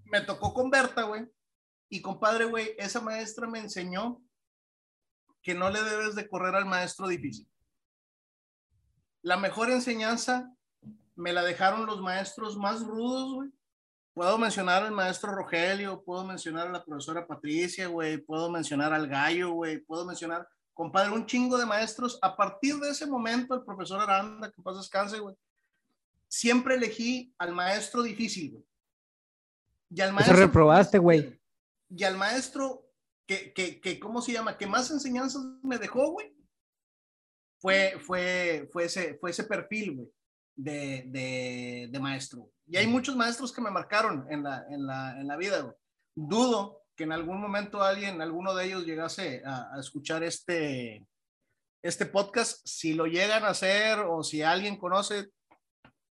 Me 0.05 0.21
tocó 0.21 0.53
con 0.53 0.69
Berta, 0.69 1.03
güey. 1.03 1.27
Y 1.89 2.01
compadre, 2.01 2.45
güey, 2.45 2.73
esa 2.77 3.01
maestra 3.01 3.47
me 3.47 3.59
enseñó 3.59 4.21
que 5.41 5.53
no 5.53 5.69
le 5.69 5.83
debes 5.83 6.15
de 6.15 6.27
correr 6.27 6.55
al 6.55 6.65
maestro 6.65 7.07
difícil. 7.07 7.47
La 9.21 9.37
mejor 9.37 9.69
enseñanza 9.69 10.51
me 11.15 11.33
la 11.33 11.43
dejaron 11.43 11.85
los 11.85 12.01
maestros 12.01 12.57
más 12.57 12.81
rudos, 12.81 13.33
güey, 13.33 13.51
Puedo 14.15 14.37
mencionar 14.37 14.81
al 14.81 14.93
maestro 14.93 15.35
Rogelio, 15.35 16.01
puedo 16.01 16.23
mencionar 16.23 16.69
a 16.69 16.71
la 16.71 16.85
profesora 16.85 17.27
Patricia, 17.27 17.87
güey, 17.87 18.17
puedo 18.17 18.49
mencionar 18.49 18.93
al 18.93 19.09
gallo, 19.09 19.51
güey, 19.51 19.79
puedo 19.79 20.05
mencionar, 20.05 20.47
compadre, 20.73 21.11
un 21.11 21.25
chingo 21.25 21.57
de 21.57 21.65
maestros. 21.65 22.17
A 22.21 22.33
partir 22.33 22.75
de 22.75 22.91
ese 22.91 23.05
momento, 23.07 23.53
el 23.53 23.65
profesor 23.65 23.99
Aranda, 23.99 24.49
que 24.49 24.61
pasa 24.61 24.77
descanse, 24.77 25.19
güey, 25.19 25.35
siempre 26.27 26.75
elegí 26.75 27.33
al 27.37 27.53
maestro 27.53 28.03
difícil, 28.03 28.51
güey. 28.51 28.65
Y 29.89 30.01
al 30.01 30.13
maestro. 30.13 30.35
Eso 30.35 30.45
reprobaste, 30.45 30.97
güey. 30.97 31.39
Y 31.89 32.03
al 32.03 32.17
maestro 32.17 32.91
que, 33.27 33.53
que, 33.53 33.79
que, 33.79 33.99
¿cómo 33.99 34.21
se 34.21 34.33
llama? 34.33 34.57
Que 34.57 34.67
más 34.67 34.91
enseñanzas 34.91 35.43
me 35.63 35.77
dejó, 35.77 36.11
güey. 36.11 36.35
Fue, 37.59 37.97
fue, 37.99 38.69
fue, 38.71 38.85
ese, 38.85 39.15
fue 39.15 39.31
ese 39.31 39.43
perfil, 39.43 39.95
güey, 39.95 40.11
de, 40.55 41.03
de, 41.07 41.87
de 41.91 41.99
maestro. 41.99 42.51
Y 42.67 42.77
hay 42.77 42.87
muchos 42.87 43.15
maestros 43.15 43.51
que 43.51 43.61
me 43.61 43.71
marcaron 43.71 44.27
en 44.29 44.43
la, 44.43 44.65
en 44.69 44.85
la, 44.85 45.19
en 45.19 45.27
la 45.27 45.37
vida. 45.37 45.75
Dudo 46.15 46.85
que 46.95 47.03
en 47.03 47.11
algún 47.11 47.41
momento 47.41 47.83
alguien, 47.83 48.21
alguno 48.21 48.55
de 48.55 48.65
ellos 48.65 48.85
llegase 48.85 49.41
a, 49.45 49.77
escuchar 49.79 50.23
este, 50.23 51.05
este 51.83 52.05
podcast. 52.05 52.65
Si 52.65 52.93
lo 52.93 53.05
llegan 53.05 53.43
a 53.43 53.49
hacer 53.49 53.99
o 53.99 54.23
si 54.23 54.41
alguien 54.41 54.77
conoce, 54.77 55.29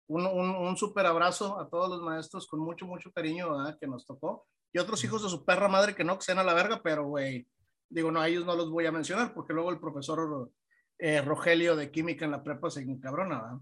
un, 0.10 0.26
un, 0.26 0.49
un 0.49 0.76
súper 0.76 1.05
abrazo 1.05 1.60
a 1.60 1.70
todos 1.70 1.89
los 1.89 2.01
maestros 2.01 2.47
con 2.47 2.60
mucho, 2.60 2.86
mucho 2.86 3.12
cariño 3.12 3.49
que 3.80 3.88
nos 3.88 4.05
tocó. 4.05 4.47
Y 4.74 4.80
otros 4.80 5.03
hijos 5.03 5.24
de 5.24 5.30
su 5.30 5.45
perra 5.45 5.68
madre 5.68 5.95
que 5.95 6.03
no, 6.03 6.18
que 6.18 6.26
sean 6.26 6.39
a 6.39 6.43
la 6.43 6.53
verga, 6.53 6.82
pero 6.84 7.05
güey, 7.05 7.47
digo, 7.89 8.12
no, 8.12 8.20
a 8.20 8.28
ellos 8.28 8.45
no 8.45 8.55
los 8.55 8.70
voy 8.70 8.86
a 8.86 8.91
mencionar 8.91 9.34
porque 9.34 9.53
luego 9.53 9.70
el 9.70 9.80
profesor 9.80 10.51
eh, 10.97 11.22
Rogelio 11.22 11.76
de 11.76 11.91
química 11.91 12.26
en 12.26 12.32
la 12.32 12.43
prepa 12.43 12.70
se 12.70 12.82
encabrona, 12.82 13.41
¿verdad? 13.41 13.60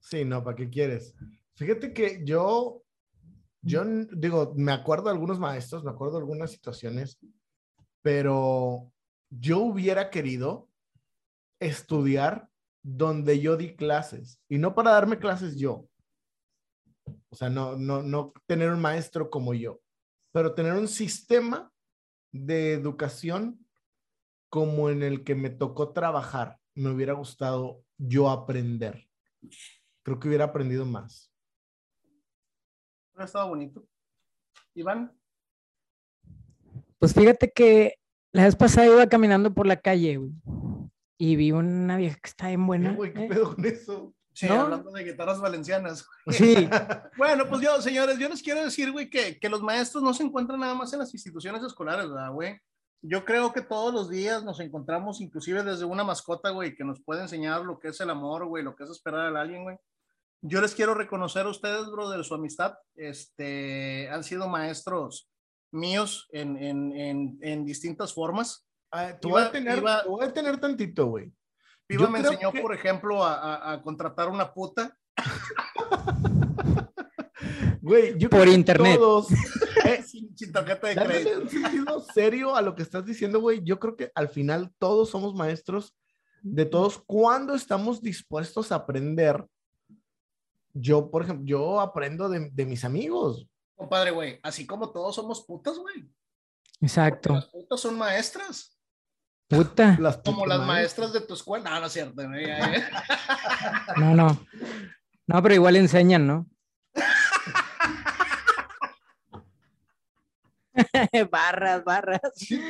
Sí, 0.00 0.24
no, 0.24 0.44
¿para 0.44 0.56
qué 0.56 0.68
quieres? 0.68 1.14
Fíjate 1.54 1.94
que 1.94 2.22
yo, 2.24 2.82
yo 3.62 3.84
digo, 4.12 4.52
me 4.56 4.72
acuerdo 4.72 5.04
de 5.04 5.12
algunos 5.12 5.38
maestros, 5.38 5.82
me 5.82 5.90
acuerdo 5.90 6.14
de 6.14 6.20
algunas 6.20 6.50
situaciones, 6.50 7.18
pero 8.02 8.92
yo 9.30 9.60
hubiera 9.60 10.10
querido 10.10 10.68
estudiar 11.58 12.50
donde 12.84 13.40
yo 13.40 13.56
di 13.56 13.74
clases 13.74 14.38
y 14.48 14.58
no 14.58 14.74
para 14.74 14.92
darme 14.92 15.18
clases 15.18 15.56
yo. 15.56 15.88
O 17.30 17.36
sea, 17.36 17.48
no, 17.48 17.76
no, 17.76 18.02
no 18.02 18.32
tener 18.46 18.70
un 18.70 18.80
maestro 18.80 19.30
como 19.30 19.54
yo, 19.54 19.80
pero 20.32 20.54
tener 20.54 20.74
un 20.74 20.86
sistema 20.86 21.72
de 22.30 22.74
educación 22.74 23.66
como 24.50 24.90
en 24.90 25.02
el 25.02 25.24
que 25.24 25.34
me 25.34 25.50
tocó 25.50 25.92
trabajar. 25.92 26.60
Me 26.74 26.90
hubiera 26.90 27.14
gustado 27.14 27.82
yo 27.96 28.28
aprender. 28.28 29.08
Creo 30.02 30.20
que 30.20 30.28
hubiera 30.28 30.44
aprendido 30.44 30.84
más. 30.84 31.32
Ha 33.16 33.24
estado 33.24 33.48
bonito. 33.48 33.86
Iván. 34.74 35.16
Pues 36.98 37.14
fíjate 37.14 37.50
que 37.50 37.98
la 38.32 38.44
vez 38.44 38.56
pasada 38.56 38.86
iba 38.86 39.06
caminando 39.08 39.54
por 39.54 39.66
la 39.66 39.76
calle, 39.80 40.16
güey, 40.16 40.32
y 41.18 41.36
vi 41.36 41.52
una 41.52 41.96
vieja 41.96 42.18
que 42.22 42.28
está 42.28 42.48
bien 42.48 42.66
buena. 42.66 42.94
Güey, 42.94 43.12
¿qué 43.12 43.24
¿eh? 43.24 43.28
pedo 43.28 43.54
con 43.54 43.64
eso? 43.64 44.14
Sí, 44.32 44.48
hablando 44.48 44.90
de 44.90 45.04
guitarras 45.04 45.40
valencianas. 45.40 46.06
Sí. 46.28 46.68
bueno, 47.16 47.48
pues 47.48 47.62
yo, 47.62 47.80
señores, 47.80 48.18
yo 48.18 48.28
les 48.28 48.42
quiero 48.42 48.64
decir, 48.64 48.90
güey, 48.90 49.08
que, 49.08 49.38
que 49.38 49.48
los 49.48 49.62
maestros 49.62 50.02
no 50.02 50.12
se 50.12 50.24
encuentran 50.24 50.58
nada 50.58 50.74
más 50.74 50.92
en 50.92 50.98
las 50.98 51.14
instituciones 51.14 51.62
escolares, 51.62 52.08
¿verdad, 52.08 52.32
güey? 52.32 52.58
Yo 53.00 53.24
creo 53.24 53.52
que 53.52 53.60
todos 53.60 53.94
los 53.94 54.10
días 54.10 54.42
nos 54.44 54.58
encontramos, 54.60 55.20
inclusive 55.20 55.62
desde 55.62 55.84
una 55.84 56.02
mascota, 56.02 56.50
güey, 56.50 56.74
que 56.74 56.84
nos 56.84 57.00
puede 57.02 57.22
enseñar 57.22 57.62
lo 57.62 57.78
que 57.78 57.88
es 57.88 58.00
el 58.00 58.10
amor, 58.10 58.46
güey, 58.46 58.64
lo 58.64 58.74
que 58.74 58.84
es 58.84 58.90
esperar 58.90 59.36
a 59.36 59.40
alguien, 59.40 59.62
güey 59.62 59.78
yo 60.46 60.60
les 60.60 60.74
quiero 60.74 60.92
reconocer 60.94 61.46
a 61.46 61.50
ustedes, 61.50 61.86
bro, 61.90 62.10
de 62.10 62.22
su 62.22 62.34
amistad. 62.34 62.74
Este, 62.96 64.10
han 64.10 64.22
sido 64.22 64.46
maestros 64.46 65.30
míos 65.70 66.28
en, 66.32 66.58
en, 66.58 66.92
en, 66.92 67.38
en 67.40 67.64
distintas 67.64 68.12
formas. 68.12 68.66
Ah, 68.96 69.18
tú 69.20 69.30
vas 69.30 69.48
a 69.48 69.50
tener, 69.50 69.82
voy 70.06 70.24
a 70.24 70.32
tener 70.32 70.58
tantito, 70.58 71.06
güey. 71.06 71.32
Piva 71.86 72.08
me 72.08 72.20
enseñó, 72.20 72.52
por 72.52 72.72
ejemplo, 72.72 73.24
a, 73.24 73.72
a, 73.72 73.82
contratar 73.82 74.28
una 74.28 74.52
puta. 74.52 74.96
Güey, 77.82 78.16
yo 78.16 78.30
por 78.30 78.48
internet. 78.48 78.96
Todos, 78.96 79.30
eh, 79.84 80.02
sin, 80.02 80.34
sin 80.34 80.50
tarjeta 80.50 80.86
de 80.86 80.94
crédito. 80.94 81.42
un 81.42 81.50
sentido 81.50 82.00
serio 82.14 82.56
a 82.56 82.62
lo 82.62 82.74
que 82.74 82.82
estás 82.82 83.04
diciendo, 83.04 83.40
güey. 83.40 83.62
Yo 83.62 83.78
creo 83.78 83.94
que 83.94 84.10
al 84.14 84.30
final 84.30 84.72
todos 84.78 85.10
somos 85.10 85.34
maestros 85.34 85.94
de 86.40 86.64
todos 86.64 87.02
cuando 87.04 87.54
estamos 87.54 88.00
dispuestos 88.00 88.72
a 88.72 88.76
aprender 88.76 89.44
yo, 90.72 91.10
por 91.10 91.22
ejemplo, 91.22 91.44
yo 91.46 91.80
aprendo 91.80 92.30
de, 92.30 92.50
de 92.50 92.66
mis 92.66 92.84
amigos. 92.84 93.46
Compadre, 93.76 94.10
güey, 94.12 94.40
así 94.42 94.66
como 94.66 94.90
todos 94.90 95.14
somos 95.14 95.44
putas, 95.44 95.78
güey. 95.78 96.08
Exacto. 96.80 97.34
las 97.34 97.46
putas 97.46 97.80
son 97.80 97.96
maestras. 97.96 98.73
Puta. 99.56 99.96
Las 100.00 100.18
como 100.18 100.46
las 100.46 100.66
maestras 100.66 101.12
de 101.12 101.20
tu 101.20 101.34
escuela. 101.34 101.70
No, 101.70 101.80
no 101.80 101.86
es 101.86 101.92
cierto. 101.92 102.22
no, 103.96 104.14
no. 104.14 104.46
No, 105.26 105.42
pero 105.42 105.54
igual 105.54 105.76
enseñan, 105.76 106.26
¿no? 106.26 106.46
barras, 111.30 111.84
barras. 111.84 112.20
Sí, 112.34 112.60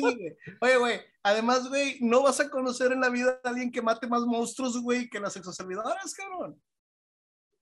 güey. 0.00 0.36
Oye, 0.60 0.76
güey, 0.76 1.00
además, 1.22 1.68
güey, 1.68 1.98
no 2.00 2.22
vas 2.22 2.40
a 2.40 2.48
conocer 2.48 2.92
en 2.92 3.00
la 3.00 3.10
vida 3.10 3.40
a 3.42 3.48
alguien 3.48 3.70
que 3.70 3.82
mate 3.82 4.06
más 4.06 4.22
monstruos, 4.22 4.80
güey, 4.80 5.08
que 5.08 5.20
las 5.20 5.36
exoservidoras, 5.36 6.14
cabrón. 6.14 6.60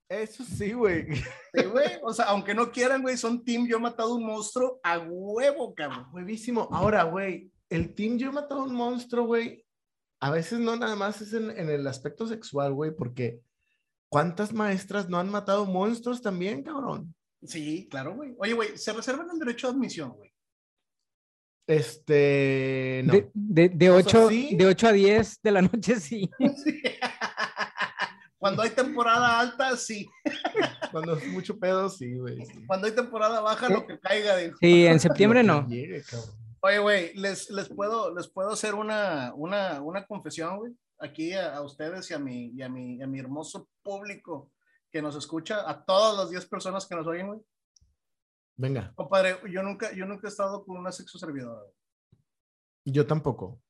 Eso 0.09 0.45
sí, 0.45 0.73
güey. 0.73 1.17
Sí, 1.53 1.65
güey. 1.65 1.99
O 2.03 2.13
sea, 2.13 2.27
aunque 2.27 2.55
no 2.55 2.71
quieran, 2.71 3.03
güey, 3.03 3.17
son 3.17 3.43
team 3.45 3.67
Yo 3.67 3.79
he 3.79 3.81
matado 3.81 4.15
un 4.15 4.25
monstruo 4.25 4.79
a 4.85 4.99
huevo, 4.99 5.75
cabrón. 5.75 6.07
Huevísimo. 6.13 6.69
Ahora, 6.71 7.03
güey, 7.03 7.51
el 7.71 7.95
team 7.95 8.19
Yo 8.19 8.29
he 8.29 8.33
matado 8.33 8.65
un 8.65 8.75
monstruo, 8.75 9.27
güey, 9.27 9.65
a 10.21 10.31
veces 10.31 10.59
no 10.59 10.77
nada 10.77 10.97
más 10.97 11.21
es 11.21 11.33
en, 11.33 11.51
en 11.51 11.69
el 11.69 11.87
aspecto 11.87 12.27
sexual, 12.27 12.73
güey, 12.73 12.91
porque 12.95 13.41
¿cuántas 14.09 14.53
maestras 14.53 15.09
no 15.09 15.19
han 15.19 15.31
matado 15.31 15.67
monstruos 15.67 16.23
también, 16.23 16.63
cabrón? 16.63 17.15
Sí, 17.43 17.87
claro, 17.91 18.15
güey. 18.15 18.35
Oye, 18.39 18.55
güey, 18.55 18.79
se 18.79 18.93
reservan 18.93 19.29
el 19.31 19.39
derecho 19.39 19.69
de 19.69 19.75
admisión, 19.75 20.13
güey. 20.13 20.33
Este, 21.67 23.03
no. 23.05 23.13
De, 23.13 23.31
de, 23.35 23.69
de 23.71 23.91
8, 23.91 24.29
de 24.29 24.67
8 24.67 24.89
a 24.89 24.93
10 24.93 25.43
de 25.43 25.51
la 25.51 25.63
noche, 25.63 26.01
sí. 26.01 26.31
sí. 26.65 26.83
Cuando 28.39 28.63
hay 28.63 28.71
temporada 28.71 29.41
alta, 29.41 29.77
sí. 29.77 30.09
Cuando 30.93 31.17
es 31.17 31.27
mucho 31.29 31.59
pedo, 31.59 31.89
sí, 31.89 32.15
güey. 32.15 32.39
Cuando 32.67 32.87
hay 32.87 32.95
temporada 32.95 33.41
baja, 33.41 33.69
lo 33.69 33.87
que 33.87 33.99
caiga. 33.99 34.37
Sí, 34.61 34.87
en 34.87 35.01
septiembre 35.01 35.43
no. 35.43 35.67
Oye, 36.67 36.81
güey, 36.81 37.15
les, 37.15 37.49
les, 37.51 37.69
puedo, 37.69 38.13
les 38.13 38.27
puedo 38.27 38.51
hacer 38.51 38.75
una, 38.75 39.33
una, 39.37 39.81
una 39.81 40.05
confesión, 40.05 40.59
güey. 40.59 40.73
Aquí 40.99 41.33
a, 41.33 41.61
ustedes 41.61 42.11
y 42.11 42.15
a, 42.15 42.19
mi, 42.19 42.47
y, 42.47 42.61
a 42.61 42.69
mi, 42.69 43.01
a 43.01 43.07
mi 43.07 43.21
hermoso 43.21 43.69
público 43.85 44.51
que 44.91 45.01
nos 45.01 45.15
escucha, 45.15 45.71
a 45.71 45.85
todas 45.85 46.19
las 46.19 46.29
10 46.29 46.45
personas 46.47 46.85
que 46.85 46.97
nos 46.97 47.07
oyen, 47.07 47.29
güey. 47.29 47.39
Venga. 48.57 48.93
Compadre, 48.97 49.39
yo 49.49 49.63
nunca, 49.63 49.95
yo 49.95 50.07
nunca 50.07 50.27
he 50.27 50.31
estado 50.31 50.65
con 50.65 50.77
una 50.77 50.91
sexo 50.91 51.21
servidora. 51.21 51.63
Yo 52.85 53.07
tampoco. 53.07 53.61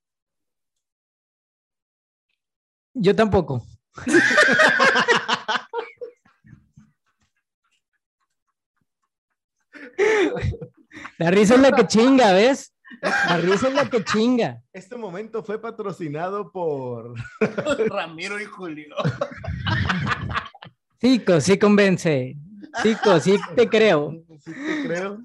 Yo 2.94 3.14
tampoco. 3.14 3.62
La 11.18 11.30
risa 11.30 11.56
es 11.56 11.60
la 11.60 11.72
que 11.72 11.86
chinga, 11.86 12.32
¿ves? 12.32 12.72
La 13.02 13.36
risa 13.38 13.68
es 13.68 13.74
la 13.74 13.88
que 13.88 14.04
chinga. 14.04 14.62
Este 14.72 14.96
momento 14.96 15.42
fue 15.42 15.60
patrocinado 15.60 16.50
por 16.50 17.14
Ramiro 17.88 18.40
y 18.40 18.44
Julio. 18.44 18.94
Chico, 21.00 21.40
sí 21.40 21.58
convence. 21.58 22.36
Chico, 22.82 23.20
sí 23.20 23.38
te 23.54 23.68
creo. 23.68 24.12
Sí 24.40 24.52
te 24.52 24.86
creo. 24.86 25.18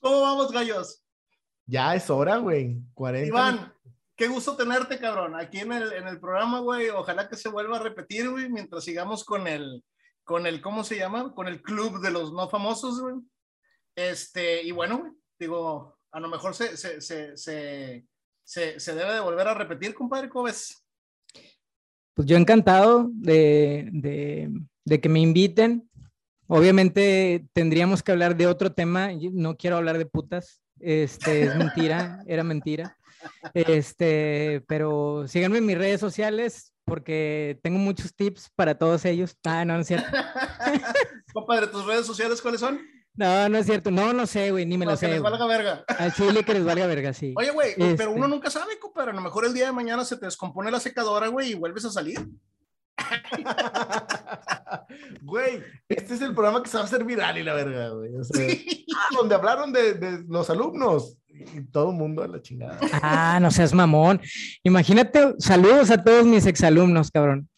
¿Cómo 0.00 0.20
vamos, 0.20 0.52
gallos? 0.52 1.02
Ya 1.66 1.94
es 1.94 2.10
hora, 2.10 2.36
güey. 2.38 2.80
40. 2.94 3.26
Iván, 3.26 3.72
qué 4.16 4.28
gusto 4.28 4.56
tenerte, 4.56 4.98
cabrón, 4.98 5.34
aquí 5.34 5.58
en 5.58 5.72
el, 5.72 5.92
en 5.92 6.08
el 6.08 6.20
programa, 6.20 6.60
güey. 6.60 6.90
Ojalá 6.90 7.28
que 7.28 7.36
se 7.36 7.48
vuelva 7.48 7.76
a 7.76 7.82
repetir, 7.82 8.30
güey, 8.30 8.48
mientras 8.48 8.84
sigamos 8.84 9.24
con 9.24 9.46
el, 9.46 9.84
con 10.24 10.46
el, 10.46 10.60
¿cómo 10.60 10.84
se 10.84 10.96
llama? 10.96 11.34
Con 11.34 11.48
el 11.48 11.62
club 11.62 12.00
de 12.00 12.10
los 12.10 12.32
no 12.32 12.48
famosos, 12.48 13.00
güey. 13.00 13.16
Este, 13.94 14.62
y 14.62 14.72
bueno, 14.72 14.98
güey, 14.98 15.12
digo, 15.38 15.95
a 16.16 16.20
lo 16.20 16.28
mejor 16.28 16.54
se, 16.54 16.78
se, 16.78 17.02
se, 17.02 17.36
se, 17.36 18.80
se 18.80 18.94
debe 18.94 19.12
de 19.12 19.20
volver 19.20 19.48
a 19.48 19.54
repetir, 19.54 19.92
compadre, 19.92 20.30
¿cómo 20.30 20.46
ves? 20.46 20.82
Pues 22.14 22.26
yo 22.26 22.38
encantado 22.38 23.10
de, 23.12 23.90
de, 23.92 24.50
de 24.86 25.00
que 25.02 25.10
me 25.10 25.20
inviten. 25.20 25.90
Obviamente 26.46 27.46
tendríamos 27.52 28.02
que 28.02 28.12
hablar 28.12 28.34
de 28.34 28.46
otro 28.46 28.72
tema. 28.72 29.10
No 29.30 29.58
quiero 29.58 29.76
hablar 29.76 29.98
de 29.98 30.06
putas. 30.06 30.62
Este 30.80 31.42
es 31.42 31.56
mentira, 31.56 32.24
era 32.26 32.42
mentira. 32.42 32.96
Este, 33.52 34.64
pero 34.66 35.28
síganme 35.28 35.58
en 35.58 35.66
mis 35.66 35.76
redes 35.76 36.00
sociales 36.00 36.72
porque 36.86 37.60
tengo 37.62 37.78
muchos 37.78 38.14
tips 38.14 38.50
para 38.56 38.78
todos 38.78 39.04
ellos. 39.04 39.36
Ah, 39.44 39.66
no, 39.66 39.74
no 39.74 39.80
es 39.80 39.88
cierto. 39.88 40.08
Compadre, 41.34 41.66
¿tus 41.66 41.84
redes 41.84 42.06
sociales 42.06 42.40
cuáles 42.40 42.60
son? 42.60 42.80
No, 43.16 43.48
no 43.48 43.58
es 43.58 43.66
cierto. 43.66 43.90
No, 43.90 44.12
no 44.12 44.26
sé, 44.26 44.50
güey, 44.50 44.66
ni 44.66 44.76
me 44.76 44.84
lo 44.84 44.96
sé. 44.96 45.06
Que 45.06 45.14
les 45.14 45.22
valga 45.22 45.46
verga. 45.46 45.84
Al 45.88 46.12
chile 46.12 46.44
que 46.44 46.54
les 46.54 46.64
valga 46.64 46.86
verga, 46.86 47.12
sí. 47.12 47.34
Oye, 47.36 47.50
güey, 47.50 47.74
pero 47.96 48.10
uno 48.10 48.24
este. 48.24 48.34
nunca 48.34 48.50
sabe, 48.50 48.78
compadre. 48.78 49.12
A 49.12 49.14
lo 49.14 49.22
mejor 49.22 49.46
el 49.46 49.54
día 49.54 49.66
de 49.66 49.72
mañana 49.72 50.04
se 50.04 50.16
te 50.16 50.26
descompone 50.26 50.70
la 50.70 50.80
secadora, 50.80 51.28
güey, 51.28 51.52
y 51.52 51.54
vuelves 51.54 51.84
a 51.84 51.90
salir. 51.90 52.28
Güey, 55.22 55.62
este 55.88 56.14
es 56.14 56.22
el 56.22 56.34
programa 56.34 56.62
que 56.62 56.70
se 56.70 56.76
va 56.76 56.84
a 56.84 56.86
hacer 56.86 57.04
viral 57.04 57.36
y 57.36 57.42
la 57.42 57.54
verga, 57.54 57.88
güey. 57.90 58.12
Ah, 58.96 59.08
donde 59.14 59.34
hablaron 59.34 59.72
de, 59.72 59.94
de, 59.94 60.24
los 60.28 60.48
alumnos 60.48 61.18
y 61.28 61.62
todo 61.64 61.90
el 61.90 61.96
mundo 61.96 62.22
a 62.22 62.28
la 62.28 62.40
chingada. 62.40 62.78
Ah, 63.02 63.38
no 63.40 63.50
seas 63.50 63.74
mamón. 63.74 64.20
Imagínate, 64.62 65.34
saludos 65.38 65.90
a 65.90 66.02
todos 66.02 66.24
mis 66.24 66.46
exalumnos, 66.46 67.10
cabrón. 67.10 67.48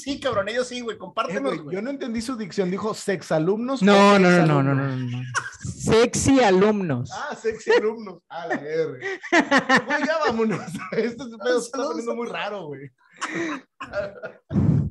Sí, 0.00 0.20
cabrón, 0.20 0.48
ellos 0.48 0.68
sí, 0.68 0.80
güey, 0.80 0.96
compártenos. 0.98 1.54
Eh, 1.54 1.62
yo 1.70 1.82
no 1.82 1.90
entendí 1.90 2.20
su 2.20 2.36
dicción, 2.36 2.70
dijo 2.70 2.94
sexalumnos. 2.94 3.82
No, 3.82 4.18
no, 4.18 4.30
no, 4.30 4.46
no, 4.46 4.62
no, 4.62 4.74
no, 4.74 4.96
no. 4.96 5.22
Sexy 5.62 6.40
alumnos. 6.40 7.10
Ah, 7.12 7.36
sexy 7.36 7.72
alumnos. 7.72 8.22
Ah, 8.28 8.46
la 8.46 8.54
R. 8.54 8.98
Güey, 9.86 10.06
ya 10.06 10.18
vámonos. 10.26 10.60
Este 10.92 11.24
pedo 11.42 11.58
está 11.58 11.78
poniendo 11.78 12.14
muy 12.14 12.28
raro, 12.28 12.66
güey. 12.66 12.90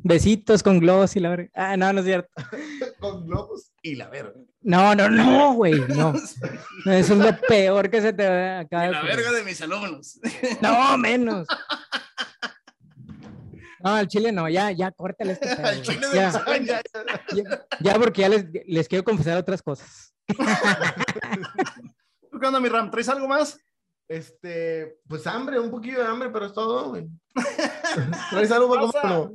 Besitos 0.04 0.64
con 0.64 0.80
globos 0.80 1.16
y 1.16 1.20
la 1.20 1.30
verga. 1.30 1.50
Ah, 1.54 1.78
no, 1.78 1.92
no 1.94 2.00
es 2.00 2.06
cierto. 2.06 2.30
con 3.00 3.26
globos 3.28 3.72
y 3.82 3.96
la 3.96 4.10
verga. 4.10 4.34
No, 4.62 4.96
no, 4.96 5.10
no, 5.10 5.54
güey, 5.54 5.80
no. 5.90 6.14
Eso 6.86 7.14
es 7.14 7.20
lo 7.20 7.38
peor 7.48 7.90
que 7.90 8.02
se 8.02 8.14
te 8.14 8.28
va 8.28 8.60
acá. 8.60 8.88
La 8.90 9.02
verga 9.02 9.32
de 9.32 9.44
mis 9.44 9.62
alumnos. 9.62 10.20
No, 10.62 10.98
menos. 10.98 11.48
No, 13.82 13.96
al 13.96 14.08
chile 14.08 14.32
no, 14.32 14.50
ya, 14.50 14.72
ya, 14.72 14.92
córtale 14.92 15.34
este 15.34 15.48
pedo, 15.56 15.82
chile 15.82 16.08
ya. 16.14 16.32
Ya, 16.32 16.82
ya, 17.34 17.66
ya, 17.80 17.94
porque 17.96 18.22
ya 18.22 18.30
les, 18.30 18.46
les 18.66 18.88
quiero 18.88 19.04
confesar 19.04 19.38
otras 19.38 19.62
cosas. 19.62 20.14
¿Tú 20.28 20.36
qué 22.40 22.48
onda, 22.48 22.60
mi 22.60 22.70
Ram? 22.70 22.92
¿Traes 22.92 23.10
algo 23.10 23.28
más? 23.28 23.60
Este, 24.08 24.98
pues 25.08 25.26
hambre, 25.28 25.60
un 25.60 25.70
poquito 25.70 26.02
de 26.02 26.08
hambre, 26.08 26.30
pero 26.30 26.48
es 26.48 26.54
todo, 26.54 26.90
güey. 26.90 27.08
¿Traes 28.32 28.52
algo 28.52 28.92
para 28.92 29.30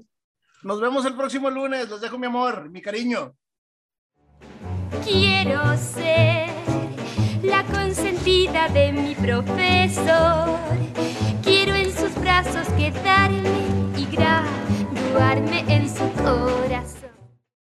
Nos 0.62 0.80
vemos 0.80 1.04
el 1.06 1.14
próximo 1.14 1.50
lunes. 1.50 1.88
Los 1.88 2.00
dejo 2.00 2.18
mi 2.18 2.26
amor, 2.26 2.70
mi 2.70 2.82
cariño. 2.82 3.34
Quiero 5.04 5.76
ser 5.76 6.50
la 7.42 7.62
consentida 7.64 8.68
de 8.68 8.92
mi 8.92 9.14
profesor 9.14 10.58
llevarme 15.14 15.64
en 15.68 15.88
su 15.88 16.10
corazón. 16.22 17.03